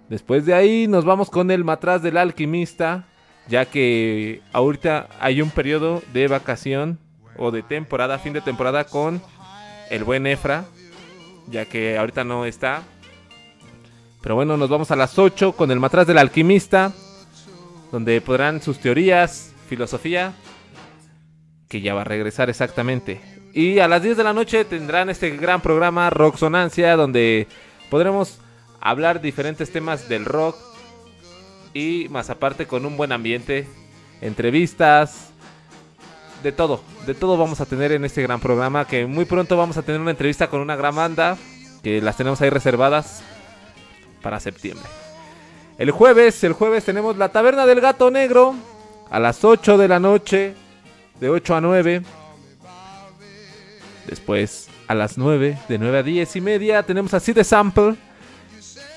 [0.10, 3.06] Después de ahí nos vamos con el matraz del alquimista,
[3.48, 6.98] ya que ahorita hay un periodo de vacación
[7.38, 9.22] o de temporada, fin de temporada con
[9.90, 10.66] el buen Efra,
[11.48, 12.84] ya que ahorita no está.
[14.22, 16.92] Pero bueno, nos vamos a las 8 con el matraz del alquimista,
[17.92, 20.34] donde podrán sus teorías, filosofía,
[21.70, 23.22] que ya va a regresar exactamente.
[23.54, 27.48] Y a las 10 de la noche tendrán este gran programa Rocksonancia, donde
[27.90, 28.40] podremos
[28.82, 30.58] hablar diferentes temas del rock
[31.74, 33.68] y más aparte con un buen ambiente,
[34.22, 35.32] entrevistas,
[36.48, 39.76] de todo, de todo vamos a tener en este gran programa que muy pronto vamos
[39.76, 41.38] a tener una entrevista con una gran banda
[41.84, 43.22] que las tenemos ahí reservadas
[44.22, 44.88] para septiembre.
[45.78, 48.56] El jueves, el jueves tenemos la Taberna del Gato Negro
[49.12, 50.54] a las 8 de la noche,
[51.20, 52.04] de 8 a 9.
[54.06, 57.96] Después a las 9, de 9 a 10 y media tenemos así de Sample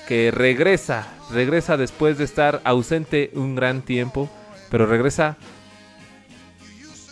[0.07, 4.29] que regresa, regresa después de estar ausente un gran tiempo,
[4.69, 5.35] pero regresa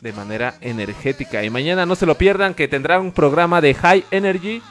[0.01, 1.43] de manera energética.
[1.43, 4.61] Y mañana no se lo pierdan que tendrá un programa de High Energy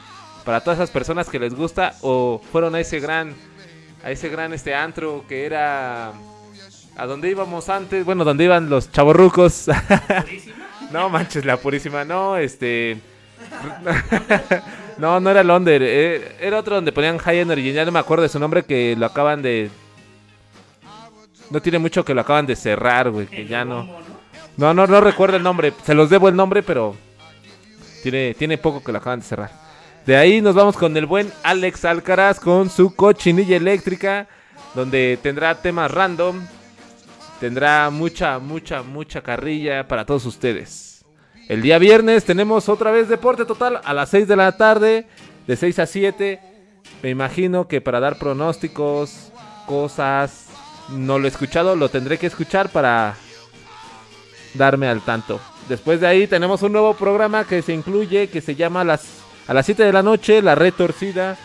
[0.45, 3.33] para todas esas personas que les gusta o fueron a ese gran
[4.03, 6.13] a ese gran este antro que era
[6.95, 9.67] a donde íbamos antes, bueno, donde iban los chavorrucos.
[10.91, 12.97] no manches, la purísima, no, este
[14.97, 15.81] no, no era el Under.
[15.83, 17.71] eh, Era otro donde ponían High Energy.
[17.73, 19.69] Ya no me acuerdo de su nombre que lo acaban de.
[21.49, 23.27] No tiene mucho que lo acaban de cerrar, güey.
[23.27, 23.98] Que ya no.
[24.59, 25.71] No, no, no recuerdo el nombre.
[25.85, 26.93] Se los debo el nombre, pero.
[28.03, 29.51] Tiene, tiene poco que lo acaban de cerrar.
[30.05, 34.27] De ahí nos vamos con el buen Alex Alcaraz con su cochinilla eléctrica.
[34.75, 36.45] Donde tendrá temas random.
[37.39, 41.05] Tendrá mucha, mucha, mucha carrilla para todos ustedes.
[41.47, 45.07] El día viernes tenemos otra vez Deporte Total a las 6 de la tarde,
[45.47, 46.41] de 6 a 7.
[47.01, 49.31] Me imagino que para dar pronósticos,
[49.65, 50.47] cosas,
[50.89, 53.15] no lo he escuchado, lo tendré que escuchar para
[54.53, 55.39] darme al tanto.
[55.67, 59.05] Después de ahí tenemos un nuevo programa que se incluye, que se llama las,
[59.47, 61.37] a las 7 de la noche, La Retorcida,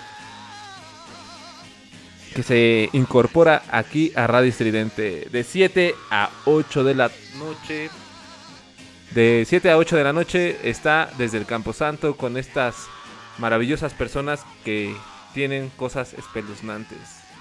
[2.35, 7.90] que se incorpora aquí a Radio Estridente de 7 a 8 de la noche.
[9.14, 12.74] De 7 a 8 de la noche está desde el Camposanto con estas
[13.39, 14.94] maravillosas personas que
[15.32, 16.98] tienen cosas espeluznantes.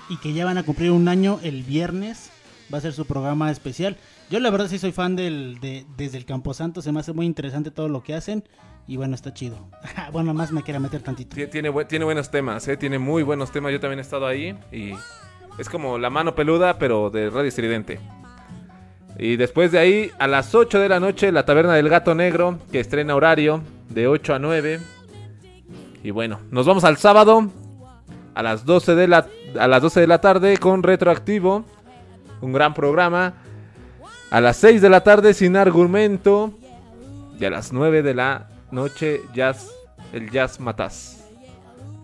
[0.09, 2.29] Y que ya van a cumplir un año el viernes.
[2.71, 3.97] Va a ser su programa especial.
[4.33, 6.81] Yo la verdad sí soy fan del, de, desde el Camposanto.
[6.81, 8.43] Se me hace muy interesante todo lo que hacen.
[8.87, 9.69] Y bueno, está chido.
[10.11, 11.35] bueno, más me quiera meter tantito.
[11.37, 12.75] Tie- Tiene, tiene buenos temas, ¿eh?
[12.75, 13.71] tiene muy buenos temas.
[13.71, 14.93] Yo también he estado ahí y
[15.59, 17.99] es como la mano peluda, pero de Radio Estridente.
[19.19, 22.57] Y después de ahí, a las 8 de la noche, la Taberna del Gato Negro,
[22.71, 24.79] que estrena horario de 8 a 9.
[26.03, 27.51] Y bueno, nos vamos al sábado
[28.33, 29.27] a las 12 de la,
[29.59, 31.65] a las 12 de la tarde con Retroactivo,
[32.41, 33.35] un gran programa.
[34.33, 36.57] A las 6 de la tarde sin argumento.
[37.39, 39.69] Y a las 9 de la noche jazz,
[40.11, 41.29] el Jazz Matas.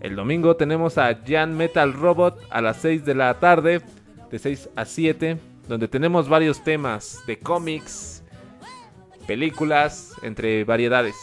[0.00, 3.80] El domingo tenemos a Jan Metal Robot a las 6 de la tarde,
[4.30, 8.22] de 6 a 7, donde tenemos varios temas de cómics,
[9.26, 11.16] películas, entre variedades.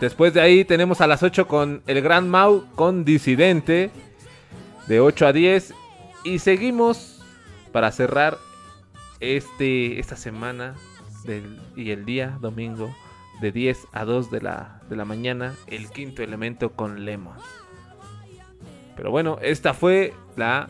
[0.00, 3.90] Después de ahí tenemos a las 8 con el Gran Mau con Disidente,
[4.86, 5.74] de 8 a 10.
[6.24, 7.22] Y seguimos
[7.72, 8.38] para cerrar
[9.22, 10.74] este, esta semana
[11.24, 12.94] del- y el día domingo
[13.40, 17.36] de 10 a 2 de la, de la mañana, el quinto elemento con Lemon.
[18.96, 20.68] Pero bueno, esta fue la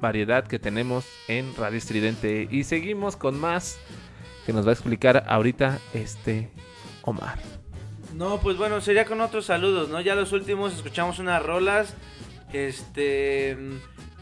[0.00, 2.48] variedad que tenemos en Radio Estridente.
[2.50, 3.78] Y seguimos con más
[4.44, 6.50] que nos va a explicar ahorita este
[7.02, 7.38] Omar.
[8.14, 10.00] No, pues bueno, sería con otros saludos, ¿no?
[10.00, 11.94] Ya los últimos escuchamos unas rolas.
[12.52, 13.56] Este.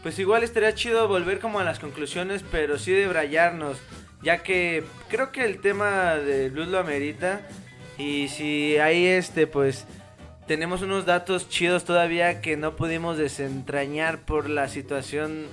[0.01, 3.77] Pues igual estaría chido volver como a las conclusiones, pero sí debrayarnos.
[4.21, 7.41] Ya que creo que el tema de blues lo amerita.
[7.97, 9.85] Y si ahí este, pues.
[10.47, 15.45] Tenemos unos datos chidos todavía que no pudimos desentrañar por la situación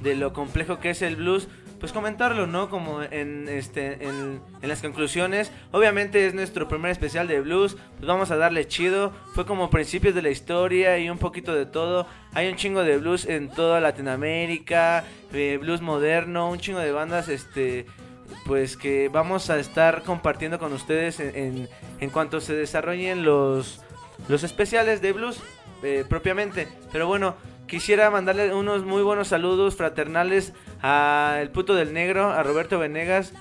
[0.00, 1.48] de lo complejo que es el blues
[1.80, 2.68] pues comentarlo, ¿no?
[2.70, 5.52] Como en este en, en las conclusiones.
[5.72, 9.12] Obviamente es nuestro primer especial de blues, pues vamos a darle chido.
[9.34, 12.06] Fue como principios de la historia y un poquito de todo.
[12.32, 17.28] Hay un chingo de blues en toda Latinoamérica, eh, blues moderno, un chingo de bandas
[17.28, 17.86] este
[18.46, 21.68] pues que vamos a estar compartiendo con ustedes en,
[22.00, 23.82] en, cuanto se desarrollen los
[24.28, 25.40] los especiales de blues
[25.82, 26.68] eh, propiamente.
[26.92, 32.42] Pero bueno, quisiera mandarle unos muy buenos saludos fraternales a el puto del negro, a
[32.42, 33.32] Roberto Venegas.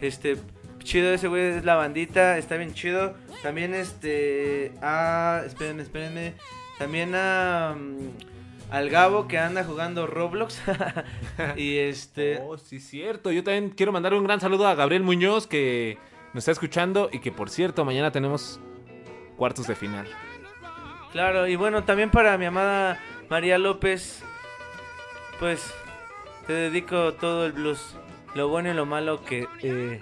[0.00, 0.36] Este,
[0.82, 3.14] chido ese güey es la bandita, está bien chido.
[3.42, 6.34] También este, a, espérenme, espérenme.
[6.78, 8.08] También a mm,
[8.70, 10.60] al Gabo que anda jugando Roblox.
[11.56, 13.32] y este, Oh, sí, cierto.
[13.32, 15.98] Yo también quiero mandar un gran saludo a Gabriel Muñoz que
[16.34, 18.60] nos está escuchando y que por cierto mañana tenemos
[19.36, 20.06] cuartos de final.
[21.12, 23.00] Claro, y bueno, también para mi amada
[23.30, 24.22] María López,
[25.38, 25.74] pues
[26.46, 27.96] te dedico todo el blues,
[28.34, 30.00] lo bueno y lo malo que eh,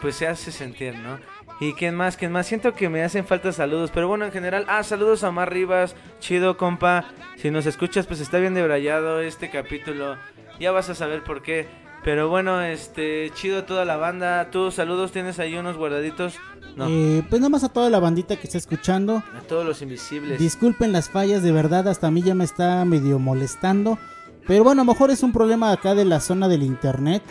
[0.00, 1.18] pues se hace sentir, ¿no?
[1.58, 4.66] Y quién más, quién más, siento que me hacen falta saludos, pero bueno, en general,
[4.68, 7.06] ah, saludos a Mar Rivas, chido compa,
[7.36, 10.16] si nos escuchas pues está bien debrayado este capítulo,
[10.60, 11.66] ya vas a saber por qué.
[12.06, 14.52] Pero bueno, este, chido toda la banda.
[14.52, 16.38] Tú, saludos, tienes ahí unos guardaditos.
[16.76, 19.16] No, Eh, pues nada más a toda la bandita que está escuchando.
[19.36, 20.38] a todos los invisibles.
[20.38, 23.98] Disculpen las fallas, de verdad, hasta a mí ya me está medio molestando.
[24.46, 27.22] Pero bueno, a lo mejor es un problema acá de la zona del internet.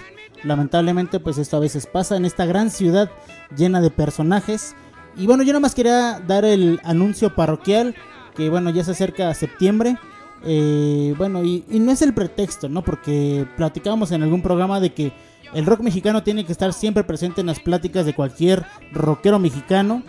[0.43, 3.09] Lamentablemente, pues esto a veces pasa en esta gran ciudad
[3.55, 4.75] llena de personajes.
[5.15, 7.95] Y bueno, yo nada más quería dar el anuncio parroquial,
[8.35, 9.97] que bueno, ya se acerca a septiembre.
[10.43, 12.83] Eh, bueno, y, y no es el pretexto, ¿no?
[12.83, 15.13] Porque platicábamos en algún programa de que
[15.53, 20.03] el rock mexicano tiene que estar siempre presente en las pláticas de cualquier rockero mexicano.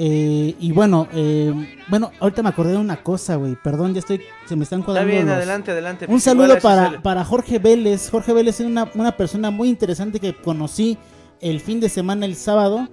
[0.00, 1.52] Eh, y bueno, eh,
[1.88, 3.56] bueno, ahorita me acordé de una cosa, güey.
[3.62, 6.06] Perdón, ya estoy, se me están Está cuadrando bien, los- adelante, adelante.
[6.08, 8.08] Un saludo para, para Jorge Vélez.
[8.08, 10.96] Jorge Vélez es una, una persona muy interesante que conocí
[11.40, 12.88] el fin de semana, el sábado.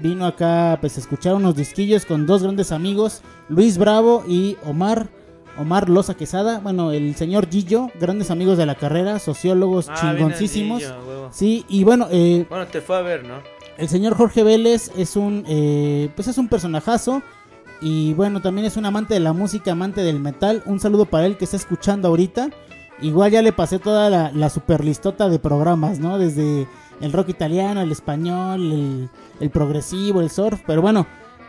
[0.00, 5.08] vino acá pues a escuchar unos disquillos con dos grandes amigos, Luis Bravo y Omar.
[5.58, 10.82] Omar Loza Quesada, bueno, el señor Gillo, grandes amigos de la carrera, sociólogos Ah, chingoncísimos.
[10.82, 11.28] Gillo.
[11.32, 13.34] Sí, y bueno, eh, Bueno, te fue a ver, ¿no?
[13.78, 17.22] el señor Jorge Vélez es un, eh, pues es un personajazo
[17.82, 20.62] y bueno, también es un amante de la música, amante del metal.
[20.64, 22.48] Un saludo para él que está escuchando ahorita.
[23.02, 26.16] Igual ya le pasé toda la, la super listota de programas, ¿no?
[26.18, 26.66] Desde
[27.02, 29.10] el rock italiano, el español, el,
[29.40, 30.62] el progresivo, el surf.
[30.66, 31.06] Pero bueno,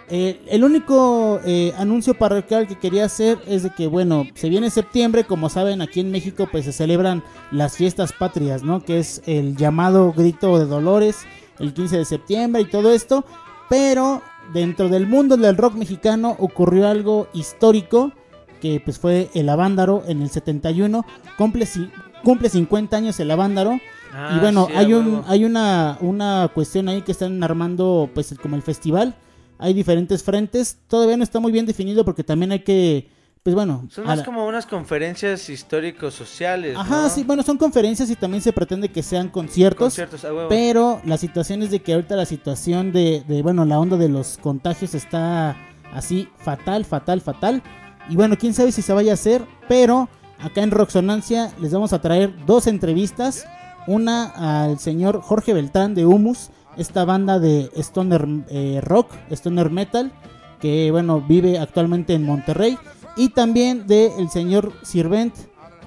[0.10, 4.70] eh, el único eh, anuncio parroquial que quería hacer es de que, bueno, se viene
[4.70, 8.82] septiembre, como saben, aquí en México pues se celebran las fiestas patrias, ¿no?
[8.84, 11.26] Que es el llamado grito de Dolores,
[11.60, 13.26] el 15 de septiembre y todo esto.
[13.70, 14.22] Pero
[14.54, 18.14] dentro del mundo del rock mexicano ocurrió algo histórico,
[18.62, 21.06] que pues fue el Avándaro en el 71,
[21.38, 21.68] cumple,
[22.24, 23.78] cumple 50 años el Avándaro.
[24.14, 28.34] Ah, y bueno, sí, hay un hay una, una cuestión ahí que están armando pues
[28.42, 29.14] como el festival.
[29.60, 33.10] Hay diferentes frentes, todavía no está muy bien definido porque también hay que
[33.44, 36.76] pues bueno, Son más la- como unas conferencias históricos sociales.
[36.78, 37.10] Ajá, ¿no?
[37.10, 39.86] sí, bueno, son conferencias y también se pretende que sean conciertos.
[39.86, 40.50] Conciertos, a huevo.
[40.50, 44.10] Pero la situación es de que ahorita la situación de, de, bueno, la onda de
[44.10, 45.56] los contagios está
[45.94, 47.64] así fatal, fatal, fatal.
[48.10, 50.10] Y bueno, quién sabe si se vaya a hacer, pero
[50.40, 53.46] acá en Roxonancia les vamos a traer dos entrevistas.
[53.88, 60.12] Una al señor Jorge Beltrán de Humus, esta banda de Stoner eh, Rock, Stoner Metal,
[60.60, 62.78] que bueno, vive actualmente en Monterrey.
[63.16, 65.34] Y también del señor Sirvent,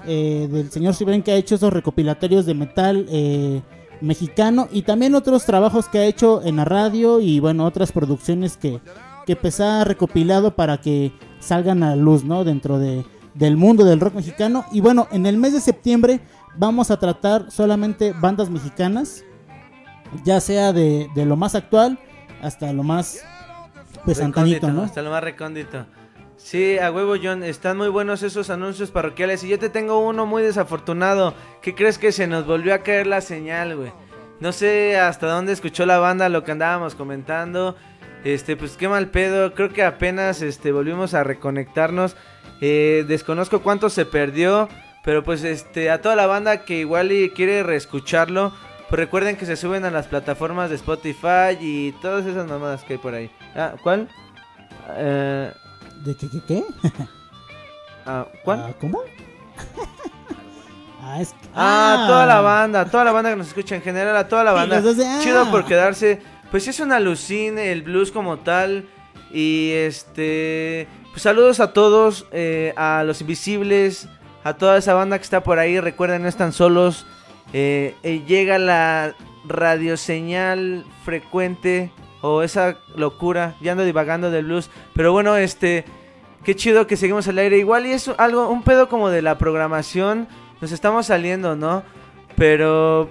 [0.05, 3.61] eh, del señor Sirvent que ha hecho esos recopilatorios de metal eh,
[4.01, 8.57] mexicano y también otros trabajos que ha hecho en la radio y bueno, otras producciones
[8.57, 8.81] que,
[9.25, 12.43] que pues ha recopilado para que salgan a luz, ¿no?
[12.43, 14.65] Dentro de, del mundo del rock mexicano.
[14.71, 16.19] Y bueno, en el mes de septiembre
[16.57, 19.23] vamos a tratar solamente bandas mexicanas,
[20.23, 21.99] ya sea de, de lo más actual
[22.41, 23.23] hasta lo más
[24.05, 24.83] pues Recóndito, ¿no?
[24.83, 25.85] Hasta lo más recóndito.
[26.37, 27.43] Sí, a huevo, John.
[27.43, 29.43] Están muy buenos esos anuncios parroquiales.
[29.43, 31.35] Y yo te tengo uno muy desafortunado.
[31.61, 33.91] ¿Qué crees que se nos volvió a caer la señal, güey?
[34.39, 37.75] No sé hasta dónde escuchó la banda lo que andábamos comentando.
[38.23, 39.53] Este, pues qué mal pedo.
[39.53, 42.15] Creo que apenas este, volvimos a reconectarnos.
[42.59, 44.67] Eh, desconozco cuánto se perdió.
[45.03, 48.51] Pero pues este, a toda la banda que igual y quiere reescucharlo.
[48.91, 52.95] Pues recuerden que se suben a las plataformas de Spotify y todas esas mamadas que
[52.95, 53.31] hay por ahí.
[53.55, 54.09] Ah, ¿cuál?
[54.97, 55.49] Eh,
[56.03, 56.63] ¿De qué, qué, qué?
[58.05, 58.65] ah, ¿Cuál?
[58.67, 58.99] Ah, ¿Cómo?
[61.01, 64.27] ah, es Ah, toda la banda, toda la banda que nos escucha en general, a
[64.27, 64.81] toda la banda.
[64.81, 65.19] de, ah.
[65.23, 66.21] Chido por quedarse.
[66.51, 68.89] Pues es una alucine el blues como tal.
[69.31, 70.89] Y este.
[71.11, 74.09] Pues saludos a todos, eh, a los invisibles,
[74.43, 75.79] a toda esa banda que está por ahí.
[75.79, 77.05] Recuerden, no están solos.
[77.53, 79.15] Eh, eh, llega la
[79.45, 81.91] radioseñal frecuente
[82.21, 83.55] o esa locura.
[83.61, 84.69] Ya ando divagando del blues.
[84.93, 85.85] Pero bueno, este.
[86.43, 87.57] Qué chido que seguimos al aire.
[87.57, 90.27] Igual y es algo, un pedo como de la programación.
[90.59, 91.83] Nos estamos saliendo, ¿no?
[92.35, 93.09] Pero.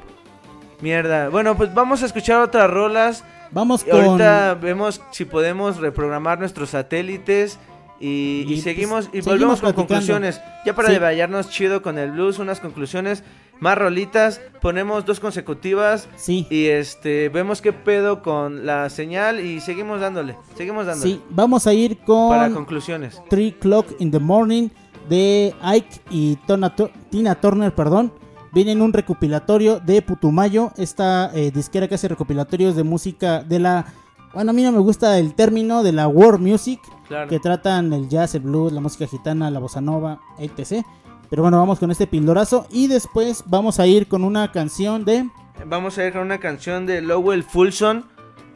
[0.80, 1.28] Mierda.
[1.28, 3.24] Bueno, pues vamos a escuchar otras rolas.
[3.50, 4.00] Vamos Y con...
[4.00, 7.58] Ahorita vemos si podemos reprogramar nuestros satélites.
[7.98, 10.40] Y, y Y, pues, seguimos y seguimos volvemos con conclusiones.
[10.64, 11.50] Ya para Sí.
[11.50, 13.22] chido con el blues, unas conclusiones,
[13.60, 16.46] más rolitas, ponemos dos consecutivas Sí.
[16.50, 21.66] y este vemos qué pedo con la señal y seguimos dándole, seguimos dándole Sí, vamos
[21.66, 22.30] a ir con...
[22.30, 23.20] para conclusiones.
[23.28, 24.68] 3 Clock in the Morning
[25.08, 28.12] de Ike y Tona- To- Tina Turner, perdón.
[28.52, 33.60] Viene en un recopilatorio de Putumayo, esta eh, disquera que hace recopilatorios de música de
[33.60, 33.86] la...
[34.34, 37.28] Bueno, a mí no me gusta el término de la world music, Claro.
[37.28, 40.84] que tratan el jazz, el blues, la música gitana, la bossa nova, etc.
[41.30, 45.28] Pero bueno, vamos con este pildorazo y después vamos a ir con una canción de...
[45.64, 48.04] Vamos a ir con una canción de Lowell Fulson.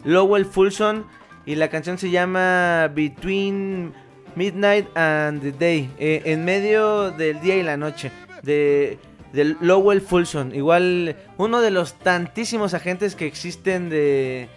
[0.04, 1.04] Lowell Fulson.
[1.46, 3.92] Y la canción se llama Between
[4.34, 5.90] Midnight and the Day.
[5.98, 8.10] eh, en medio del día y la noche.
[8.42, 8.98] De,
[9.32, 10.54] de Lowell Fulson.
[10.54, 14.48] Igual uno de los tantísimos agentes que existen de...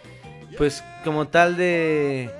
[0.57, 2.31] Pues como tal de...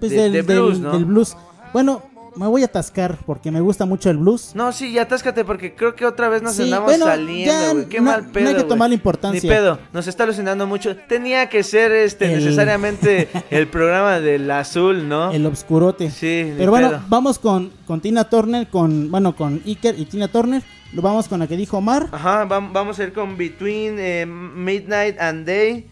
[0.00, 0.92] Pues de- del, de del- blues, ¿no?
[0.92, 1.36] del blues.
[1.72, 2.02] Bueno,
[2.36, 4.52] me voy a atascar porque me gusta mucho el blues.
[4.54, 7.88] No, sí, ya atáscate porque creo que otra vez nos Sí, andamos bueno, saliendo, güey.
[7.88, 8.68] Qué no- mal no pedo, hay que güey.
[8.68, 9.40] tomarle importancia.
[9.42, 10.96] Ni pedo, nos está alucinando mucho.
[11.08, 15.30] Tenía que ser este El- necesariamente el programa del azul, ¿no?
[15.32, 16.10] El obscurote.
[16.10, 17.00] Sí, Pero bueno, pedo.
[17.08, 20.62] vamos con, con Tina Turner, con bueno, con Iker y Tina Turner.
[20.92, 22.08] Lo vamos con la que dijo Omar.
[22.12, 25.88] Ajá, vam- vamos a ir con Between eh, Midnight and Day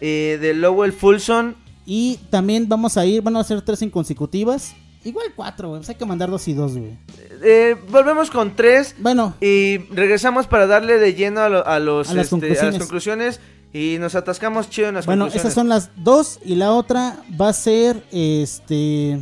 [0.00, 1.56] eh, de Lowell Fulson.
[1.84, 4.74] Y también vamos a ir, van a hacer tres en consecutivas.
[5.04, 5.80] Igual cuatro, güey.
[5.80, 6.98] Pues hay que mandar dos y dos, güey.
[7.42, 12.10] Eh, volvemos con tres Bueno, y regresamos para darle de lleno a, lo- a los,
[12.10, 12.78] A las este, a las conclusiones.
[12.80, 13.40] conclusiones.
[13.72, 15.44] Y nos atascamos chido en las Bueno, conclusiones.
[15.44, 19.20] esas son las dos y la otra va a ser este...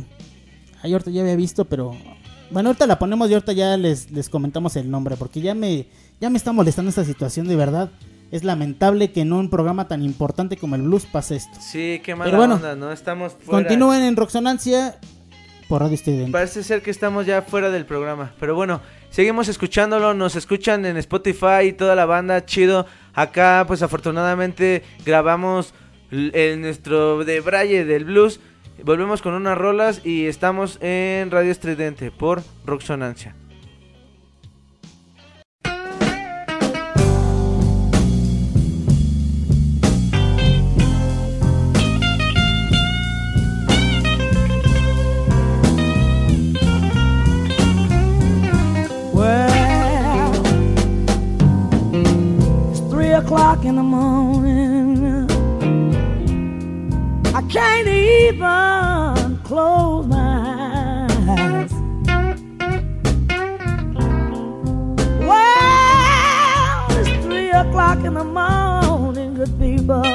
[0.81, 1.95] Ay, ahorita ya había visto, pero...
[2.49, 5.85] Bueno, ahorita la ponemos y ahorita ya les, les comentamos el nombre porque ya me,
[6.19, 7.91] ya me está molestando esta situación de verdad.
[8.31, 11.57] Es lamentable que en un programa tan importante como el Blues pase esto.
[11.61, 12.91] Sí, qué mala Pero bueno, onda, ¿no?
[12.91, 13.51] Estamos fuera.
[13.67, 14.97] Continúen en Roxonancia
[15.69, 16.31] por Radio.
[16.31, 18.33] Parece ser que estamos ya fuera del programa.
[18.39, 20.13] Pero bueno, seguimos escuchándolo.
[20.13, 22.43] Nos escuchan en Spotify y toda la banda.
[22.45, 22.85] Chido.
[23.13, 25.73] Acá, pues afortunadamente, grabamos
[26.11, 28.39] l- en nuestro de Braille del Blues.
[28.83, 33.35] Volvemos con unas rolas y estamos en Radio Estridente por Roxonancia.
[53.49, 55.27] O'clock in the morning.
[57.33, 61.71] I can't even close my eyes.
[65.29, 70.05] Well, it's three o'clock in the morning, good people.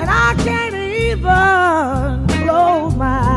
[0.00, 3.35] And I can't even close my eyes.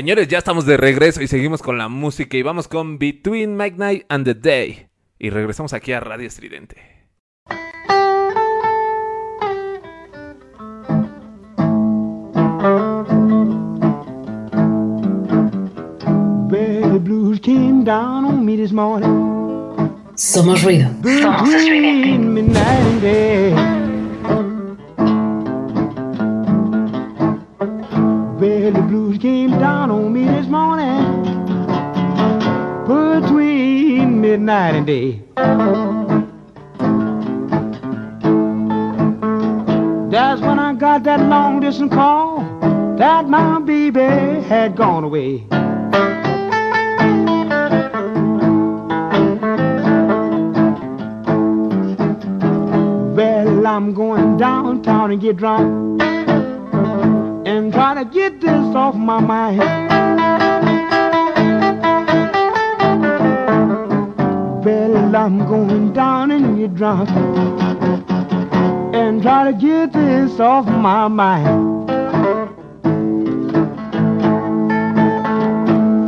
[0.00, 4.06] Señores, ya estamos de regreso y seguimos con la música y vamos con Between Midnight
[4.08, 4.86] and the Day.
[5.18, 6.76] Y regresamos aquí a Radio Estridente.
[16.48, 19.10] Well, the blues came down on me this morning.
[20.14, 20.88] Somos ruido.
[21.02, 23.52] Between midnight and day.
[28.40, 29.18] Well, the blues
[29.60, 31.04] down on me this morning.
[32.86, 35.20] Between midnight and day.
[40.10, 42.38] That's when I got that long distance call
[42.96, 44.00] that my baby
[44.48, 45.44] had gone away.
[53.14, 56.00] Well, I'm going downtown and get drunk
[57.46, 59.60] and try to get this off my mind.
[64.64, 67.08] Well, I'm going down and get drunk
[68.94, 71.88] and try to get this off my mind.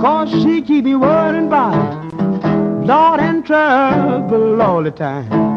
[0.01, 2.13] Cause she keep me worrying about
[2.87, 5.52] Lord and trouble all the time.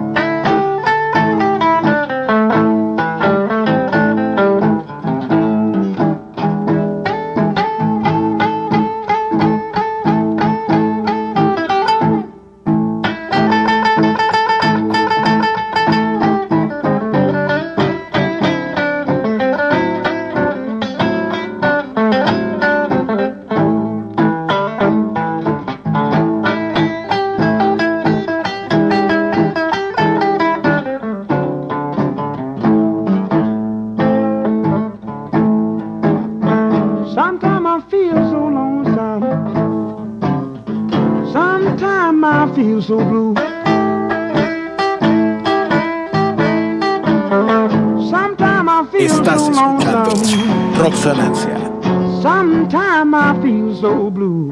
[53.86, 54.50] So blue.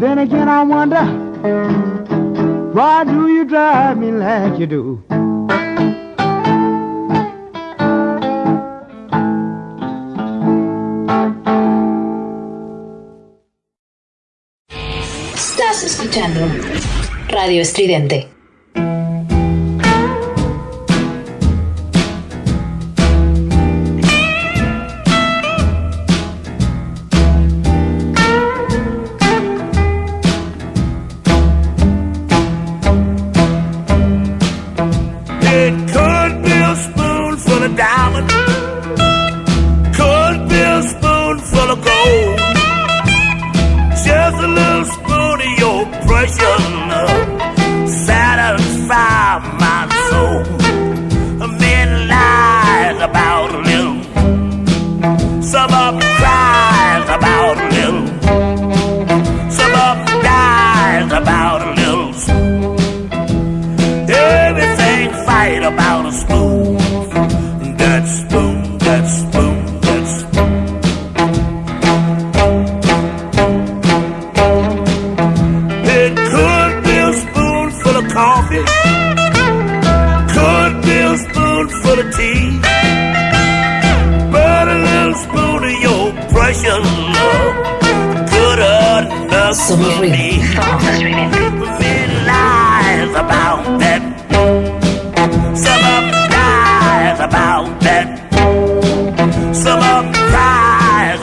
[0.00, 1.04] Then again I wonder,
[2.72, 5.04] why do you drive me like you do?
[15.36, 16.40] Estás escuchando
[17.30, 18.37] Radio Estridente.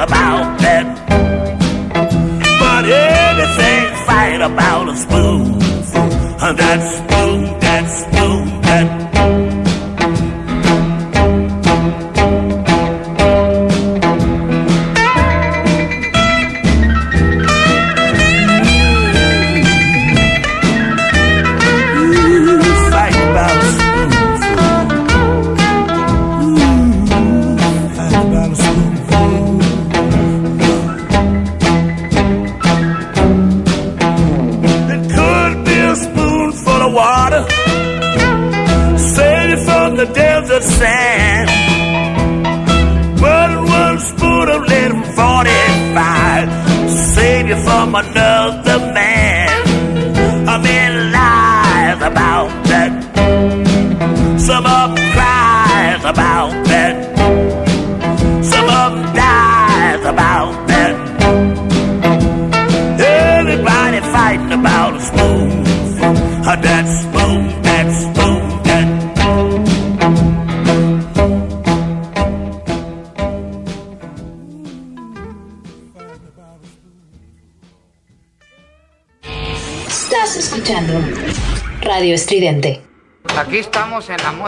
[0.06, 0.86] About that.
[2.60, 5.58] But everything fight about a spoon.
[6.40, 7.05] That spoon,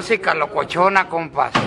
[0.08, 1.67] música locochona, compas.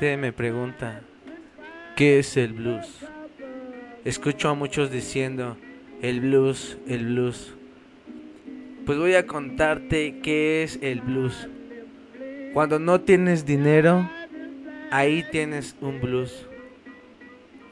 [0.00, 1.00] Me pregunta,
[1.96, 2.86] ¿qué es el blues?
[4.04, 5.56] Escucho a muchos diciendo,
[6.02, 7.54] el blues, el blues.
[8.86, 11.48] Pues voy a contarte qué es el blues.
[12.54, 14.08] Cuando no tienes dinero,
[14.92, 16.46] ahí tienes un blues.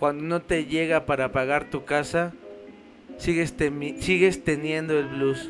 [0.00, 2.32] Cuando no te llega para pagar tu casa,
[3.18, 5.48] sigues teniendo el blues.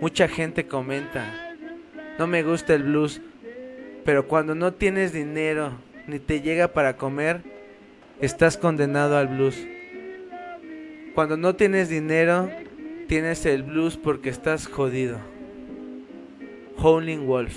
[0.00, 1.54] Mucha gente comenta,
[2.18, 3.20] no me gusta el blues,
[4.04, 5.72] pero cuando no tienes dinero
[6.06, 7.42] ni te llega para comer,
[8.20, 9.56] estás condenado al blues.
[11.14, 12.50] Cuando no tienes dinero,
[13.08, 15.18] tienes el blues porque estás jodido.
[16.76, 17.56] Howling Wolf.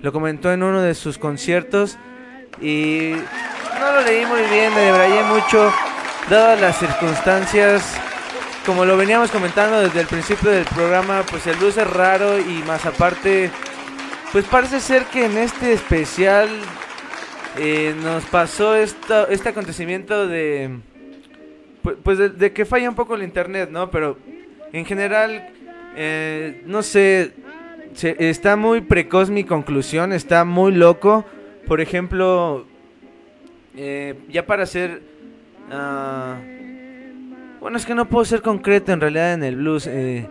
[0.00, 1.98] Lo comentó en uno de sus conciertos
[2.60, 3.12] y
[3.80, 5.72] no lo leí muy bien, me debrayé mucho,
[6.28, 7.98] dadas las circunstancias.
[8.66, 12.62] Como lo veníamos comentando desde el principio del programa, pues el blues es raro y
[12.66, 13.50] más aparte
[14.32, 16.48] pues parece ser que en este especial
[17.58, 20.70] eh, nos pasó esto, este acontecimiento de
[21.82, 23.90] pu- pues de, que falla un poco el internet, ¿no?
[23.90, 24.18] Pero
[24.72, 25.48] en general,
[25.96, 27.32] eh, no sé,
[27.94, 31.24] se- está muy precoz mi conclusión, está muy loco.
[31.66, 32.66] Por ejemplo,
[33.76, 35.02] eh, ya para hacer...
[35.70, 36.36] ah,
[37.60, 39.86] bueno, es que no puedo ser concreto en realidad en el blues.
[39.86, 40.28] eh,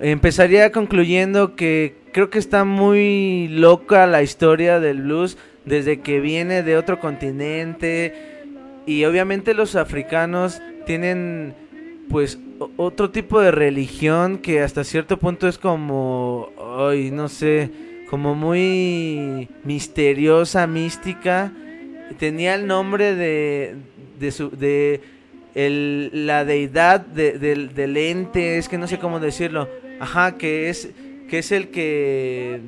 [0.00, 6.62] empezaría concluyendo que creo que está muy loca la historia del blues desde que viene
[6.62, 8.14] de otro continente.
[8.86, 11.54] Y obviamente los africanos tienen
[12.08, 12.38] pues
[12.76, 16.48] otro tipo de religión que hasta cierto punto es como
[16.80, 17.70] ay no sé
[18.08, 21.52] como muy misteriosa mística.
[22.18, 23.74] Tenía el nombre de
[24.18, 25.02] de su de
[25.54, 29.68] el, la deidad de- del ente es que no sé cómo decirlo
[30.00, 30.88] ajá que es
[31.28, 32.60] que es el que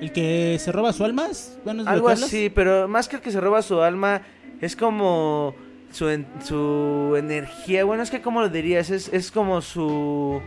[0.00, 1.26] ¿El que se roba su alma?
[1.30, 3.80] ¿Es- Bueno, ¿es de lo algo así, pero más que el que se roba su
[3.80, 4.20] alma,
[4.60, 5.54] es como
[5.90, 7.84] su, en- su energía.
[7.84, 8.90] Bueno, es que, ¿cómo lo dirías?
[8.90, 10.40] Es, es como su.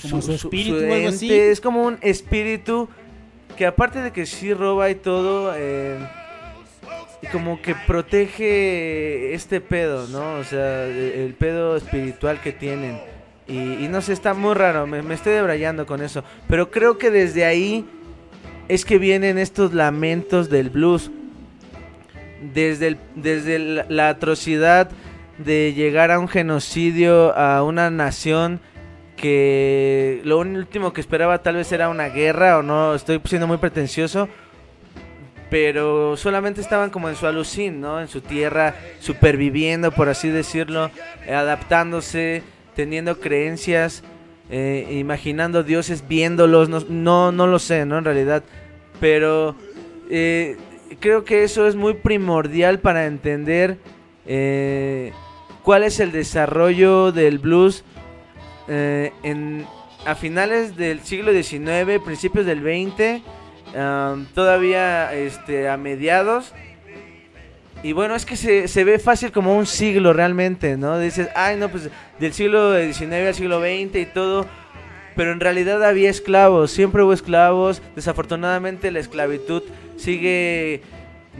[0.00, 1.26] Como su espíritu o algo así.
[1.32, 2.88] ente, Es como un espíritu
[3.56, 5.98] que, aparte de que sí roba y todo, eh,
[7.32, 10.34] como que protege este pedo, ¿no?
[10.36, 13.00] O sea, el, el pedo espiritual que tienen.
[13.46, 16.24] Y, y no sé, está muy raro, me, estoy debrayando con eso.
[16.48, 17.84] Pero creo que desde ahí
[18.68, 21.10] es que vienen estos lamentos del blues.
[22.54, 23.58] Desde, desde
[23.88, 24.90] la, atrocidad
[25.38, 28.60] de llegar a un genocidio a una nación
[29.16, 33.56] que lo último que esperaba tal vez era una guerra o no, estoy siendo muy
[33.56, 34.28] pretencioso,
[35.48, 38.00] pero solamente estaban como en su alucín, ¿no?
[38.00, 40.90] En su tierra, superviviendo, por así decirlo,
[41.26, 42.42] adaptándose,
[42.74, 44.02] teniendo creencias,
[44.50, 47.98] eh, imaginando dioses, viéndolos, no, no, lo sé, ¿no?
[47.98, 48.42] En realidad,
[49.00, 49.56] pero
[50.10, 50.56] eh,
[51.00, 53.78] creo que eso es muy primordial para entender
[54.26, 55.12] eh,
[55.62, 57.84] cuál es el desarrollo del blues
[58.68, 59.66] eh, en,
[60.06, 63.22] a finales del siglo XIX, principios del XX,
[63.76, 66.52] am, todavía este, a mediados.
[67.84, 70.98] Y bueno, es que se, se ve fácil como un siglo realmente, ¿no?
[70.98, 74.46] Dices, ay, no, pues del siglo XIX al siglo XX y todo.
[75.14, 77.82] Pero en realidad había esclavos, siempre hubo esclavos.
[77.94, 79.62] Desafortunadamente la esclavitud
[79.96, 80.80] sigue...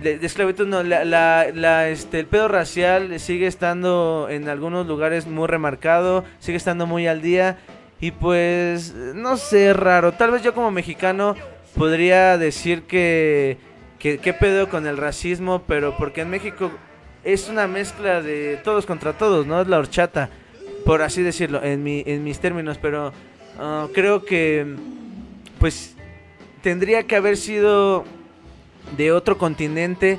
[0.03, 5.27] De, esclavitud no, la, la- la, este, el pedo racial sigue estando en algunos lugares
[5.27, 7.57] muy remarcado, sigue estando muy al día.
[8.01, 10.13] Y pues, no sé, raro.
[10.13, 11.37] Tal vez yo como mexicano
[11.77, 13.57] podría decir que,
[13.99, 16.71] que qué pedo con el racismo, pero porque en México
[17.25, 19.61] es una mezcla de todos contra todos, ¿no?
[19.61, 20.31] Es la horchata,
[20.85, 23.13] por así decirlo, en, mi, en mis términos, pero
[23.59, 24.77] ah, creo que
[25.59, 25.95] pues
[26.63, 28.05] tendría que haber sido
[28.97, 30.19] de otro continente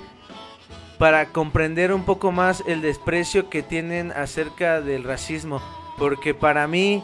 [0.98, 5.62] para comprender un poco más el desprecio que tienen acerca del racismo,
[5.98, 7.04] porque para mí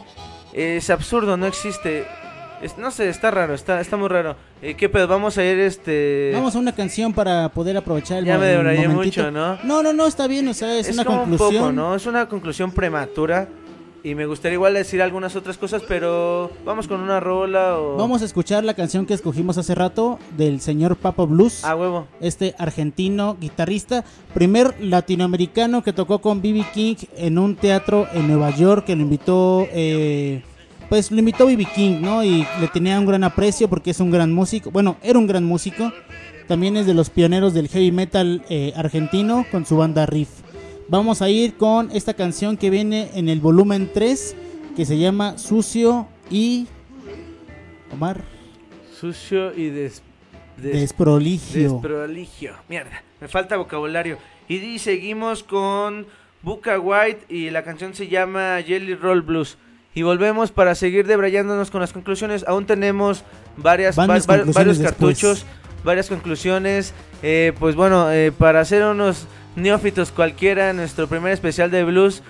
[0.52, 2.06] es absurdo, no existe.
[2.62, 4.36] Es- no sé, está raro, está, está muy raro.
[4.62, 5.08] Eh, ¿Qué pedo?
[5.08, 6.30] Vamos a ir este...
[6.34, 9.20] Vamos a una canción para poder aprovechar el Ya me debrayé momentito.
[9.22, 9.58] mucho, ¿no?
[9.64, 11.48] No, no, no, está bien, o sea, es, es una como conclusión.
[11.54, 11.94] un poco, ¿no?
[11.96, 13.48] Es una conclusión prematura.
[14.04, 17.96] Y me gustaría igual decir algunas otras cosas, pero vamos con una rola o...
[17.96, 21.64] Vamos a escuchar la canción que escogimos hace rato del señor Papa Blues.
[21.64, 22.08] A huevo.
[22.20, 26.64] Este argentino guitarrista, primer latinoamericano que tocó con B.B.
[26.74, 30.42] King en un teatro en Nueva York, que lo invitó, eh,
[30.92, 31.66] pues lo invitó B.B.
[31.74, 32.22] King, ¿no?
[32.22, 34.70] Y le tenía un gran aprecio porque es un gran músico.
[34.70, 35.90] Bueno, era un gran músico.
[36.46, 40.28] También es de los pioneros del heavy metal eh, argentino con su banda Riff.
[40.88, 44.36] Vamos a ir con esta canción que viene en el volumen 3,
[44.76, 46.66] que se llama Sucio y...
[47.90, 48.20] Omar.
[49.00, 50.02] Sucio y des...
[50.58, 51.72] des- Desproligio.
[51.72, 52.52] Desproligio.
[52.68, 54.18] Mierda, me falta vocabulario.
[54.46, 56.06] Y, seguimos con
[56.42, 59.56] Buca White y la canción se llama Jelly Roll Blues.
[59.94, 62.44] Y volvemos para seguir debrayándonos con las conclusiones.
[62.48, 63.24] Aún tenemos
[63.56, 64.78] varias, va- varios después.
[64.80, 65.44] cartuchos,
[65.84, 66.94] varias conclusiones.
[67.22, 72.22] Eh, pues bueno, eh, para hacer unos neófitos cualquiera, nuestro primer especial de blues.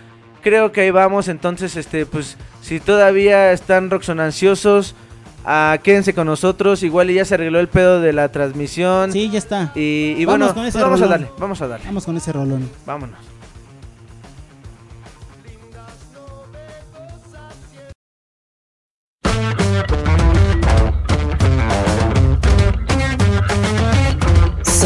[0.43, 4.97] Creo que ahí vamos, entonces, este, pues, si todavía están roxonanciosos,
[5.44, 6.82] ah, quédense con nosotros.
[6.82, 9.12] Igual ya se arregló el pedo de la transmisión.
[9.12, 9.70] Sí, ya está.
[9.76, 11.20] Y, y Vamos bueno, con ese pues vamos a rolón.
[11.20, 11.86] darle, vamos a darle.
[11.86, 12.68] Vamos con ese rolón.
[12.84, 13.18] Vámonos.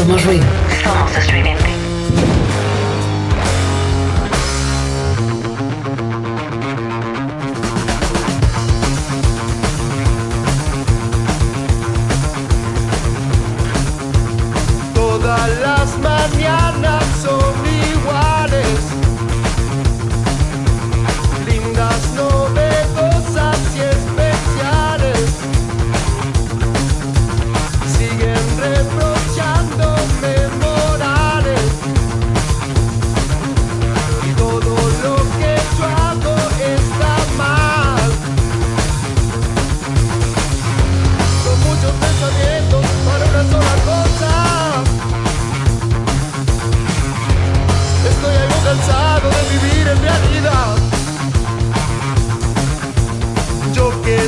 [0.07, 0.45] Somos ruido.
[14.95, 17.66] Todas las mañanas son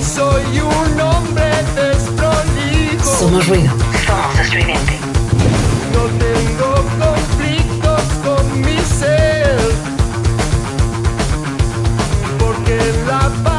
[0.03, 3.17] soy un hombre desprolijo.
[3.19, 3.73] Somos ruido.
[4.05, 4.97] Somos estridente.
[5.93, 9.59] No tengo conflictos con mi ser.
[12.39, 12.77] Porque
[13.07, 13.58] la paz.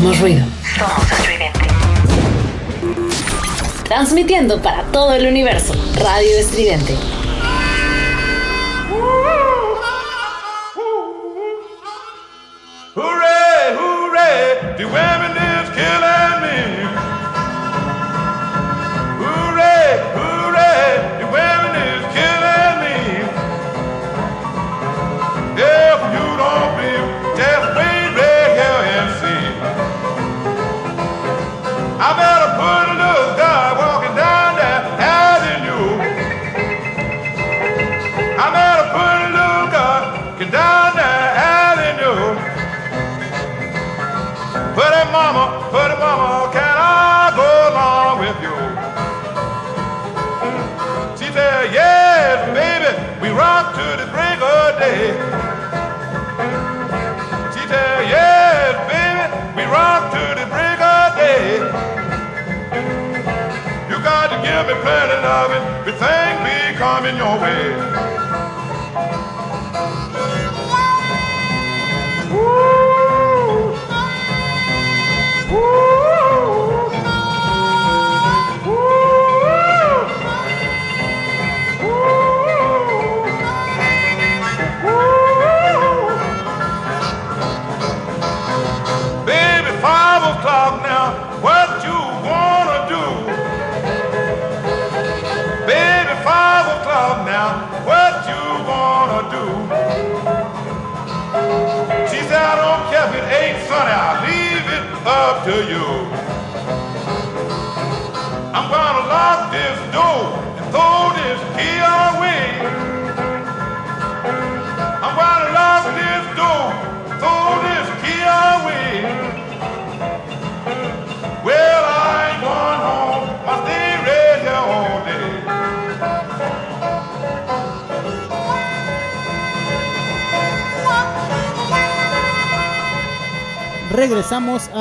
[0.00, 0.46] Somos ruido.
[0.78, 1.60] Somos estridente.
[3.84, 6.96] Transmitiendo para todo el universo, Radio Estridente.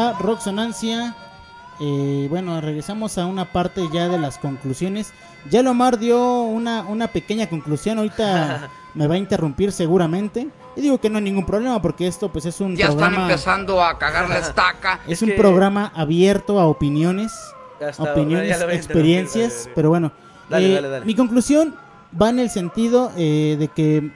[0.09, 1.15] A Roxonancia.
[1.79, 5.13] Eh, bueno, regresamos a una parte ya de las conclusiones.
[5.49, 7.97] Ya Lomar dio una, una pequeña conclusión.
[7.97, 10.47] Ahorita me va a interrumpir seguramente.
[10.75, 13.83] Y digo que no hay ningún problema porque esto pues es un Ya están empezando
[13.83, 14.99] a cagar la estaca.
[15.07, 17.33] Es un programa abierto a opiniones,
[17.97, 20.11] opiniones, experiencias, interrumpir, dale, pero bueno.
[20.49, 21.05] Dale, eh, dale, dale.
[21.05, 21.75] Mi conclusión
[22.19, 24.11] va en el sentido eh, de que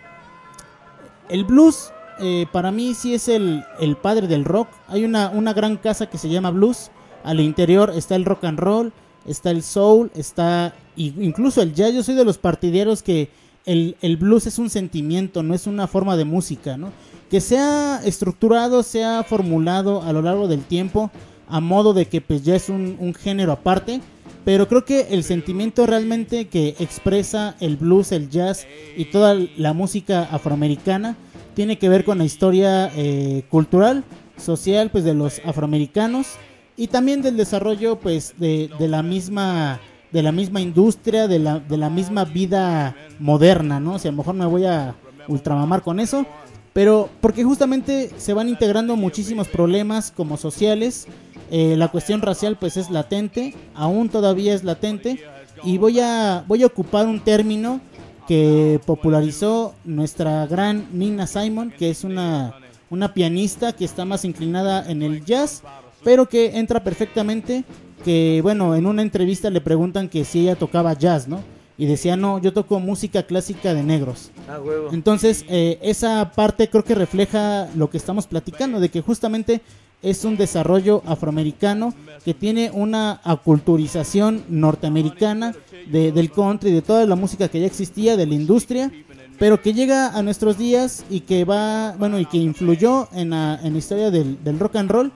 [1.30, 4.68] el blues eh, para mí sí es el, el padre del rock.
[4.88, 6.92] Hay una, una gran casa que se llama blues.
[7.24, 8.92] Al interior está el rock and roll,
[9.26, 11.94] está el soul, está incluso el jazz.
[11.94, 13.30] Yo soy de los partidarios que
[13.66, 16.92] el, el blues es un sentimiento, no es una forma de música, ¿no?
[17.30, 21.12] Que sea estructurado, sea formulado a lo largo del tiempo,
[21.48, 24.02] a modo de que pues ya es un, un género aparte.
[24.46, 28.68] Pero creo que el sentimiento realmente que expresa el blues, el jazz
[28.98, 31.16] y toda la música afroamericana
[31.54, 34.04] tiene que ver con la historia eh, cultural,
[34.38, 36.28] social, pues de los afroamericanos
[36.76, 39.80] y también del desarrollo, pues de, la misma
[40.12, 43.94] de la misma industria, de la, de la misma vida moderna, ¿no?
[43.94, 44.96] O sea, a lo mejor me voy a
[45.28, 46.26] ultramamar con eso,
[46.72, 51.08] pero porque justamente se van integrando muchísimos problemas como sociales,
[51.50, 55.20] eh, la cuestión racial pues es latente, aún todavía es latente,
[55.64, 57.80] y voy a, voy a ocupar un término
[58.28, 62.56] que popularizó nuestra gran Nina Simon, que es una,
[62.90, 65.64] una pianista que está más inclinada en el jazz,
[66.04, 67.64] pero que entra perfectamente,
[68.04, 71.42] que bueno, en una entrevista le preguntan que si ella tocaba jazz, ¿no?
[71.78, 74.30] Y decía, no, yo toco música clásica de negros.
[74.48, 74.90] Ah, huevo.
[74.94, 79.62] Entonces, eh, esa parte creo que refleja lo que estamos platicando, de que justamente
[80.04, 85.56] es un desarrollo afroamericano que tiene una aculturización norteamericana
[85.92, 88.92] de- del country, de toda la música que ya existía, de la industria,
[89.40, 93.60] pero que llega a nuestros días y que va, bueno, y que influyó en la,
[93.64, 95.12] en la historia del, del rock and roll.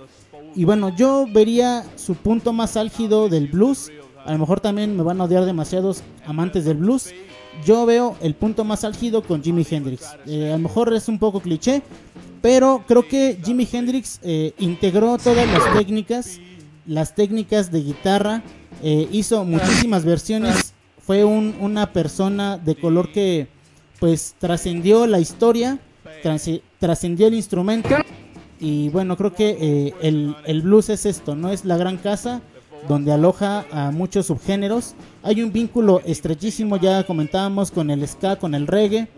[0.56, 3.92] Y bueno, yo vería su punto más álgido del blues.
[4.26, 7.14] A lo mejor también me van a odiar demasiados amantes del blues.
[7.66, 10.16] Yo veo el punto más álgido con Jimi Hendrix.
[10.26, 11.82] Eh, a lo mejor es un poco cliché,
[12.42, 16.40] pero creo que Jimi Hendrix eh, integró todas las técnicas,
[16.86, 18.44] las técnicas de guitarra,
[18.84, 20.74] eh, hizo muchísimas versiones,
[21.06, 23.48] fue un- una persona de color que
[24.00, 25.80] pues trascendió la historia,
[26.80, 27.90] trascendió el instrumento
[28.60, 32.42] y bueno, creo que el blues es esto, no es la gran casa
[32.88, 34.94] donde aloja a muchos subgéneros.
[35.28, 39.10] Hay un vínculo estrechísimo, ya comentábamos, con el ska, con el reggae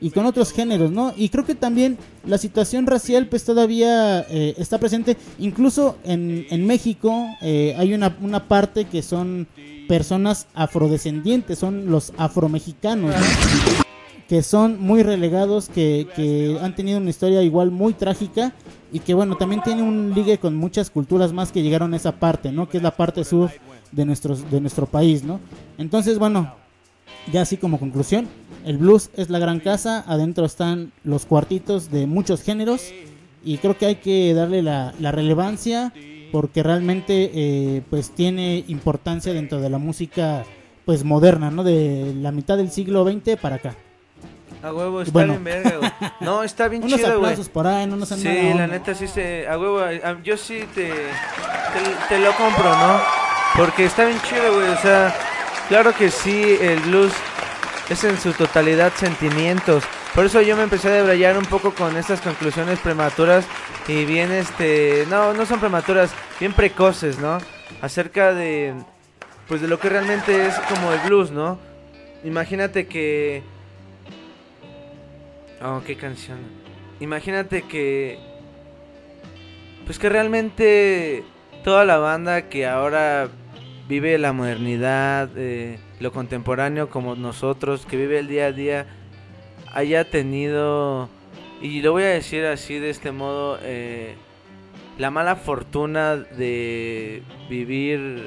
[0.00, 1.12] y con otros géneros, ¿no?
[1.16, 6.64] Y creo que también la situación racial pues todavía eh, está presente, incluso en, en
[6.68, 9.48] México eh, hay una, una parte que son
[9.88, 13.26] personas afrodescendientes, son los afromexicanos, ¿no?
[14.28, 18.52] que son muy relegados, que, que han tenido una historia igual muy trágica
[18.92, 22.12] y que bueno, también tiene un ligue con muchas culturas más que llegaron a esa
[22.12, 22.68] parte, ¿no?
[22.68, 23.50] Que es la parte sur
[23.92, 25.40] de, nuestros, de nuestro país, ¿no?
[25.78, 26.54] Entonces, bueno,
[27.32, 28.28] ya así como conclusión,
[28.64, 32.92] el blues es la gran casa, adentro están los cuartitos de muchos géneros
[33.44, 35.92] y creo que hay que darle la, la relevancia
[36.32, 40.44] porque realmente eh, pues tiene importancia dentro de la música
[40.84, 41.64] pues moderna, ¿no?
[41.64, 43.74] De la mitad del siglo XX para acá.
[44.62, 45.32] A huevo, está Bueno.
[45.34, 45.90] bien verga, güey.
[46.20, 47.36] No, está bien Unos chido, güey.
[47.52, 48.66] por ahí, no nos han Sí, la onda.
[48.68, 49.46] neta sí se...
[49.48, 50.94] A huevo, a- yo sí te, te,
[52.08, 53.00] te lo compro, ¿no?
[53.54, 54.68] Porque está bien chido, güey.
[54.68, 55.14] O sea,
[55.68, 57.12] claro que sí, el blues
[57.88, 59.84] es en su totalidad sentimientos.
[60.14, 63.46] Por eso yo me empecé a debrayar un poco con estas conclusiones prematuras
[63.86, 66.10] y bien, este, no, no son prematuras,
[66.40, 67.38] bien precoces, ¿no?
[67.82, 68.74] Acerca de,
[69.46, 71.58] pues de lo que realmente es como el blues, ¿no?
[72.24, 73.42] Imagínate que...
[75.62, 76.38] Oh, qué canción.
[77.00, 78.18] Imagínate que...
[79.84, 81.24] Pues que realmente
[81.66, 83.28] toda la banda que ahora
[83.88, 88.86] vive la modernidad, eh, lo contemporáneo como nosotros, que vive el día a día,
[89.74, 91.08] haya tenido,
[91.60, 94.14] y lo voy a decir así de este modo, eh,
[94.96, 98.22] la mala fortuna de vivir,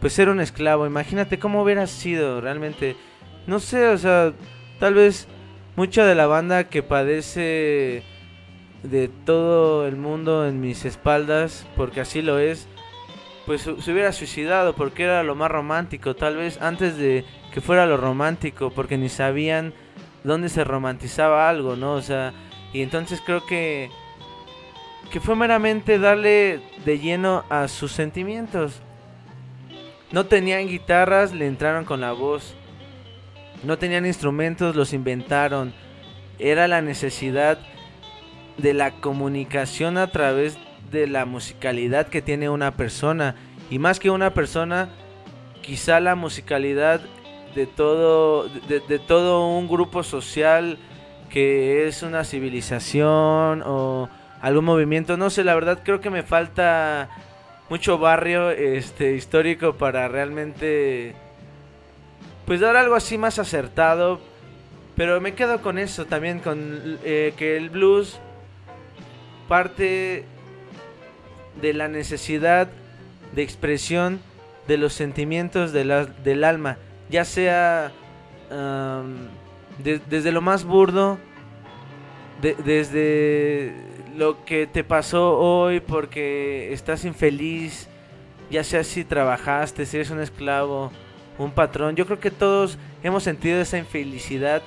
[0.00, 0.86] pues ser un esclavo.
[0.86, 2.94] Imagínate cómo hubiera sido realmente.
[3.48, 4.32] No sé, o sea,
[4.78, 5.26] tal vez
[5.74, 8.04] mucha de la banda que padece
[8.82, 12.66] de todo el mundo en mis espaldas, porque así lo es,
[13.46, 17.86] pues se hubiera suicidado porque era lo más romántico, tal vez antes de que fuera
[17.86, 19.74] lo romántico, porque ni sabían
[20.24, 21.94] dónde se romantizaba algo, ¿no?
[21.94, 22.32] O sea,
[22.72, 23.90] y entonces creo que
[25.10, 28.80] que fue meramente darle de lleno a sus sentimientos.
[30.12, 32.54] No tenían guitarras, le entraron con la voz.
[33.64, 35.72] No tenían instrumentos, los inventaron.
[36.38, 37.58] Era la necesidad
[38.58, 40.58] de la comunicación a través
[40.90, 43.36] de la musicalidad que tiene una persona.
[43.70, 44.88] Y más que una persona,
[45.62, 47.00] quizá la musicalidad
[47.54, 50.78] de todo, de, todo un grupo social
[51.28, 54.08] que es una civilización o
[54.40, 55.16] algún movimiento.
[55.16, 57.08] No sé, la verdad creo que me falta
[57.68, 61.14] mucho barrio este histórico para realmente
[62.46, 64.20] pues dar algo así más acertado.
[64.96, 68.20] Pero me quedo con eso también, con eh, que el blues
[69.50, 70.24] parte
[71.60, 72.68] de la necesidad
[73.34, 74.20] de expresión
[74.68, 76.78] de los sentimientos de la- del alma,
[77.10, 77.90] ya sea
[79.78, 81.18] desde lo más burdo,
[82.40, 83.74] de- desde
[84.16, 87.88] lo que te pasó hoy porque estás infeliz,
[88.52, 90.92] ya sea si trabajaste, si eres un esclavo,
[91.38, 94.62] un patrón, yo creo que todos hemos sentido esa infelicidad.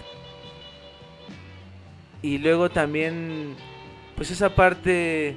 [2.22, 3.56] Y luego también
[4.16, 5.36] pues esa parte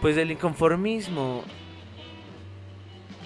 [0.00, 1.44] pues del inconformismo.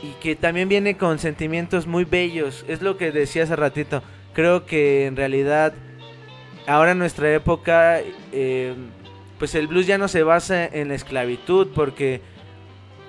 [0.02, 2.64] Y que también viene con sentimientos muy bellos.
[2.68, 4.02] Es lo que decía hace ratito.
[4.34, 5.72] Creo que en realidad
[6.66, 8.00] ahora en nuestra época
[8.32, 8.74] eh,
[9.38, 12.22] pues el blues ya no se basa en la esclavitud porque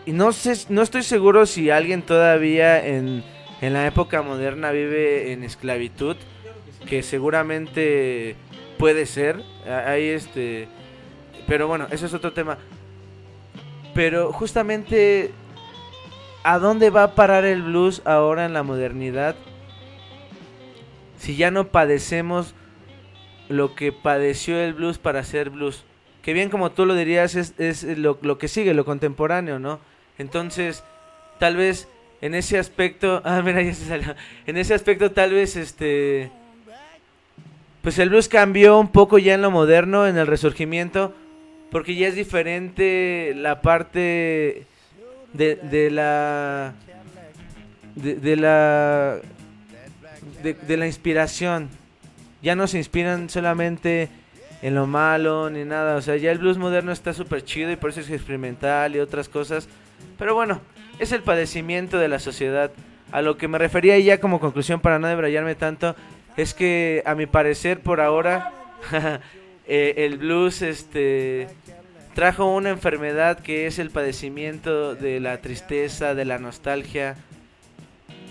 [0.06, 3.24] y no sé no estoy seguro si alguien todavía en,
[3.62, 6.18] en la época moderna vive en esclavitud
[6.86, 8.36] que seguramente
[8.78, 9.42] puede ser.
[9.68, 10.68] Hay este
[11.48, 12.58] pero bueno eso es otro tema
[13.94, 15.34] pero justamente
[16.48, 19.36] ¿A dónde va a parar el blues ahora en la modernidad?
[21.18, 22.54] Si ya no padecemos
[23.50, 25.86] lo que padeció el blues para hacer blues.
[26.22, 29.80] Que bien como tú lo dirías es, es lo, lo que sigue, lo contemporáneo, ¿no?
[30.20, 30.84] Entonces,
[31.40, 31.88] tal vez
[32.22, 33.24] en ese aspecto...
[33.26, 34.14] Ah, mira, ya se salió.
[34.46, 36.30] En ese aspecto tal vez este...
[37.82, 41.12] Pues el blues cambió un poco ya en lo moderno, en el resurgimiento.
[41.72, 44.66] Porque ya es diferente la parte
[45.34, 46.74] de, de la
[47.96, 49.20] de, la
[50.44, 51.70] de la inspiración.
[52.42, 54.10] Ya no se inspiran solamente
[54.62, 57.76] en lo malo ni nada o sea ya el blues moderno está súper chido y
[57.76, 59.68] por eso es experimental y otras cosas
[60.18, 60.62] pero bueno
[61.00, 62.72] es el padecimiento de la sociedad.
[63.12, 65.96] A lo que me refería ya como conclusión para no debrayarme tanto
[66.38, 68.52] es que a mi parecer por ahora
[69.68, 71.48] eh, el blues este
[72.14, 77.18] trajo una enfermedad que es el padecimiento de la tristeza, de la nostalgia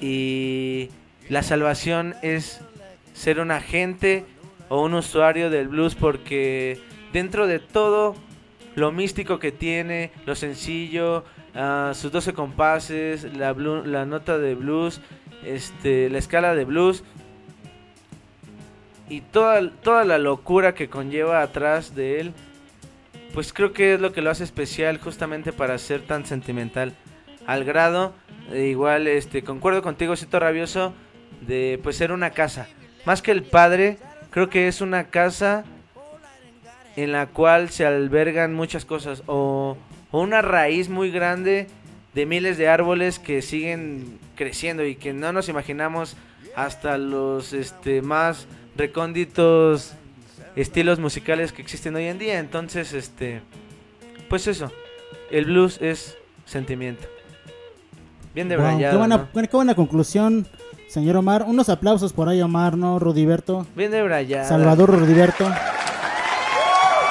[0.01, 0.89] y
[1.29, 2.61] la salvación es
[3.13, 4.25] ser un agente
[4.69, 6.81] o un usuario del blues porque
[7.13, 8.17] dentro de todo
[8.75, 15.01] lo místico que tiene, lo sencillo, ah, sus 12 compases, la, la nota de blues,
[15.45, 17.05] este, la escala de blues
[19.09, 22.33] y toda, toda la locura que conlleva atrás de él,
[23.33, 26.95] pues creo que es lo que lo hace especial justamente para ser tan sentimental.
[27.47, 28.15] Al grado,
[28.53, 30.95] eh, igual, este, concuerdo contigo, Cito Rabioso,
[31.41, 32.69] de pues ser una casa.
[33.05, 33.99] Más que el padre,
[34.31, 35.65] creo que es una casa
[36.97, 39.23] en la cual se albergan muchas cosas.
[39.27, 39.77] O,
[40.11, 41.67] o una raíz muy grande
[42.15, 46.17] de miles de árboles que siguen creciendo y que no nos imaginamos
[46.55, 48.47] hasta los este, más
[48.77, 49.93] recónditos
[50.57, 52.39] estilos musicales que existen hoy en día.
[52.39, 53.43] Entonces, este,
[54.29, 54.71] pues eso,
[55.31, 57.07] el blues es sentimiento.
[58.35, 60.47] Bien de Wow, qué, buena, qué buena conclusión,
[60.89, 61.45] señor Omar.
[61.47, 63.67] Unos aplausos por ahí, Omar, ¿no, Rudiberto?
[63.77, 64.45] Bien de brayada.
[64.49, 65.49] Salvador Rudiberto.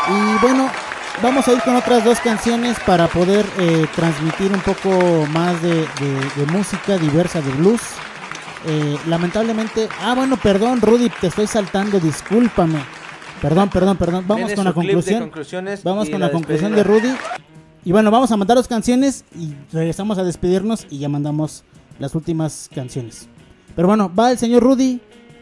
[0.09, 0.69] Y bueno,
[1.21, 5.75] vamos a ir con otras dos canciones para poder eh, transmitir un poco más de,
[5.75, 7.81] de- de música diversa, de blues.
[8.65, 12.79] Eh, lamentablemente, ah, bueno, perdón, Rudy, te estoy saltando, discúlpame.
[13.41, 14.23] Perdón, perdón, perdón.
[14.25, 15.31] Vamos con la conclusión.
[15.83, 16.83] Vamos con la la conclusión de.
[16.83, 17.09] Rudy.
[17.83, 21.65] Y bueno, vamos a mandar dos canciones y regresamos a despedirnos y ya mandamos
[21.99, 23.27] las últimas canciones.
[23.75, 25.01] Pero bueno, va el señor Rudy.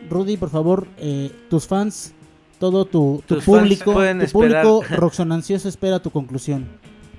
[0.10, 2.14] Rudy, por favor, eh, tus fans,
[2.60, 4.32] todo tu, tu Tus fans público, tu esperar.
[4.32, 6.68] público roxonancioso espera tu conclusión.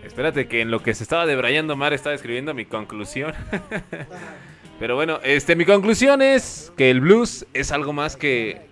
[0.05, 3.33] Espérate que en lo que se estaba debrayando Mar estaba escribiendo mi conclusión.
[4.83, 8.63] Pero bueno, este mi conclusión es que el blues es algo más que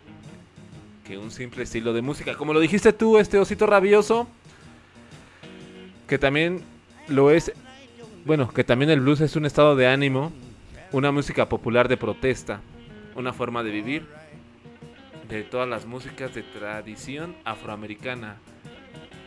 [1.05, 2.35] que un simple estilo de música.
[2.35, 4.27] Como lo dijiste tú, este osito rabioso,
[6.09, 6.65] que también
[7.07, 7.53] lo es,
[8.25, 10.33] bueno, que también el blues es un estado de ánimo,
[10.91, 12.61] una música popular de protesta,
[13.15, 14.09] una forma de vivir
[15.29, 18.35] de todas las músicas de tradición afroamericana.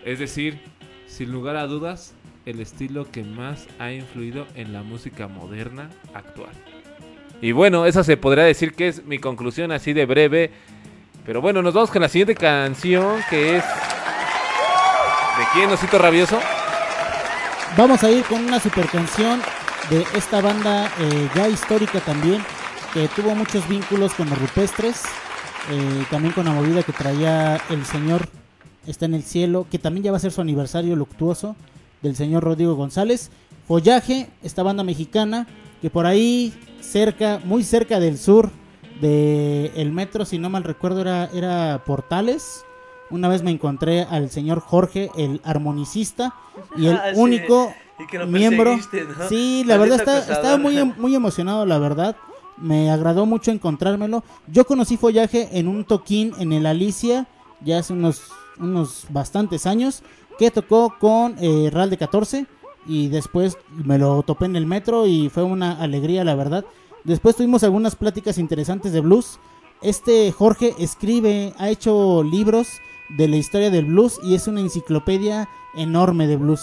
[0.03, 0.59] Es decir,
[1.07, 2.13] sin lugar a dudas,
[2.45, 6.51] el estilo que más ha influido en la música moderna actual.
[7.43, 10.49] Y bueno, esa se podría decir que es mi conclusión así de breve.
[11.25, 13.63] Pero bueno, nos vamos con la siguiente canción que es...
[13.65, 16.39] ¿De quién, Osito Rabioso?
[17.75, 19.41] Vamos a ir con una super canción
[19.89, 22.41] de esta banda eh, ya histórica también,
[22.93, 25.03] que tuvo muchos vínculos con los rupestres,
[25.69, 28.29] eh, también con la movida que traía el señor
[28.87, 31.57] Está en el Cielo, que también ya va a ser su aniversario luctuoso
[32.01, 33.31] del señor Rodrigo González.
[33.67, 35.45] Follaje, esta banda mexicana,
[35.81, 36.53] que por ahí
[36.97, 38.51] cerca, muy cerca del sur
[39.01, 42.63] del el metro, si no mal recuerdo, era, era Portales.
[43.09, 46.35] Una vez me encontré al señor Jorge, el armonicista,
[46.77, 47.19] y el Ah, sí.
[47.19, 48.77] único Y que lo miembro.
[49.27, 52.15] Sí, la verdad está, estaba muy, em- muy emocionado, la verdad.
[52.57, 54.23] Me agradó mucho encontrármelo.
[54.47, 57.25] Yo conocí Follaje en un toquín en el Alicia,
[57.61, 58.21] ya hace unos,
[58.59, 60.03] unos bastantes años,
[60.37, 62.45] que tocó con eh, Ral de 14
[62.85, 66.63] y después me lo topé en el metro y fue una alegría, la verdad.
[67.03, 69.39] Después tuvimos algunas pláticas interesantes de blues.
[69.81, 72.67] Este Jorge escribe, ha hecho libros
[73.09, 76.61] de la historia del blues y es una enciclopedia enorme de blues.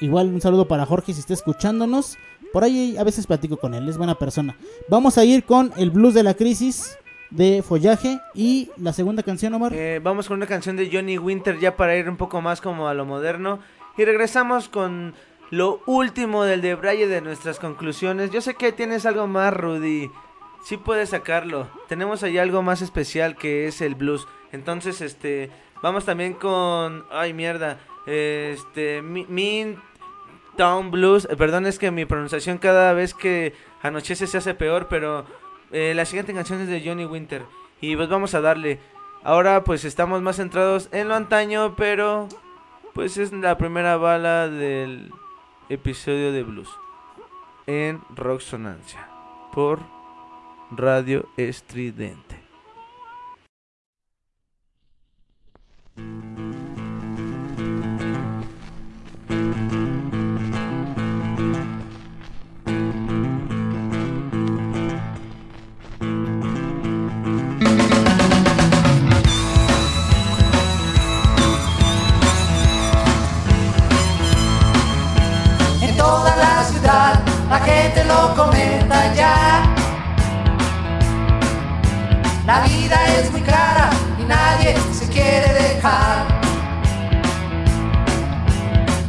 [0.00, 2.16] Igual un saludo para Jorge si está escuchándonos.
[2.52, 4.56] Por ahí a veces platico con él, es buena persona.
[4.88, 6.96] Vamos a ir con el blues de la crisis
[7.30, 9.74] de Follaje y la segunda canción, Omar.
[9.74, 12.88] Eh, vamos con una canción de Johnny Winter ya para ir un poco más como
[12.88, 13.58] a lo moderno.
[13.98, 15.14] Y regresamos con
[15.50, 18.30] lo último del debraye de nuestras conclusiones.
[18.30, 20.10] Yo sé que tienes algo más, Rudy.
[20.62, 21.68] Sí puedes sacarlo.
[21.88, 24.26] Tenemos ahí algo más especial que es el blues.
[24.52, 25.50] Entonces, este,
[25.82, 29.80] vamos también con, ay mierda, este, Mi- Mean
[30.56, 31.28] Town Blues.
[31.30, 35.24] Eh, perdón, es que mi pronunciación cada vez que anochece se hace peor, pero
[35.70, 37.42] eh, la siguiente canción es de Johnny Winter.
[37.80, 38.80] Y pues vamos a darle.
[39.22, 42.28] Ahora pues estamos más centrados en lo antaño, pero
[42.94, 45.12] pues es la primera bala del
[45.68, 46.68] episodio de blues.
[47.66, 49.08] En Rock Sonancia.
[49.52, 49.80] Por
[50.70, 52.25] Radio Estridente.
[76.86, 79.62] La gente lo comenta ya.
[82.46, 83.90] La vida es muy cara
[84.20, 86.26] y nadie se quiere dejar.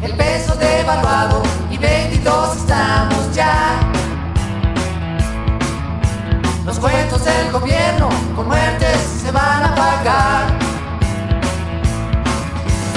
[0.02, 3.80] El peso devaluado y benditos estamos ya.
[6.66, 10.46] Los cuentos del gobierno con muertes se van a pagar.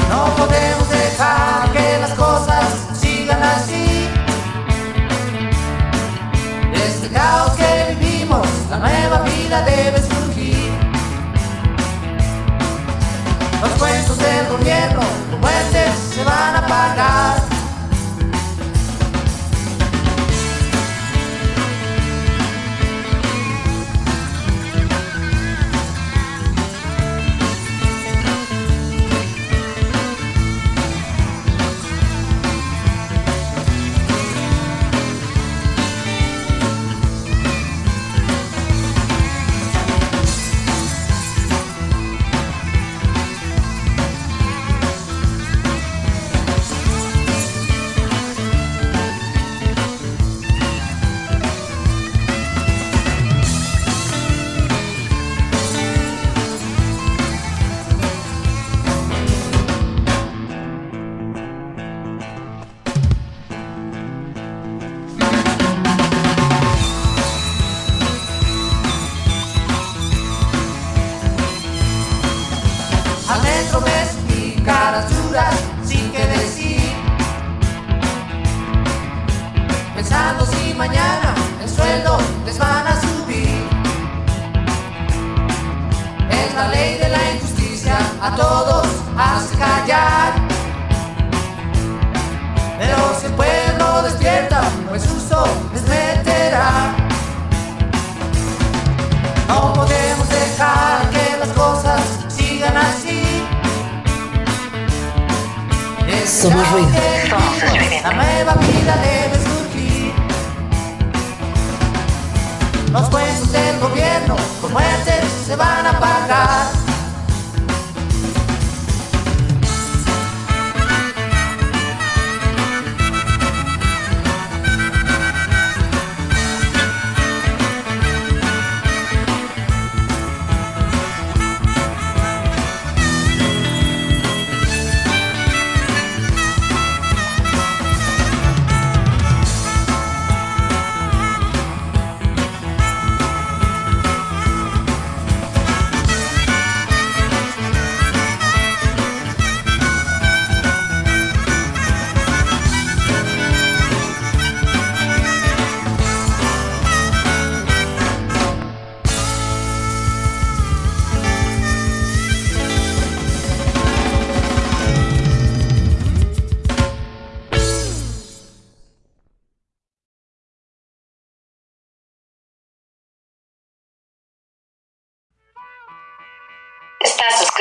[0.09, 0.80] No podemos
[8.81, 10.71] nueva vida debe surgir.
[13.61, 15.01] Los cuentos del gobierno
[15.31, 17.60] con muertes se van a pagar.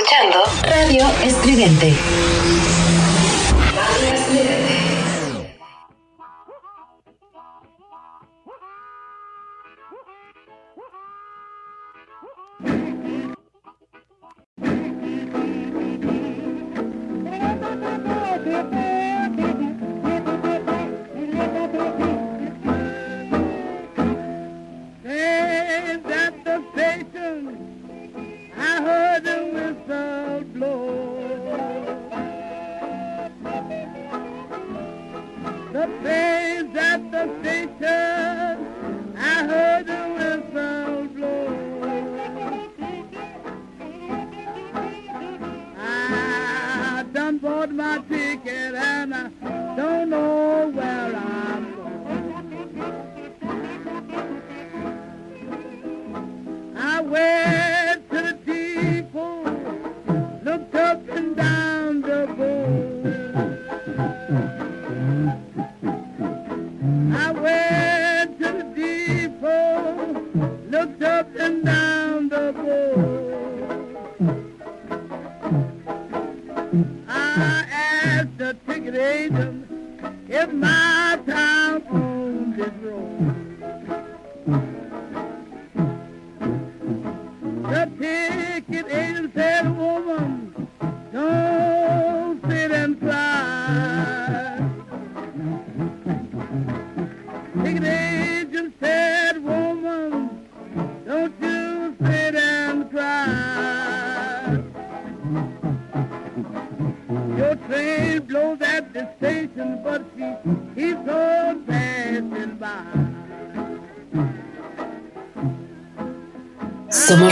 [0.09, 1.95] escuchando Radio Estridente.
[28.61, 29.48] I heard them
[35.71, 37.87] The trains at the station,
[39.17, 41.47] I heard the whistle blow.
[45.75, 49.31] I done bought my ticket and I
[49.75, 50.88] don't know where.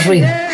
[0.06, 0.47] Ruido.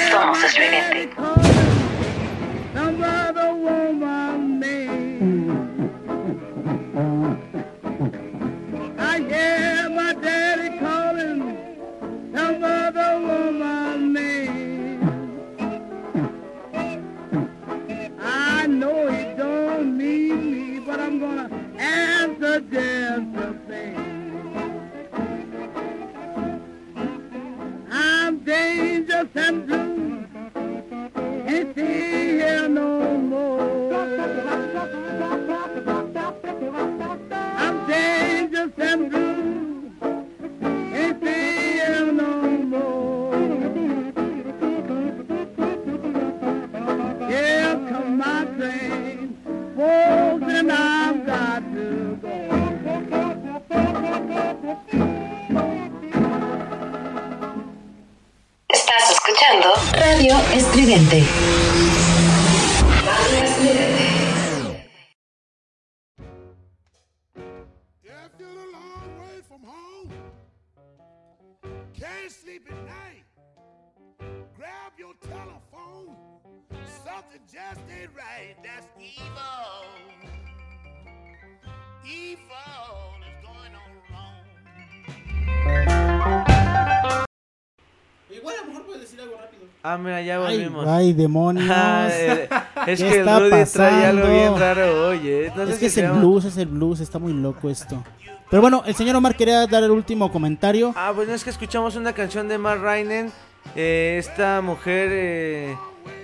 [89.94, 90.86] Ah, mira, ya volvimos.
[90.86, 91.66] ay, demonios.
[91.70, 92.48] Ah, eh,
[92.86, 94.28] es ¿Qué que el está Rudy trae algo pasando?
[94.40, 95.52] bien raro, oye.
[95.56, 98.02] No sé es que es el blues, es el blues, está muy loco esto.
[98.50, 100.92] Pero bueno, el señor Omar quería dar el último comentario.
[100.97, 103.32] Ah, bueno, es que escuchamos una canción de Mark Rainen.
[103.74, 105.76] eh, esta mujer, eh,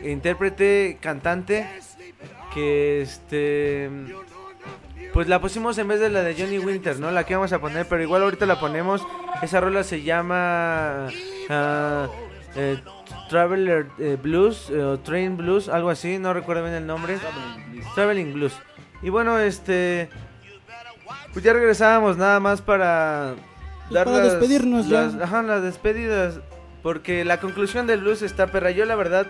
[0.05, 1.67] intérprete, cantante,
[2.55, 3.91] que este.
[5.13, 7.11] Pues la pusimos en vez de la de Johnny Winter, ¿no?
[7.11, 9.03] La que vamos a poner, pero igual ahorita la ponemos.
[9.43, 11.09] Esa rola se llama.
[11.49, 12.07] ah,
[12.55, 12.79] eh,
[13.31, 17.17] Traveler eh, Blues eh, o Train Blues, algo así, no recuerdo bien el nombre.
[17.95, 18.53] Traveling Blues.
[19.03, 20.11] Y bueno, este.
[21.33, 23.35] Pues ya regresábamos nada más para
[23.89, 25.03] Pues para despedirnos ya.
[25.03, 26.41] las- Ajá, las despedidas.
[26.83, 28.71] Porque la conclusión del blues está perra.
[28.73, 29.27] Yo la verdad.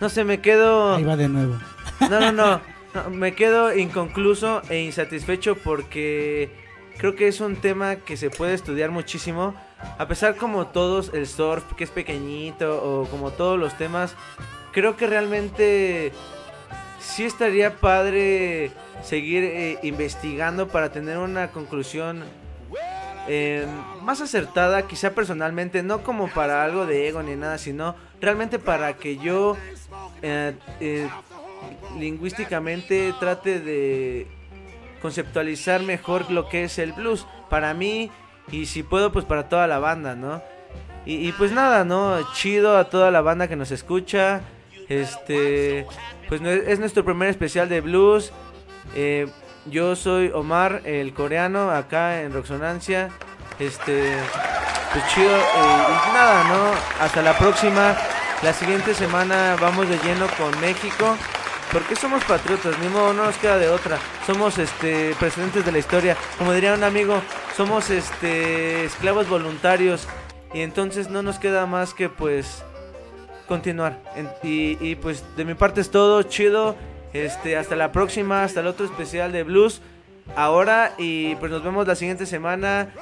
[0.00, 0.94] No sé, me quedo.
[0.94, 1.58] Ahí va de nuevo.
[2.00, 2.60] No, no, no.
[2.94, 6.48] No, Me quedo inconcluso e insatisfecho porque
[6.96, 9.52] creo que es un tema que se puede estudiar muchísimo.
[9.98, 14.14] A pesar como todos, el surf que es pequeñito o como todos los temas,
[14.72, 16.12] creo que realmente
[16.98, 18.72] sí estaría padre
[19.02, 22.24] seguir eh, investigando para tener una conclusión
[23.28, 23.66] eh,
[24.02, 28.94] más acertada, quizá personalmente, no como para algo de ego ni nada, sino realmente para
[28.94, 29.56] que yo
[30.22, 30.54] eh,
[31.98, 34.26] lingüísticamente trate de
[35.00, 37.26] conceptualizar mejor lo que es el blues.
[37.48, 38.10] Para mí
[38.50, 40.42] y si puedo pues para toda la banda, ¿no?
[41.06, 42.16] Y, pues nada, ¿no?
[42.32, 44.40] Chido a toda la banda que nos escucha.
[44.88, 45.86] Este,
[46.30, 48.32] pues es nuestro primer especial de blues.
[48.94, 49.28] Eh,
[49.66, 53.10] yo soy Omar, el coreano, acá en Roxonancia.
[53.58, 54.14] Este,
[54.92, 55.36] pues chido.
[55.36, 55.40] eh,
[56.10, 57.04] y nada, ¿no?
[57.04, 57.94] Hasta la próxima.
[58.42, 61.16] La siguiente semana vamos de lleno con México.
[61.70, 63.98] Porque somos patriotas, ni modo, no nos queda de otra.
[64.26, 66.16] Somos este precedentes de la historia.
[66.38, 67.20] Como diría un amigo,
[67.56, 70.06] somos este esclavos voluntarios.
[70.52, 72.62] Y entonces no nos queda más que pues
[73.48, 74.00] continuar.
[74.42, 76.76] Y, pues de mi parte es todo, chido.
[77.12, 79.80] Este, hasta la próxima, hasta el otro especial de blues.
[80.36, 82.92] Ahora y pues nos vemos la siguiente semana.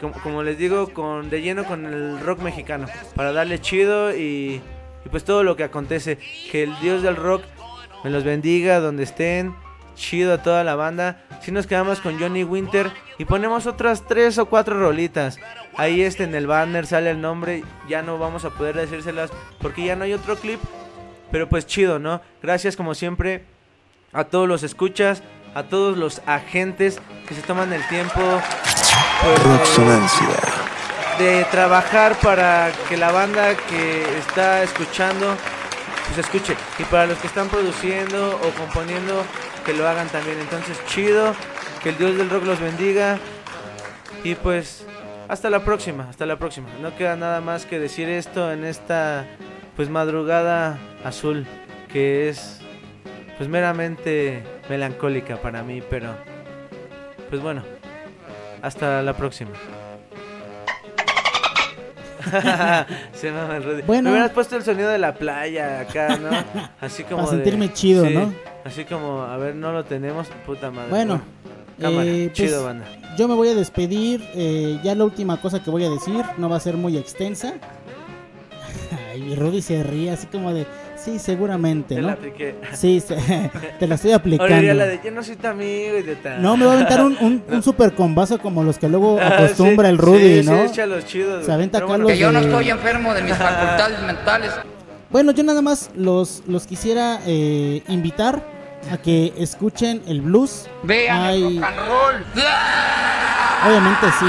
[0.00, 2.86] Como, como les digo, con de lleno con el rock mexicano.
[3.14, 4.60] Para darle chido y,
[5.04, 6.18] y pues todo lo que acontece.
[6.50, 7.42] Que el dios del rock
[8.04, 9.54] me los bendiga donde estén.
[9.94, 11.22] Chido a toda la banda.
[11.42, 15.38] Si nos quedamos con Johnny Winter y ponemos otras tres o cuatro rolitas.
[15.76, 17.62] Ahí este en el banner sale el nombre.
[17.88, 19.30] Ya no vamos a poder decírselas
[19.60, 20.60] porque ya no hay otro clip.
[21.30, 22.20] Pero pues chido, ¿no?
[22.42, 23.44] Gracias como siempre
[24.12, 25.22] a todos los escuchas,
[25.54, 28.20] a todos los agentes que se toman el tiempo
[29.22, 30.28] pues, de- Roxonancia.
[31.18, 35.34] de trabajar para que la banda que está escuchando
[36.06, 39.24] pues escuche y para los que están produciendo o componiendo
[39.64, 41.34] que lo hagan también entonces chido
[41.82, 43.18] que el dios del rock los bendiga
[44.24, 44.84] y pues
[45.28, 49.26] hasta la próxima hasta la próxima no queda nada más que decir esto en esta
[49.76, 51.46] pues madrugada azul
[51.92, 52.60] que es
[53.36, 56.14] pues meramente melancólica para mí pero
[57.30, 57.62] pues bueno
[58.62, 59.50] hasta la próxima
[63.12, 63.82] Se Rudy.
[63.82, 64.04] Bueno.
[64.04, 66.30] Me hubieras puesto el sonido de la playa acá, ¿no?
[66.80, 68.32] Así como Para de- sentirme chido, sí, ¿no?
[68.64, 70.90] Así como, a ver, no lo tenemos, puta madre.
[70.90, 71.20] Bueno,
[71.80, 72.84] cámara, eh, pues, chido, banda.
[73.18, 74.22] yo me voy a despedir.
[74.34, 77.54] eh, ya la última cosa que voy a decir no va a ser muy extensa.
[79.12, 80.66] Ay, Rudy se ríe así como de,
[80.96, 82.06] sí, seguramente, Te ¿no?
[82.08, 82.54] la apliqué.
[82.72, 83.16] Sí, se-
[83.78, 84.74] te la estoy Ahora diría aplicando.
[84.74, 86.40] la de yo no soy tu amigo y de tal.
[86.40, 89.38] No, me va a aventar un, un, un super combazo como los que luego Ah,
[89.38, 90.56] acostumbra sí, el Rudy, sí, ¿no?
[90.62, 91.44] Sí, échalos chidos.
[91.44, 92.04] Se aventa acá bueno.
[92.04, 94.52] los Que yo no estoy enfermo de mis facultades mentales.
[95.12, 98.42] Bueno, yo nada más los, los quisiera eh, invitar
[98.90, 100.66] a que escuchen el blues.
[100.84, 102.24] Vean Hay- el rock and roll.
[103.68, 104.26] Obviamente sí.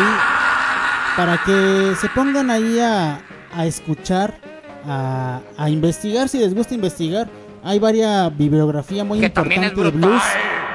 [1.16, 3.22] Para que se pongan ahí a,
[3.56, 4.34] a escuchar,
[4.86, 7.30] a, a investigar, si les gusta investigar.
[7.64, 10.22] Hay varias bibliografía muy Que importante de blues,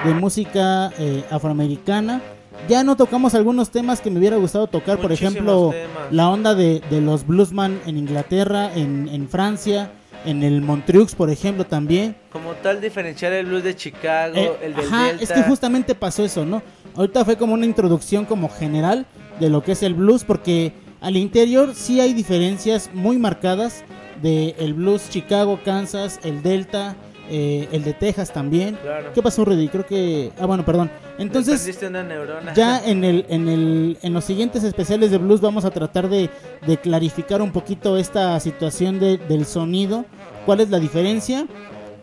[0.04, 2.22] de música eh, afroamericana.
[2.68, 6.12] Ya no tocamos algunos temas que me hubiera gustado tocar, por ejemplo, temas.
[6.12, 9.92] la onda de, de los bluesman en Inglaterra, en, en Francia,
[10.24, 12.16] en el Montreux, por ejemplo, también.
[12.32, 15.22] Como tal, diferenciar el blues de Chicago, Eh, el del ajá, Delta.
[15.24, 16.62] es que justamente pasó eso, ¿no?
[16.96, 19.06] Ahorita fue como una introducción como general
[19.40, 23.84] de lo que es el blues, porque al interior sí hay diferencias muy marcadas
[24.20, 26.96] de el blues Chicago, Kansas, el Delta,
[27.30, 28.76] eh, el de Texas también.
[28.82, 29.12] Claro.
[29.14, 29.68] ¿Qué pasó, Rudy?
[29.68, 30.32] Creo que...
[30.40, 30.90] Ah, bueno, perdón.
[31.18, 32.54] Entonces, Perdiste una neurona.
[32.54, 36.30] ya en, el, en, el, en los siguientes especiales de blues vamos a tratar de,
[36.66, 40.04] de clarificar un poquito esta situación de- del sonido,
[40.46, 41.46] cuál es la diferencia.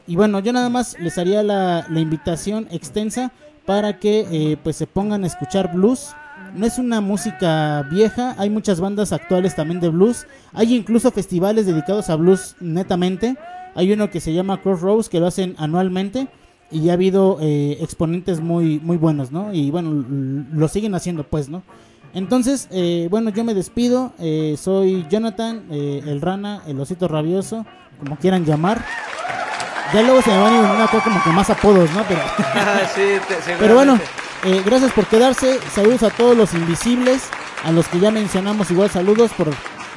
[0.08, 3.32] Y bueno, yo nada más les haría la, la invitación extensa
[3.66, 6.14] para que eh, pues se pongan a escuchar blues.
[6.54, 10.28] No es una música vieja, hay muchas bandas actuales también de blues.
[10.54, 13.36] Hay incluso festivales dedicados a blues netamente.
[13.76, 16.28] Hay uno que se llama Crossroads que lo hacen anualmente
[16.72, 19.54] y ya ha habido eh, exponentes muy muy buenos, ¿no?
[19.54, 20.04] Y bueno,
[20.54, 21.62] lo siguen haciendo pues, ¿no?
[22.14, 24.14] Entonces, eh, bueno, yo me despido.
[24.20, 27.66] eh, soy Jonathan, eh, el rana, el osito rabioso,
[28.00, 28.84] como quieran llamar.
[29.94, 32.04] Ya luego se me van a cosa como que más apodos, ¿no?
[32.08, 32.22] Pero,
[32.56, 34.00] Ah, sí, te- pero bueno,
[34.66, 35.60] gracias por quedarse.
[35.74, 37.30] Saludos a todos los invisibles,
[37.64, 39.50] a los que ya mencionamos igual saludos por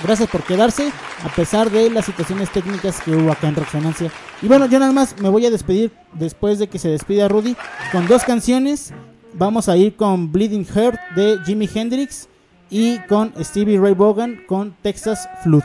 [0.03, 0.91] gracias por quedarse
[1.25, 4.11] a pesar de las situaciones técnicas que hubo acá en Resonancia.
[4.43, 7.57] Y bueno, yo nada más me voy a despedir después de que se despida Rudy
[7.93, 8.93] con dos canciones.
[9.35, 12.29] Vamos a ir con Bleeding Heart de Jimi Hendrix
[12.71, 15.65] y con Stevie Ray Vaughan con Texas Flood.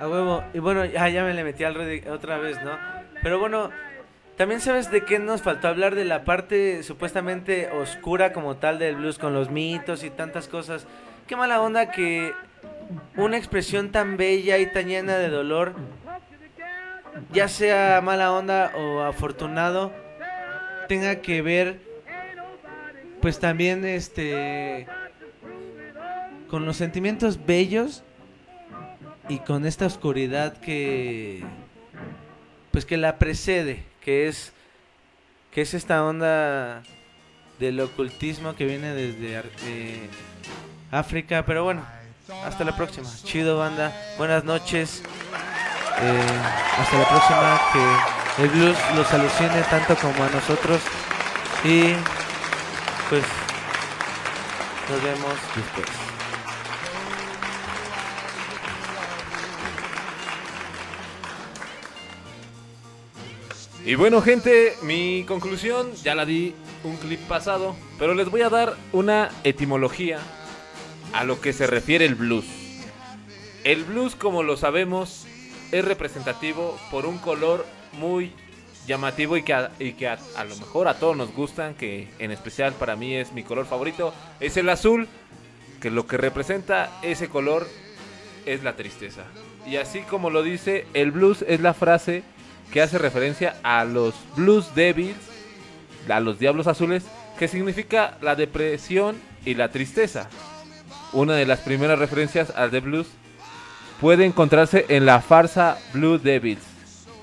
[0.00, 0.42] A huevo.
[0.52, 2.72] Y bueno, ya, ya me le metí al red otra vez, ¿no?
[3.22, 3.70] Pero bueno,
[4.36, 8.96] también sabes de qué nos faltó hablar de la parte supuestamente oscura como tal del
[8.96, 10.86] blues con los mitos y tantas cosas.
[11.26, 12.32] Qué mala onda que
[13.16, 15.74] una expresión tan bella y tan llena de dolor,
[17.32, 19.92] ya sea mala onda o afortunado,
[20.88, 21.80] tenga que ver
[23.20, 24.86] pues también este
[26.48, 28.02] con los sentimientos bellos
[29.28, 31.42] y con esta oscuridad que
[32.70, 34.52] pues que la precede, que es
[35.52, 36.82] que es esta onda
[37.58, 40.08] del ocultismo que viene desde eh,
[40.90, 41.84] África, pero bueno,
[42.44, 43.08] hasta la próxima.
[43.24, 45.02] Chido banda, buenas noches.
[46.00, 46.22] Eh,
[46.78, 50.80] hasta la próxima, que el blues los alucine tanto como a nosotros
[51.62, 51.92] y
[53.08, 53.24] pues
[54.90, 55.86] nos vemos después.
[63.86, 66.54] Y bueno, gente, mi conclusión ya la di
[66.84, 70.18] un clip pasado, pero les voy a dar una etimología
[71.14, 72.44] a lo que se refiere el blues.
[73.62, 75.26] El blues, como lo sabemos,
[75.70, 78.32] es representativo por un color muy
[78.86, 79.70] llamativo y que, a,
[80.46, 84.12] lo mejor a todos nos gustan, que en especial para mí es mi color favorito,
[84.40, 85.06] es el azul,
[85.80, 87.68] que lo que representa ese color
[88.44, 89.22] es la tristeza.
[89.66, 92.24] Y así como lo dice, el blues es la frase
[92.72, 95.16] que hace referencia a los Blues Devils,
[96.08, 97.04] a los Diablos Azules,
[97.38, 100.28] que significa la depresión y la tristeza.
[101.14, 103.06] Una de las primeras referencias al The Blues
[104.00, 106.60] puede encontrarse en la farsa Blue Devils,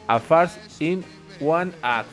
[0.07, 1.03] A Farce in
[1.41, 2.09] One Act,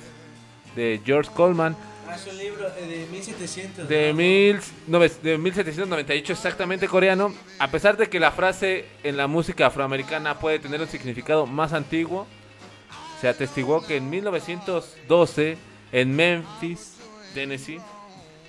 [0.74, 1.76] de George Coleman,
[2.14, 3.88] es un libro eh, de 1700.
[3.88, 4.58] de, mil,
[4.88, 10.38] nove- de 1798 exactamente coreano, a pesar de que la frase en la música afroamericana
[10.38, 12.26] puede tener un significado más antiguo,
[13.20, 15.58] se atestiguó que en 1912
[15.92, 16.96] en Memphis,
[17.34, 17.80] Tennessee,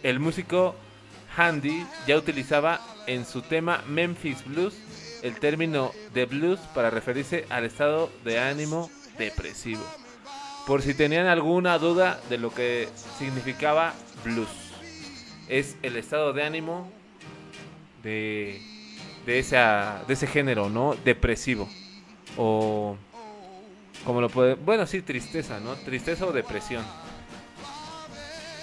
[0.03, 0.73] el músico
[1.39, 4.75] Handy ya utilizaba en su tema Memphis Blues
[5.23, 9.83] el término de blues para referirse al estado de ánimo depresivo.
[10.67, 13.93] Por si tenían alguna duda de lo que significaba
[14.25, 14.49] blues.
[15.47, 16.91] Es el estado de ánimo
[18.03, 18.61] de,
[19.25, 20.95] de, esa, de ese género, ¿no?
[21.05, 21.69] Depresivo.
[22.35, 22.97] O
[24.05, 24.55] como lo puede...
[24.55, 25.75] Bueno, sí, tristeza, ¿no?
[25.75, 26.83] Tristeza o depresión.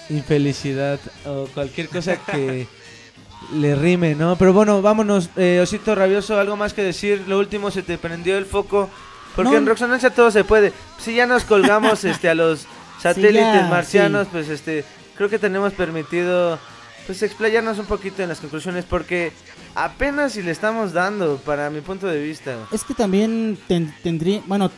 [0.09, 2.67] Infelicidad o cualquier cosa que
[3.53, 4.35] le rime, ¿no?
[4.37, 7.23] Pero bueno, vámonos, eh, Osito Rabioso, algo más que decir.
[7.27, 8.89] Lo último, se te prendió el foco.
[9.35, 9.57] Porque No.
[9.57, 10.73] en Roxonancia todo se puede.
[10.97, 12.65] Si ya nos colgamos este, a los
[13.01, 14.29] satélites ya, marcianos, sí.
[14.31, 14.83] pues este,
[15.15, 16.57] creo que tenemos permitido
[17.05, 19.31] pues explayarnos un poquito en las conclusiones porque
[19.75, 22.57] apenas si le estamos dando, para mi punto de vista.
[22.71, 24.69] Es que también ten- tendría, bueno,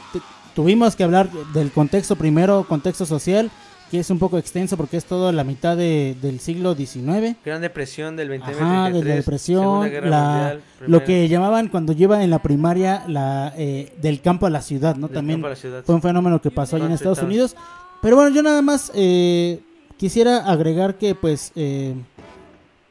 [0.53, 3.49] tuvimos que hablar del contexto primero, contexto social,
[3.89, 7.35] que es un poco extenso porque es toda la mitad de- del siglo XIX.
[7.43, 12.29] Gran depresión del 20 Ajá, de la depresión, la- lo que llamaban cuando lleva en
[12.29, 15.07] la primaria la eh, del campo a la ciudad, ¿no?
[15.07, 17.19] Del También la ciudad, fue un fenómeno que pasó allá en Estados.
[17.23, 17.55] Unidos.
[18.01, 19.59] Pero bueno, yo nada más eh,
[19.97, 21.95] quisiera agregar que pues eh,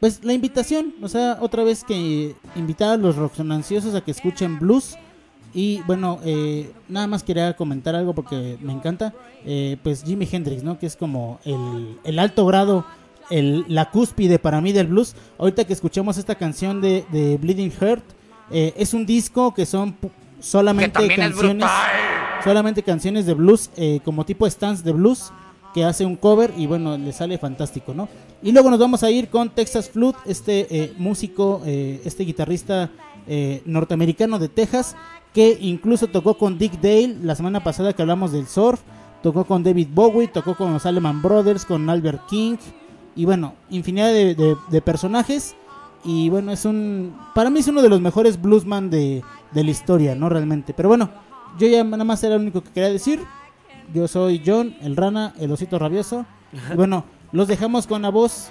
[0.00, 4.58] pues la invitación, o sea, otra vez que invitar a los roxonanciosos a que escuchen
[4.58, 4.96] blues.
[5.54, 9.14] Y bueno, eh, nada más quería comentar algo porque me encanta.
[9.44, 10.78] eh, pues Jimi Hendrix, ¿no?
[10.78, 12.84] Que es como el, el alto grado,
[13.30, 15.14] el, la cúspide para mí del blues.
[15.38, 18.04] Ahorita que escuchamos esta canción de, de Bleeding Heart,
[18.50, 19.96] eh, es un disco que son
[20.40, 21.68] solamente Que canciones.
[22.44, 25.32] solamente canciones de blues eh, como tipo stands de blues
[25.74, 28.08] que hace un cover y bueno, le sale fantástico, ¿no?
[28.42, 32.90] Y luego nos vamos a ir con Texas Flute, este eh, músico, eh, este guitarrista
[33.26, 34.96] eh, norteamericano de Texas,
[35.38, 38.80] que incluso tocó con Dick Dale la semana pasada que hablamos del surf,
[39.22, 42.56] tocó con David Bowie, tocó con los Allman Brothers, con Albert King,
[43.14, 45.54] y bueno, infinidad de, de- de personajes.
[46.02, 47.16] Y bueno, es un.
[47.36, 50.28] Para mí es uno de los mejores bluesman de, de la historia, ¿no?
[50.28, 50.74] Realmente.
[50.74, 51.08] Pero bueno,
[51.56, 53.20] yo ya nada más era lo único que quería decir.
[53.94, 56.26] Yo soy John, el rana, el osito rabioso.
[56.72, 58.50] Y bueno, los dejamos con la voz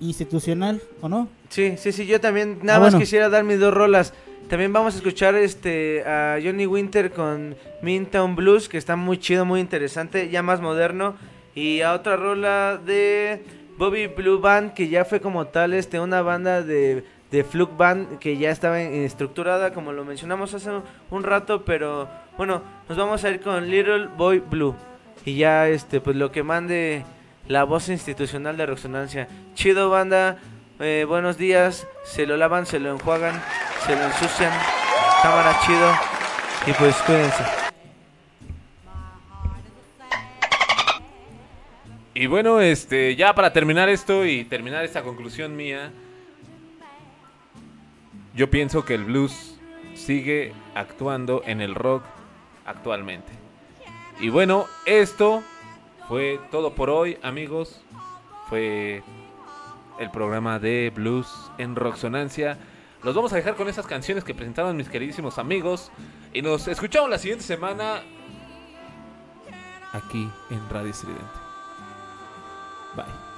[0.00, 1.28] institucional, ¿o no?
[1.48, 2.98] Sí, sí, sí, yo también nada Ah, más bueno.
[3.04, 4.12] quisiera dar mis dos rolas.
[4.48, 9.44] También vamos a escuchar este a Johnny Winter con Mintown Blues, que está muy chido,
[9.44, 11.14] muy interesante, ya más moderno.
[11.54, 13.44] Y a otra rola de
[13.78, 18.18] Bobby Blue Band, que ya fue como tal este una banda de, de Fluke Band
[18.18, 20.70] que ya estaba estructurada, como lo mencionamos hace
[21.10, 24.74] un rato, pero bueno, nos vamos a ir con Little Boy Blue.
[25.24, 27.04] Y ya este, pues lo que mande
[27.50, 29.26] la voz institucional de Resonancia.
[29.54, 30.38] Chido banda,
[30.78, 33.42] eh, buenos días, se lo lavan, se lo enjuagan,
[33.84, 34.52] se lo ensucian,
[35.20, 35.92] cámara chido
[36.68, 37.42] y pues cuídense.
[42.14, 45.90] Y bueno, este, ya para terminar esto y terminar esta conclusión mía,
[48.32, 49.58] yo pienso que el blues
[49.94, 52.04] sigue actuando en el rock
[52.64, 53.32] actualmente.
[54.20, 55.42] Y bueno, esto
[56.10, 57.80] fue todo por hoy, amigos.
[58.48, 59.04] Fue
[60.00, 62.58] el programa de blues en Rocksonancia.
[63.04, 65.92] Los vamos a dejar con esas canciones que presentaron mis queridísimos amigos.
[66.32, 68.02] Y nos escuchamos la siguiente semana
[69.92, 71.22] aquí en Radio Estridente.
[72.96, 73.29] Bye.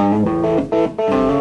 [0.00, 1.39] Música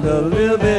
[0.00, 0.73] the living.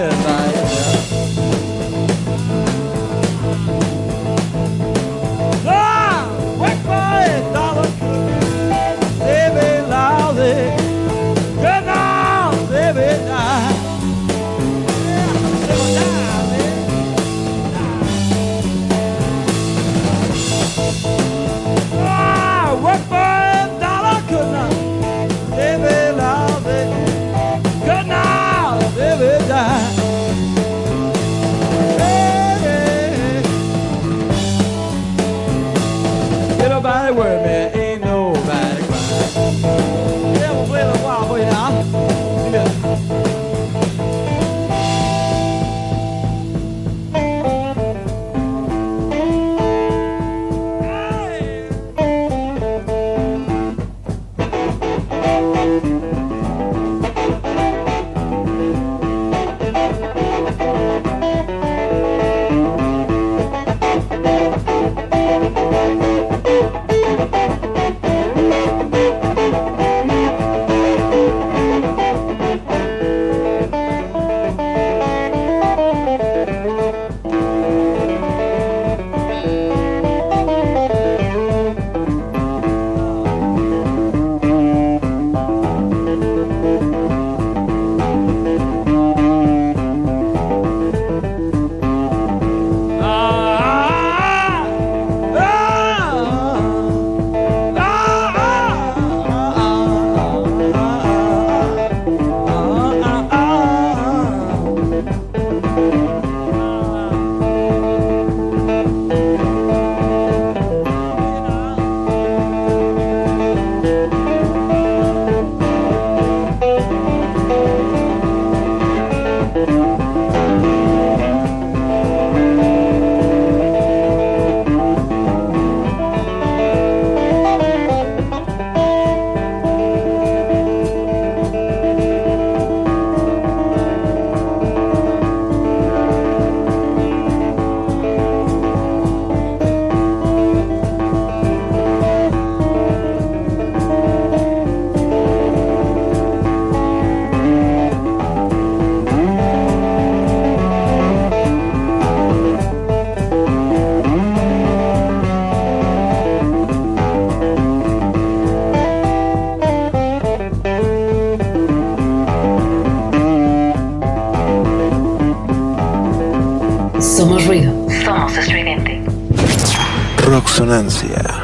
[170.85, 171.34] distancia.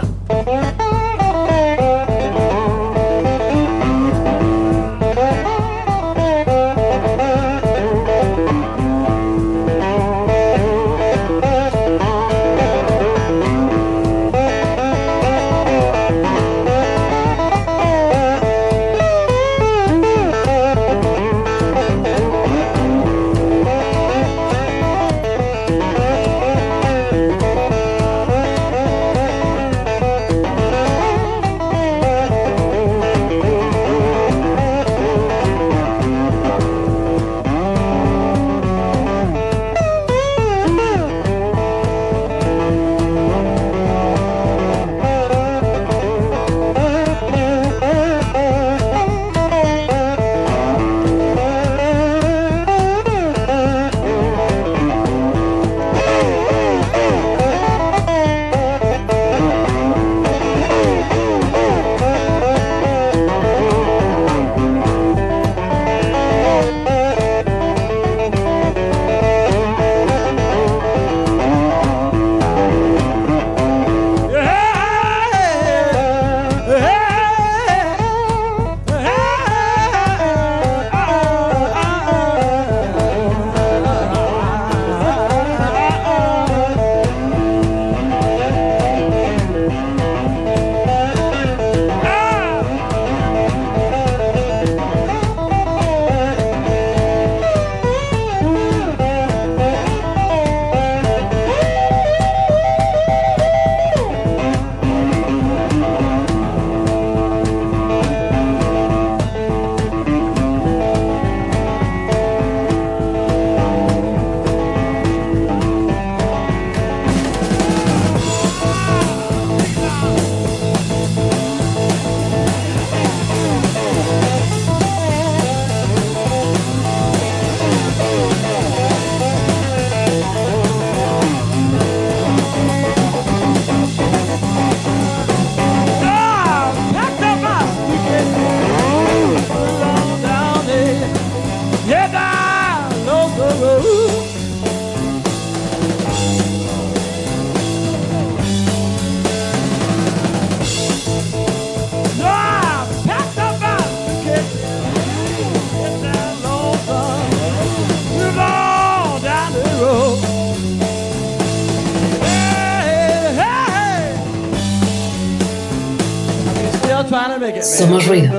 [167.61, 168.30] Somos ruido.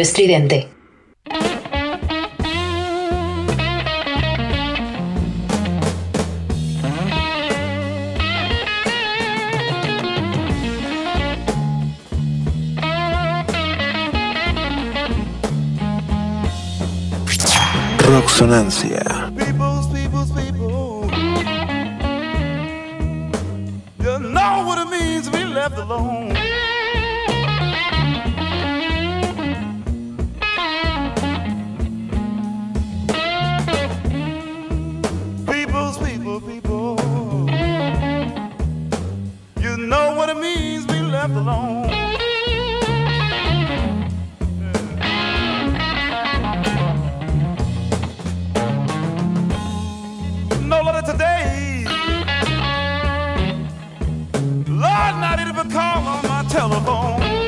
[0.00, 0.68] estridente.
[41.20, 41.86] left alone.
[50.66, 51.84] No letter today.
[54.66, 57.39] Lord, not even call on my telephone.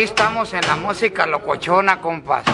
[0.00, 2.49] Aquí estamos en la música locochona, compas.